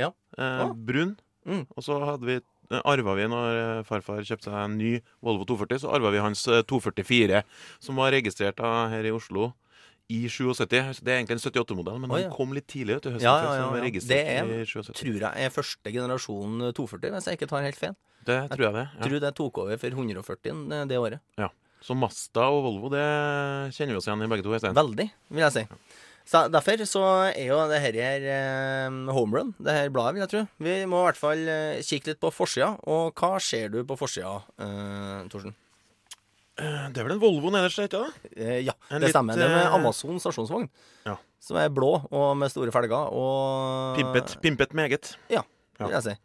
Ja. 0.00 0.12
Eh. 0.38 0.64
Brun. 0.74 1.16
Mm. 1.48 1.64
Og 1.74 1.84
så 1.84 1.96
hadde 2.04 2.28
vi 2.28 2.36
eh, 2.36 2.82
arva 2.84 3.16
vi 3.18 3.28
når 3.30 3.60
eh, 3.62 3.82
farfar 3.88 4.20
kjøpte 4.26 4.50
seg 4.50 4.58
en 4.60 4.76
ny 4.80 4.92
Volvo 5.24 5.46
240, 5.48 5.82
så 5.84 5.94
arva 5.96 6.12
vi 6.14 6.22
hans 6.22 6.44
eh, 6.50 6.62
244, 6.68 7.42
som 7.82 8.00
var 8.00 8.14
registrert 8.14 8.60
her 8.60 9.08
i 9.08 9.14
Oslo 9.14 9.52
i 10.10 10.24
77. 10.26 10.66
Det 10.66 10.76
er 11.12 11.20
egentlig 11.20 11.38
en 11.38 11.44
78-modell, 11.44 11.98
men 12.02 12.12
ja. 12.12 12.24
den 12.24 12.34
kom 12.34 12.52
litt 12.56 12.66
tidlig. 12.70 12.98
Vet 12.98 13.06
du, 13.06 13.12
høsten 13.14 13.26
Ja, 13.28 13.34
ja, 13.46 13.52
ja, 13.60 13.66
ja. 13.78 14.04
Det 14.10 14.20
er, 14.34 14.64
tror 14.90 15.20
jeg 15.22 15.46
er 15.46 15.52
første 15.54 15.92
generasjon 15.94 16.70
240, 16.74 17.14
hvis 17.14 17.30
jeg 17.30 17.38
ikke 17.38 17.50
tar 17.52 17.66
helt 17.66 17.78
feil. 17.78 17.96
Det 18.26 18.40
tror 18.50 18.66
jeg 18.66 18.76
det. 18.76 18.86
Ja. 18.90 19.06
Tror 19.06 19.22
det 19.24 19.30
tok 19.38 19.60
over 19.62 19.80
for 19.80 19.96
140 19.96 20.64
det, 20.70 20.80
det 20.90 20.98
året. 21.00 21.22
Ja. 21.40 21.48
Så 21.80 21.96
Mazda 21.96 22.44
og 22.52 22.62
Volvo, 22.66 22.90
det 22.92 23.04
kjenner 23.74 23.94
vi 23.96 24.00
oss 24.00 24.06
igjen 24.08 24.22
i 24.26 24.28
begge 24.30 24.44
to. 24.44 24.52
Øystein. 24.52 24.76
Veldig, 24.76 25.06
vil 25.32 25.44
jeg 25.46 25.54
si. 25.54 25.62
Så 26.30 26.42
Derfor 26.52 26.82
så 26.86 27.02
er 27.32 27.46
jo 27.48 27.56
det 27.70 27.80
her 27.82 27.96
eh, 27.96 28.98
homerun, 29.16 29.54
det 29.58 29.72
her 29.74 29.88
bladet, 29.90 30.14
vil 30.18 30.22
jeg 30.26 30.30
tro. 30.34 30.42
Vi 30.62 30.74
må 30.86 31.00
i 31.00 31.06
hvert 31.08 31.18
fall 31.18 31.42
eh, 31.48 31.80
kikke 31.82 32.12
litt 32.12 32.20
på 32.22 32.30
forsida. 32.36 32.74
Og 32.92 33.16
hva 33.18 33.32
ser 33.42 33.72
du 33.72 33.80
på 33.88 33.96
forsida, 33.98 34.36
eh, 34.60 35.24
Torsten? 35.32 35.56
Eh, 36.60 36.86
Det 36.92 37.00
er 37.00 37.08
vel 37.08 37.16
en 37.16 37.22
Volvo 37.24 37.50
nederst 37.50 37.80
der, 37.80 37.88
ikke 37.88 38.04
det? 38.04 38.32
Eh, 38.36 38.60
ja, 38.68 38.76
En 38.92 39.00
det 39.00 39.08
litt, 39.08 39.16
stemmer. 39.16 39.40
Det 39.40 39.48
er 39.48 39.56
med 39.56 39.74
Amazon 39.80 40.20
stasjonsvogn. 40.22 40.68
Ja. 41.08 41.16
Som 41.40 41.56
er 41.56 41.72
blå 41.72 41.94
og 42.12 42.34
med 42.36 42.52
store 42.52 42.70
felger 42.76 43.08
og 43.16 43.96
Pimpet, 43.96 44.36
pimpet 44.44 44.76
meget. 44.76 45.14
Ja, 45.32 45.40
vil 45.80 45.96
jeg 45.96 46.04
si. 46.04 46.16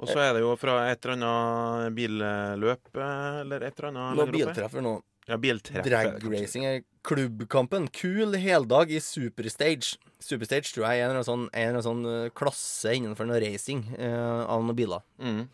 Og 0.00 0.08
så 0.08 0.20
er 0.22 0.34
det 0.36 0.42
jo 0.42 0.54
fra 0.56 0.78
et 0.88 1.04
eller 1.04 1.16
annet 1.28 1.96
billøp, 1.96 2.92
eh, 2.96 3.40
eller 3.42 3.66
et 3.68 3.74
eller 3.76 3.90
annet 3.90 4.20
Noe 4.20 4.32
biltreffer 4.32 4.84
nå. 4.84 4.94
Ja, 5.28 5.36
biltreffer. 5.38 5.86
Drag 5.86 6.24
racing 6.32 6.64
er 6.66 6.80
klubbkampen. 7.06 7.86
Kul 7.94 8.34
heldag 8.40 8.90
i 8.90 9.02
Superstage. 9.04 9.98
Superstage 10.20 10.72
tror 10.72 10.88
jeg 10.88 11.02
er 11.02 11.04
en 11.04 11.12
eller 11.12 11.20
annen 11.20 11.28
sånn, 11.28 11.44
en 11.52 11.68
eller 11.68 11.76
annen 11.76 11.86
sånn 11.86 12.08
eh, 12.08 12.32
klasse 12.36 12.96
innenfor 12.96 13.28
noe 13.28 13.38
racing 13.44 13.84
uh, 13.94 14.48
av 14.48 14.64
noen 14.64 14.78
biler. 14.78 15.04
Mm. 15.22 15.44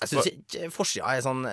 Jeg 0.00 0.12
syns 0.12 0.72
forsida 0.74 1.12
er 1.16 1.24
sånn 1.24 1.44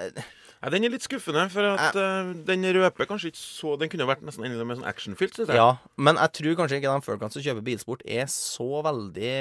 Ja, 0.64 0.70
den 0.72 0.86
er 0.88 0.94
litt 0.94 1.04
skuffende, 1.04 1.42
for 1.52 1.66
at 1.76 1.98
uh, 2.00 2.30
den 2.48 2.64
røper 2.64 3.06
kanskje 3.10 3.34
ikke 3.34 3.42
så 3.44 3.74
Den 3.82 3.90
kunne 3.92 4.06
vært 4.08 4.22
nesten 4.24 4.46
enda 4.48 4.64
mer 4.64 4.78
sånn 4.80 4.88
actionfylt, 4.88 5.36
syns 5.36 5.50
jeg. 5.52 5.58
Ja, 5.60 5.74
men 6.00 6.16
jeg 6.16 6.32
tror 6.38 6.56
kanskje 6.62 6.78
ikke 6.80 6.94
de 6.94 7.04
folkene 7.04 7.32
som 7.36 7.44
kjøper 7.44 7.66
bilsport, 7.68 8.02
er 8.08 8.26
så 8.32 8.70
veldig 8.86 9.34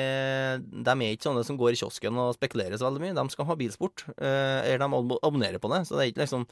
De 0.82 0.90
er 0.90 1.12
ikke 1.14 1.28
sånne 1.28 1.44
som 1.46 1.56
går 1.61 1.76
i 1.76 1.78
kiosken 1.78 2.18
og 2.18 2.35
spekulerer 2.35 2.74
så 2.74 2.88
veldig 2.90 3.04
mye. 3.04 3.14
De 3.14 3.24
skal 3.37 3.46
ha 3.46 3.54
bilsport. 3.61 4.02
Uh, 4.18 4.66
Eller 4.66 4.82
de 4.82 5.18
abonnerer 5.22 5.62
på 5.62 5.70
det. 5.70 5.85
Så 5.87 5.94
det 5.94 6.02
er 6.08 6.11
ikke 6.12 6.24
liksom 6.26 6.46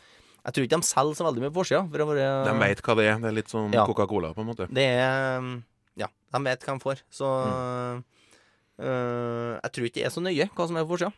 Jeg 0.46 0.54
tror 0.54 0.64
ikke 0.68 0.78
de 0.80 0.87
selger 0.88 1.18
så 1.18 1.26
veldig 1.26 1.42
mye 1.42 1.50
på 1.52 1.61
forsida. 1.61 1.83
for 1.90 2.06
være- 2.14 2.44
De 2.46 2.54
veit 2.62 2.80
hva 2.87 2.94
det 2.96 3.04
er. 3.11 3.18
Det 3.18 3.28
er 3.28 3.37
litt 3.42 3.50
som 3.50 3.72
Ja. 3.74 3.85
Coca-Cola, 3.87 4.30
på 4.35 4.40
en 4.40 4.46
måte. 4.54 4.68
Det 4.72 4.87
er 4.87 5.62
Ja, 5.98 6.06
de 6.33 6.44
vet 6.46 6.61
hva 6.64 6.78
de 6.78 6.85
får. 6.87 7.02
Så 7.11 7.26
Mm. 7.26 8.04
øh, 8.80 9.61
jeg 9.62 9.72
tror 9.72 9.85
ikke 9.85 9.94
det 10.00 10.06
er 10.06 10.14
så 10.14 10.22
nøye 10.22 10.46
hva 10.54 10.66
som 10.66 10.76
er 10.76 10.85
på 10.87 10.94
forsida. 10.96 11.12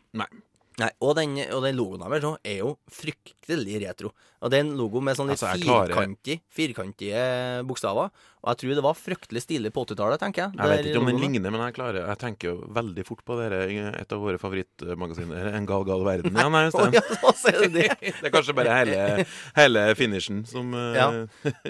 Nei. 0.81 0.89
Og 1.05 1.13
den, 1.19 1.35
og 1.53 1.61
den 1.65 1.75
logoen 1.77 2.01
deres 2.01 2.25
også 2.25 2.39
er 2.49 2.61
jo 2.63 2.71
fryktelig 2.89 3.81
retro. 3.83 4.13
Og 4.43 4.51
det 4.51 4.59
er 4.59 4.65
en 4.65 4.73
logo 4.79 5.01
med 5.03 5.17
sånn 5.17 5.29
litt 5.29 5.43
Altså, 5.43 5.59
firkantige, 5.61 6.41
firkantige 6.51 7.21
bokstaver. 7.69 8.09
Og 8.43 8.51
jeg 8.51 8.59
tror 8.59 8.75
det 8.75 8.83
var 8.83 8.97
fryktelig 8.99 9.41
stilig 9.45 9.69
på 9.71 9.85
80-tallet, 9.87 10.19
tenker 10.19 10.41
jeg. 10.43 10.57
Jeg 10.59 10.71
vet 10.73 10.87
ikke 10.89 10.99
om 10.99 11.07
den 11.07 11.19
ligner, 11.21 11.51
men 11.53 11.61
jeg 11.63 11.75
klarer 11.77 12.09
Jeg 12.09 12.19
tenker 12.19 12.49
jo 12.49 12.55
veldig 12.75 13.05
fort 13.07 13.21
på 13.23 13.37
dere, 13.39 13.61
et 13.95 14.11
av 14.11 14.19
våre 14.19 14.39
favorittmagasiner, 14.41 15.47
En 15.55 15.67
gal, 15.69 15.85
gal 15.87 16.03
verden. 16.03 16.35
Ja, 16.35 16.49
nei, 16.51 16.65
ja, 16.67 17.03
du 17.63 17.67
det. 17.71 17.85
det 18.01 18.27
er 18.27 18.33
kanskje 18.33 18.55
bare 18.57 18.75
hele, 18.81 19.25
hele 19.55 19.85
finishen 19.95 20.41
som 20.49 20.75
uh... 20.75 20.91
Ja, 20.91 21.05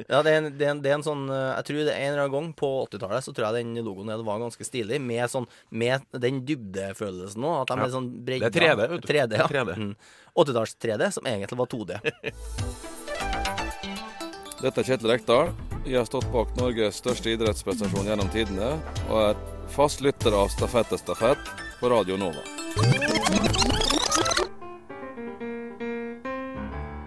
ja 0.02 0.24
det, 0.26 0.34
er 0.34 0.40
en, 0.40 0.50
det, 0.50 0.66
er 0.66 0.72
en, 0.72 0.82
det 0.82 0.90
er 0.90 0.98
en 0.98 1.06
sånn 1.06 1.28
øh, 1.30 1.52
Jeg 1.60 1.68
tror 1.68 1.78
det 1.84 1.94
er 1.94 2.00
en 2.00 2.16
eller 2.16 2.24
annen 2.24 2.34
gang 2.34 2.50
på 2.58 2.72
80-tallet 2.88 3.28
så 3.28 3.36
tror 3.38 3.48
jeg 3.52 3.68
den 3.68 3.86
logoen 3.86 4.10
der 4.10 4.26
var 4.26 4.42
ganske 4.42 4.66
stilig, 4.66 4.98
med, 5.04 5.28
sånn, 5.30 5.46
med 5.70 6.08
den 6.26 6.42
dybdefølelsen 6.48 7.46
òg. 7.46 7.60
At 7.68 7.76
de 7.76 7.78
Ja. 7.78 7.86
er 7.86 7.94
sånn 7.94 8.10
Det 8.26 8.40
er 8.42 8.58
3D, 8.58 8.74
vet 8.82 9.06
du. 9.06 9.08
3D, 9.14 9.38
ja. 9.38 9.46
Er 9.46 9.54
3D. 9.54 9.78
Mm. 9.78 9.94
80-talls-3D, 10.42 11.12
som 11.20 11.30
egentlig 11.30 11.62
var 11.62 11.70
2D. 11.70 12.02
Dette 14.64 14.80
er 14.80 14.90
Kjetil 14.90 15.14
Rekdal. 15.14 15.54
Jeg 15.84 15.98
har 16.00 16.06
stått 16.08 16.30
bak 16.32 16.54
Norges 16.56 16.96
største 17.02 17.34
idrettsprestasjon 17.34 18.06
gjennom 18.08 18.30
tidene, 18.32 18.70
og 19.12 19.18
er 19.20 19.40
fast 19.68 20.00
lytter 20.00 20.32
av 20.32 20.48
Stafettestafett 20.54 21.50
på 21.82 21.90
Radio 21.92 22.16
Nova. 22.16 22.40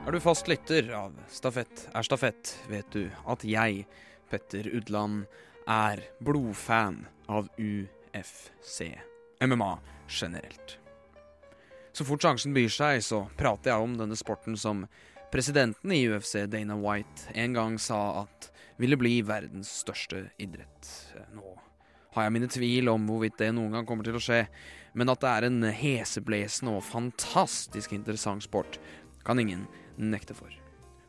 Er 0.04 0.12
du 0.12 0.20
fast 0.20 0.50
lytter 0.52 0.90
av 0.92 1.14
Stafett 1.32 1.86
er 1.88 2.04
stafett, 2.04 2.52
vet 2.68 2.90
du 2.92 3.06
at 3.24 3.46
jeg, 3.48 3.86
Petter 4.28 4.68
Udland, 4.68 5.24
er 5.64 6.02
blodfan 6.20 7.06
av 7.32 7.48
UFC. 7.56 8.90
MMA 9.40 9.70
generelt. 10.04 10.76
Så 11.96 12.04
fort 12.04 12.28
sjansen 12.28 12.52
byr 12.52 12.68
seg, 12.68 13.00
så 13.00 13.24
prater 13.40 13.72
jeg 13.72 13.88
om 13.88 13.96
denne 13.96 14.20
sporten 14.20 14.60
som 14.60 14.84
presidenten 15.32 15.96
i 15.96 16.04
UFC, 16.12 16.42
Dana 16.44 16.76
White, 16.76 17.32
en 17.32 17.56
gang 17.56 17.80
sa 17.80 18.26
at 18.26 18.50
ville 18.80 18.98
bli 19.00 19.20
verdens 19.26 19.70
største 19.82 20.28
idrett. 20.42 20.90
Nå 21.36 21.56
har 22.16 22.26
jeg 22.26 22.32
mine 22.32 22.48
tvil 22.48 22.88
om 22.88 23.08
hvorvidt 23.10 23.36
det 23.42 23.50
noen 23.52 23.74
gang 23.76 23.88
kommer 23.88 24.06
til 24.06 24.16
å 24.16 24.22
skje, 24.22 24.46
men 24.96 25.12
at 25.12 25.20
det 25.20 25.32
er 25.32 25.46
en 25.48 25.66
heseblesende 25.76 26.72
og 26.78 26.86
fantastisk 26.86 27.92
interessant 27.92 28.46
sport, 28.46 28.78
kan 29.26 29.40
ingen 29.42 29.66
nekte 30.00 30.36
for. 30.36 30.52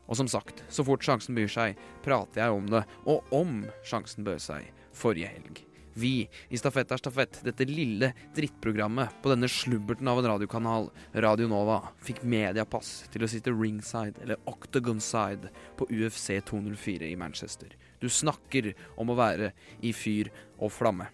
Og 0.08 0.20
som 0.20 0.28
sagt, 0.28 0.60
så 0.72 0.84
fort 0.84 1.04
sjansen 1.04 1.36
byr 1.36 1.48
seg, 1.52 1.80
prater 2.04 2.44
jeg 2.44 2.58
om 2.60 2.68
det, 2.72 2.84
og 3.08 3.32
om 3.32 3.62
sjansen 3.88 4.24
bød 4.28 4.44
seg 4.44 4.68
forrige 4.96 5.32
helg. 5.32 5.67
Vi 5.98 6.28
i 6.48 6.58
Stafett 6.58 6.92
er 6.94 7.00
stafett, 7.00 7.40
dette 7.42 7.66
lille 7.66 8.12
drittprogrammet 8.36 9.16
på 9.22 9.32
denne 9.32 9.48
slubberten 9.50 10.06
av 10.10 10.20
en 10.20 10.28
radiokanal, 10.30 10.88
Radio 11.24 11.48
Nova, 11.50 11.80
fikk 12.06 12.22
mediepass 12.22 13.08
til 13.10 13.24
å 13.26 13.30
sitte 13.30 13.54
ringside, 13.54 14.14
eller 14.22 14.38
octagonside, 14.50 15.50
på 15.78 15.88
UFC 15.90 16.38
204 16.46 17.08
i 17.10 17.18
Manchester. 17.18 17.74
Du 17.98 18.06
snakker 18.06 18.72
om 18.94 19.10
å 19.10 19.18
være 19.18 19.50
i 19.82 19.90
fyr 19.96 20.30
og 20.60 20.70
flamme. 20.76 21.10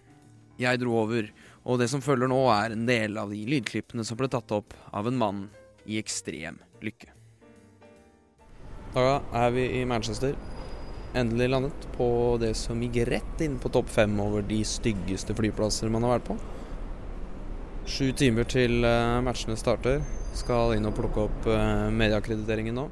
Jeg 0.61 0.79
dro 0.83 0.93
over, 1.01 1.31
og 1.65 1.81
det 1.81 1.89
som 1.91 2.03
følger 2.05 2.29
nå 2.29 2.43
er 2.53 2.75
en 2.75 2.85
del 2.85 3.17
av 3.17 3.33
de 3.33 3.41
lydklippene 3.49 4.05
som 4.05 4.19
ble 4.19 4.29
tatt 4.31 4.53
opp 4.53 4.77
av 4.93 5.09
en 5.09 5.17
mann 5.17 5.47
i 5.89 5.97
ekstrem 5.97 6.61
lykke. 6.85 7.09
Da 8.93 9.17
er 9.33 9.49
vi 9.51 9.65
i 9.81 9.87
Manchester. 9.89 10.37
Endelig 11.15 11.47
landet 11.49 11.87
på 11.95 12.07
det 12.41 12.51
som 12.59 12.81
gikk 12.83 13.05
rett 13.07 13.41
inn 13.45 13.55
på 13.61 13.71
topp 13.71 13.87
fem 13.93 14.17
over 14.19 14.43
de 14.43 14.57
styggeste 14.67 15.35
flyplasser 15.37 15.91
man 15.93 16.03
har 16.03 16.17
vært 16.17 16.27
på. 16.27 16.35
Sju 17.87 18.09
timer 18.17 18.47
til 18.49 18.83
eh, 18.83 19.21
matchene 19.23 19.55
starter. 19.55 20.01
Skal 20.35 20.75
inn 20.75 20.89
og 20.89 20.97
plukke 20.97 21.27
opp 21.29 21.47
eh, 21.47 21.87
medieakkrediteringen 21.95 22.75
nå. 22.75 22.89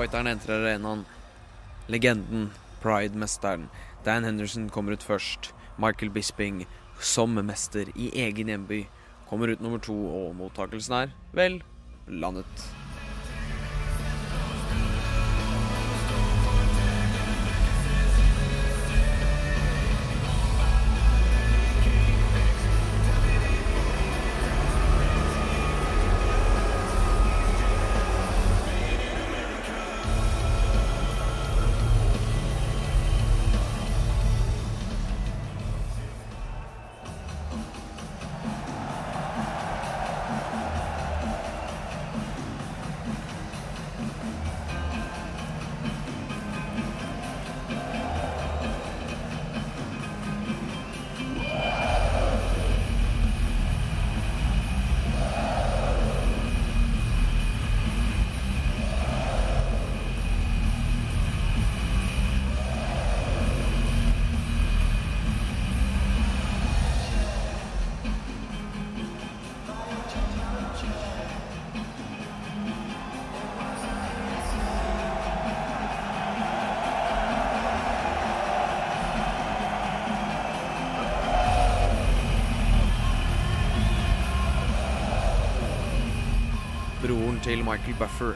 Fighteren 0.00 0.30
entrer 0.30 0.62
arenaen. 0.62 1.02
Legenden, 1.86 2.50
Pride-mesteren, 2.80 3.68
Dan 4.04 4.24
Henderson 4.24 4.70
kommer 4.70 4.96
ut 4.96 5.02
først. 5.04 5.52
Michael 5.76 6.10
Bisping, 6.10 6.64
som 7.00 7.36
mester 7.36 7.92
i 7.92 8.08
egen 8.16 8.48
hjemby, 8.48 8.86
kommer 9.28 9.52
ut 9.52 9.60
nummer 9.60 9.78
to, 9.84 9.92
og 9.92 10.36
mottakelsen 10.40 10.96
er, 11.02 11.16
vel, 11.36 11.60
landet. 12.08 12.70
Broren 87.40 87.56
til 87.56 87.64
Michael 87.64 87.96
Buffer. 87.96 88.34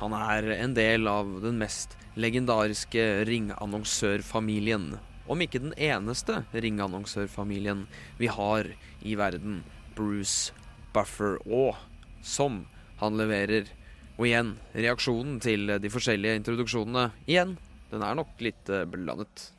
Han 0.00 0.14
er 0.16 0.46
en 0.54 0.72
del 0.72 1.08
av 1.10 1.28
den 1.42 1.58
mest 1.60 1.92
legendariske 2.16 3.02
ringannonsørfamilien. 3.28 4.94
Om 5.28 5.42
ikke 5.44 5.60
den 5.60 5.74
eneste 5.76 6.38
ringannonsørfamilien 6.54 7.82
vi 8.16 8.30
har 8.32 8.70
i 9.04 9.14
verden. 9.20 9.60
Bruce 9.94 10.54
Buffer. 10.94 11.36
Og 11.44 11.76
som 12.22 12.62
han 13.02 13.20
leverer. 13.20 13.68
Og 14.16 14.30
igjen, 14.30 14.54
reaksjonen 14.72 15.36
til 15.44 15.76
de 15.76 15.92
forskjellige 15.92 16.40
introduksjonene. 16.40 17.10
Igjen, 17.28 17.58
den 17.92 18.06
er 18.08 18.16
nok 18.16 18.40
litt 18.40 18.72
eh, 18.72 18.86
blandet. 18.88 19.50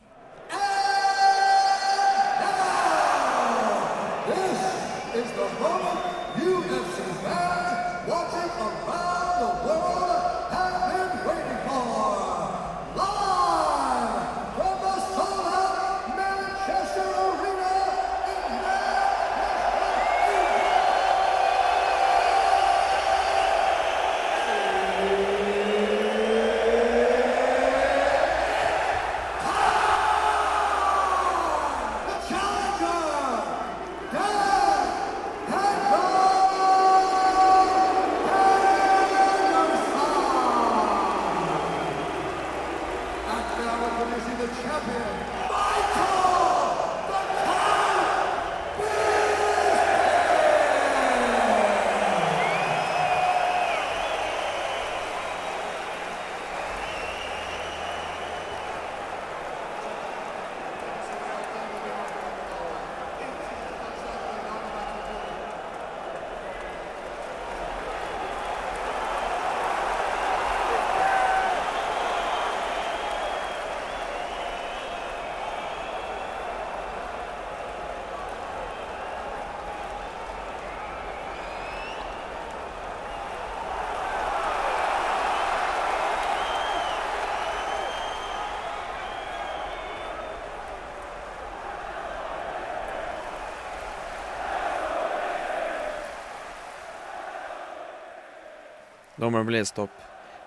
Dommeren 99.25 99.47
ble 99.47 99.57
lest 99.57 99.79
opp 99.81 100.01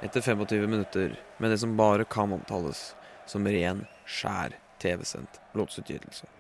etter 0.07 0.22
25 0.22 0.68
minutter 0.70 1.16
med 1.43 1.51
det 1.51 1.59
som 1.59 1.72
bare 1.76 2.05
kan 2.05 2.33
omtales 2.33 2.95
som 3.26 3.49
ren, 3.51 3.81
skjær 4.07 4.55
TV-sendt 4.79 5.41
låtsutgytelse. 5.59 6.31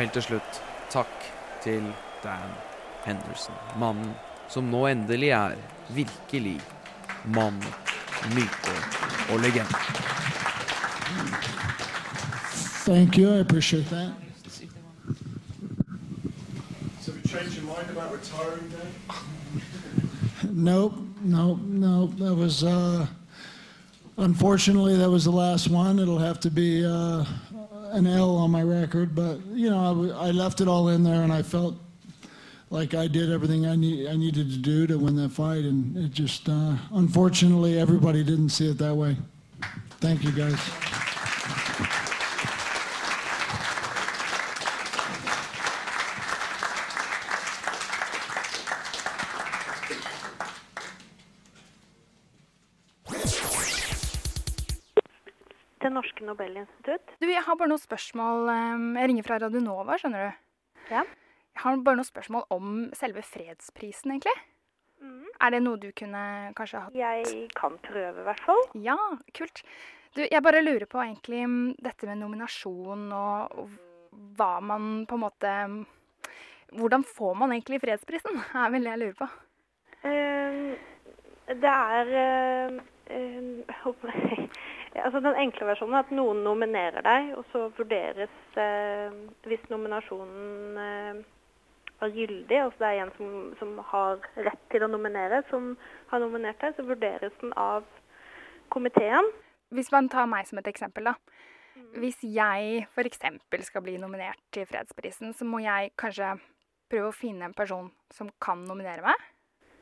Og 0.00 0.04
helt 0.04 0.14
til 0.16 0.22
slutt, 0.22 0.58
takk 0.88 1.24
til 1.60 1.82
Dan 2.24 2.52
Henderson. 3.04 3.56
Mannen 3.76 4.14
som 4.48 4.70
nå 4.72 4.86
endelig 4.88 5.28
er 5.36 5.58
virkelig 5.92 6.54
mann, 7.28 7.58
myte 8.32 8.76
og 9.28 9.42
legende. 9.44 9.76
Thank 12.86 13.18
you. 13.18 13.28
I 13.28 13.40
appreciate 13.40 13.90
that. 13.90 14.12
So 17.02 17.12
we 17.12 17.20
changed 17.28 17.58
your 17.58 17.66
mind 17.66 17.90
about 17.90 18.10
retiring 18.10 18.72
then? 18.72 18.88
Nope, 20.64 20.94
nope, 21.22 21.60
nope. 21.66 22.16
That 22.16 22.34
was, 22.34 22.64
uh, 22.64 23.06
unfortunately, 24.16 24.96
that 24.96 25.10
was 25.10 25.24
the 25.24 25.36
last 25.44 25.68
one. 25.68 25.98
It'll 25.98 26.18
have 26.18 26.40
to 26.40 26.50
be 26.50 26.86
uh, 26.86 27.26
an 27.92 28.06
L 28.06 28.36
on 28.36 28.50
my 28.50 28.62
record, 28.62 29.14
but 29.14 29.38
you 29.60 29.68
know, 29.68 30.12
I 30.18 30.30
left 30.30 30.62
it 30.62 30.68
all 30.68 30.88
in 30.88 31.02
there, 31.02 31.22
and 31.22 31.30
I 31.30 31.42
felt 31.42 31.76
like 32.70 32.94
I 32.94 33.06
did 33.08 33.30
everything 33.30 33.66
I 33.66 33.76
need 33.76 34.08
I 34.08 34.16
needed 34.16 34.50
to 34.50 34.56
do 34.56 34.86
to 34.86 34.96
win 34.96 35.16
that 35.16 35.32
fight, 35.32 35.64
and 35.64 35.96
it 35.98 36.12
just 36.12 36.48
uh, 36.48 36.76
unfortunately 36.92 37.78
everybody 37.78 38.24
didn't 38.24 38.48
see 38.50 38.70
it 38.70 38.78
that 38.78 38.94
way. 38.94 39.18
Thank 40.00 40.24
you, 40.24 40.32
guys. 40.32 40.89
Har 57.50 57.58
bare 57.60 57.72
noen 57.72 57.82
spørsmål. 57.82 58.48
ehm, 58.54 58.86
Jeg 58.98 59.10
ringer 59.10 59.26
fra 59.26 59.40
Radionova, 59.42 59.98
skjønner 59.98 60.30
du. 60.30 60.46
Ja. 60.94 61.02
Jeg 61.50 61.64
har 61.64 61.82
bare 61.84 61.98
noen 61.98 62.08
spørsmål 62.08 62.46
om 62.50 62.90
selve 62.96 63.22
fredsprisen, 63.26 64.14
egentlig. 64.14 64.38
Er 65.40 65.54
det 65.54 65.62
noe 65.64 65.80
du 65.80 65.88
kunne 65.96 66.52
kanskje 66.56 66.82
hatt? 66.84 66.96
Jeg 66.96 67.46
kan 67.56 67.78
prøve, 67.80 68.20
i 68.20 68.26
hvert 68.26 68.42
fall. 68.44 68.60
Ja, 68.84 68.96
kult. 69.36 69.62
Du, 70.16 70.24
jeg 70.26 70.42
bare 70.42 70.60
lurer 70.60 70.84
på 70.90 71.00
egentlig 71.00 71.44
mm, 71.46 71.76
dette 71.80 72.08
med 72.08 72.20
nominasjon 72.20 73.06
og, 73.14 73.54
og 73.62 74.20
hva 74.36 74.56
man 74.64 75.06
på 75.08 75.16
en 75.16 75.22
måte 75.22 75.54
mm, 75.70 75.80
Hvordan 76.76 77.02
får 77.02 77.32
man 77.34 77.50
egentlig 77.54 77.80
fredsprisen? 77.82 78.36
er 78.62 78.70
vel 78.70 78.84
det 78.86 78.92
jeg 78.92 79.00
lurer 79.00 79.16
på. 79.18 79.26
Uh, 80.04 80.76
det 81.50 81.72
er 81.72 82.12
uh, 82.20 82.76
uh, 83.10 83.80
Altså 84.98 85.20
Den 85.22 85.36
enkle 85.38 85.68
versjonen 85.68 85.94
er 85.94 86.02
at 86.02 86.14
noen 86.14 86.40
nominerer 86.42 87.04
deg, 87.06 87.28
og 87.38 87.44
så 87.52 87.68
vurderes 87.76 88.32
eh, 88.58 89.12
Hvis 89.46 89.62
nominasjonen 89.70 90.80
eh, 90.82 91.20
er 92.00 92.16
gyldig, 92.16 92.58
altså 92.64 92.82
det 92.82 92.88
er 92.88 93.02
en 93.04 93.12
som, 93.16 93.32
som 93.60 93.78
har 93.92 94.24
rett 94.48 94.62
til 94.72 94.82
å 94.82 94.90
nominere, 94.90 95.42
som 95.50 95.74
har 96.10 96.22
nominert 96.22 96.62
deg, 96.62 96.74
så 96.76 96.86
vurderes 96.88 97.34
den 97.42 97.52
av 97.60 97.84
komiteen. 98.72 99.28
Hvis 99.70 99.92
man 99.92 100.08
tar 100.10 100.26
meg 100.30 100.48
som 100.48 100.58
et 100.58 100.70
eksempel, 100.70 101.10
da. 101.12 101.14
Hvis 102.00 102.22
jeg 102.24 102.86
f.eks. 102.88 103.20
skal 103.66 103.84
bli 103.84 103.98
nominert 104.00 104.40
til 104.54 104.66
fredsprisen, 104.66 105.34
så 105.36 105.46
må 105.46 105.60
jeg 105.62 105.92
kanskje 106.00 106.32
prøve 106.90 107.10
å 107.10 107.14
finne 107.14 107.46
en 107.46 107.56
person 107.56 107.90
som 108.14 108.30
kan 108.42 108.64
nominere 108.66 109.04
meg? 109.04 109.28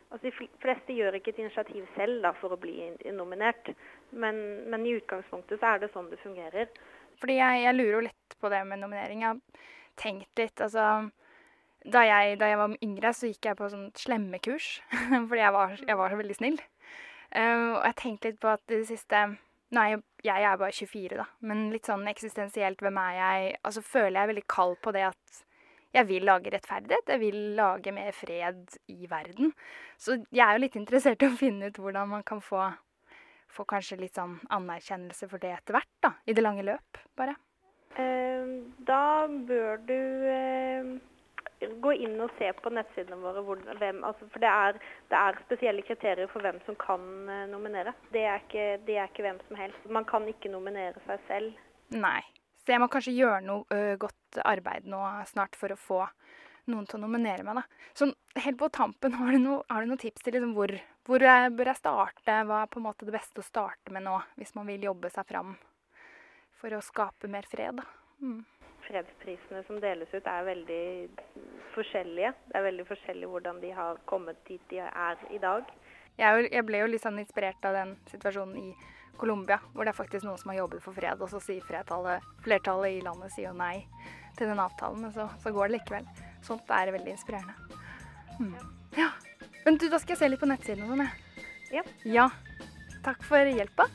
Altså 0.08 0.30
De 0.30 0.48
fleste 0.62 0.94
gjør 0.96 1.18
ikke 1.18 1.34
et 1.34 1.42
initiativ 1.42 1.88
selv 1.94 2.22
da, 2.24 2.32
for 2.40 2.54
å 2.54 2.60
bli 2.60 2.88
nominert, 3.12 3.74
men, 4.10 4.38
men 4.72 4.86
i 4.88 4.94
utgangspunktet 4.96 5.60
så 5.60 5.74
er 5.74 5.82
det 5.82 5.90
sånn 5.92 6.08
det 6.08 6.20
fungerer. 6.22 6.70
Fordi 7.20 7.36
jeg, 7.36 7.64
jeg 7.66 7.76
lurer 7.76 7.94
jo 7.96 8.04
litt 8.06 8.36
på 8.40 8.50
det 8.52 8.62
med 8.70 8.80
nominering. 8.80 9.24
Jeg 9.24 9.34
har 9.34 9.66
tenkt 10.00 10.40
litt, 10.40 10.62
altså 10.64 11.10
da 11.92 12.04
jeg, 12.06 12.38
da 12.40 12.48
jeg 12.50 12.60
var 12.60 12.76
yngre, 12.84 13.12
så 13.14 13.28
gikk 13.30 13.50
jeg 13.50 13.58
på 13.58 13.68
sånn 13.72 13.90
slemmekurs. 13.98 14.70
Fordi 15.28 15.42
jeg 15.42 15.54
var, 15.54 15.76
jeg 15.82 15.98
var 16.00 16.14
så 16.14 16.20
veldig 16.20 16.38
snill. 16.38 16.58
Uh, 17.28 17.76
og 17.76 17.84
jeg 17.84 17.98
tenkte 18.00 18.30
litt 18.30 18.40
på 18.40 18.50
at 18.54 18.64
det 18.72 18.86
siste 18.88 19.26
Nå 19.68 19.82
er 19.82 19.90
jeg, 19.90 19.98
jeg 20.24 20.44
er 20.48 20.54
bare 20.56 20.72
24, 20.72 21.16
da, 21.18 21.24
men 21.44 21.66
litt 21.68 21.84
sånn 21.84 22.06
eksistensielt, 22.08 22.80
hvem 22.80 22.96
er 23.02 23.16
jeg? 23.18 23.50
Altså 23.68 23.82
føler 23.84 24.16
jeg 24.16 24.30
veldig 24.30 24.44
kald 24.48 24.78
på 24.80 24.94
det 24.96 25.02
at 25.10 25.40
jeg 25.94 26.08
vil 26.08 26.26
lage 26.28 26.52
rettferdighet. 26.52 27.08
Jeg 27.08 27.20
vil 27.22 27.38
lage 27.58 27.92
mer 27.96 28.12
fred 28.12 28.78
i 28.92 29.08
verden. 29.10 29.52
Så 29.96 30.18
jeg 30.28 30.44
er 30.44 30.56
jo 30.56 30.64
litt 30.66 30.78
interessert 30.78 31.22
i 31.24 31.30
å 31.30 31.36
finne 31.38 31.70
ut 31.70 31.80
hvordan 31.80 32.10
man 32.12 32.24
kan 32.28 32.42
få, 32.44 32.66
få 33.52 33.66
kanskje 33.68 34.00
litt 34.02 34.18
sånn 34.18 34.38
anerkjennelse 34.54 35.28
for 35.30 35.40
det 35.42 35.54
etter 35.56 35.78
hvert, 35.78 35.92
da. 36.04 36.14
I 36.28 36.36
det 36.36 36.44
lange 36.44 36.66
løp, 36.66 37.00
bare. 37.18 37.38
Eh, 37.98 38.50
da 38.86 39.26
bør 39.26 39.80
du 39.88 39.98
eh, 40.30 40.90
gå 41.82 41.94
inn 42.04 42.20
og 42.22 42.34
se 42.38 42.50
på 42.60 42.70
nettsidene 42.74 43.18
våre. 43.22 43.42
Hvor, 43.46 43.62
hvem, 43.80 44.02
altså, 44.06 44.28
for 44.32 44.44
det 44.44 44.52
er, 44.52 44.80
det 45.10 45.22
er 45.22 45.40
spesielle 45.46 45.86
kriterier 45.88 46.30
for 46.30 46.44
hvem 46.44 46.60
som 46.68 46.76
kan 46.78 47.00
eh, 47.32 47.46
nominere. 47.50 47.96
Det 48.12 48.26
er, 48.28 48.44
ikke, 48.44 48.68
det 48.86 49.00
er 49.00 49.08
ikke 49.08 49.24
hvem 49.26 49.40
som 49.48 49.62
helst. 49.64 49.88
Man 49.88 50.06
kan 50.08 50.28
ikke 50.28 50.52
nominere 50.52 51.00
seg 51.08 51.24
selv. 51.30 51.64
Nei. 51.96 52.20
Så 52.60 52.74
jeg 52.74 52.82
må 52.82 52.90
kanskje 52.92 53.16
gjøre 53.16 53.40
noe 53.46 53.64
ø, 53.72 53.94
godt 53.96 54.17
arbeid 54.44 54.86
nå 54.88 55.00
snart 55.30 55.56
for 55.56 55.72
å 55.72 55.80
få 55.80 56.02
noen 56.68 56.86
til 56.88 56.98
å 56.98 57.04
nominere 57.06 57.44
meg, 57.46 57.60
da. 57.60 57.88
Sånn 57.96 58.12
helt 58.44 58.58
på 58.60 58.68
tampen, 58.74 59.14
har 59.20 59.32
du 59.32 59.40
no, 59.42 59.62
har 59.70 59.84
du 59.84 59.92
noen 59.92 60.02
tips 60.02 60.24
til 60.24 60.36
liksom 60.36 60.54
hvor, 60.56 60.74
hvor 61.08 61.24
jeg, 61.24 61.54
bør 61.56 61.72
jeg 61.72 61.80
starte? 61.80 62.36
Hva 62.50 62.62
er 62.62 62.70
på 62.72 62.80
en 62.82 62.88
måte 62.90 63.08
det 63.08 63.16
beste 63.16 63.42
å 63.42 63.46
starte 63.46 63.94
med 63.94 64.04
nå, 64.06 64.18
hvis 64.40 64.54
man 64.58 64.68
vil 64.68 64.88
jobbe 64.90 65.10
seg 65.14 65.28
fram 65.28 65.56
for 66.58 66.74
å 66.74 66.84
skape 66.84 67.30
mer 67.30 67.46
fred, 67.48 67.80
da? 67.80 67.86
Mm. 68.20 68.40
Fredsprisene 68.88 69.60
som 69.66 69.80
deles 69.82 70.10
ut 70.14 70.26
er 70.30 70.46
veldig 70.46 70.84
forskjellige. 71.74 72.30
Det 72.48 72.56
er 72.56 72.64
veldig 72.64 72.86
forskjellig 72.88 73.28
hvordan 73.30 73.58
de 73.62 73.72
har 73.76 73.98
kommet 74.08 74.38
dit 74.48 74.62
de 74.70 74.80
er 74.86 75.24
i 75.34 75.40
dag. 75.42 75.68
Jeg, 76.18 76.48
jeg 76.50 76.64
ble 76.66 76.80
jo 76.80 76.88
litt 76.90 77.04
sånn 77.04 77.20
inspirert 77.20 77.68
av 77.68 77.76
den 77.76 77.92
situasjonen 78.10 78.56
i 78.58 78.70
Colombia, 79.18 79.58
hvor 79.74 79.84
det 79.84 79.92
er 79.92 79.98
faktisk 79.98 80.26
noen 80.26 80.38
som 80.40 80.52
har 80.52 80.60
jobbet 80.62 80.82
for 80.84 80.96
fred, 80.96 81.20
og 81.20 81.30
så 81.32 81.40
sier 81.42 81.64
flertallet, 81.66 82.24
flertallet 82.44 82.98
i 82.98 83.04
landet 83.04 83.34
sier 83.34 83.50
jo 83.50 83.56
nei 83.58 83.82
til 84.38 84.50
den 84.50 84.62
avtalen, 84.62 85.02
men 85.02 85.14
så, 85.14 85.28
så 85.42 85.52
går 85.54 85.68
det 85.68 85.78
likevel. 85.80 86.10
Sånt 86.46 86.70
er 86.70 86.92
veldig 86.94 87.14
inspirerende. 87.16 87.54
Mm. 88.38 88.54
Ja. 88.96 89.10
Men 89.64 89.80
du, 89.80 89.88
da 89.90 89.98
skal 89.98 90.14
jeg 90.14 90.22
se 90.22 90.30
litt 90.30 90.42
på 90.42 90.48
nettsiden 90.48 90.86
og 90.86 90.94
sånn, 90.94 91.06
jeg. 91.06 91.46
Ja. 91.80 91.86
Ja. 92.06 92.28
Takk 93.04 93.24
for 93.26 93.50
hjelpa. 93.50 93.88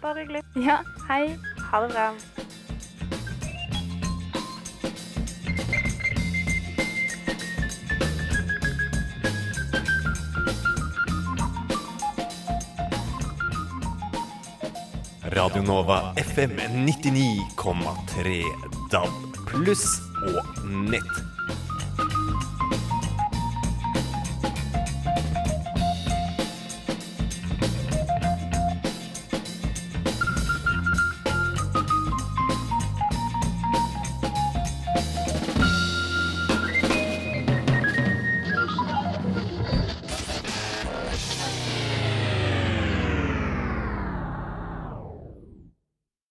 Bare 0.00 0.24
hyggelig. 0.24 0.44
Ja, 0.58 0.80
hei. 1.10 1.36
Ha 1.70 1.84
det 1.84 1.92
bra. 1.92 2.39
Radio 15.40 15.62
Nova 15.62 16.12
FM 16.16 16.50
99,3 16.84 18.42
DAB 18.92 19.38
pluss 19.48 19.86
og 20.20 20.66
nett. 20.68 21.29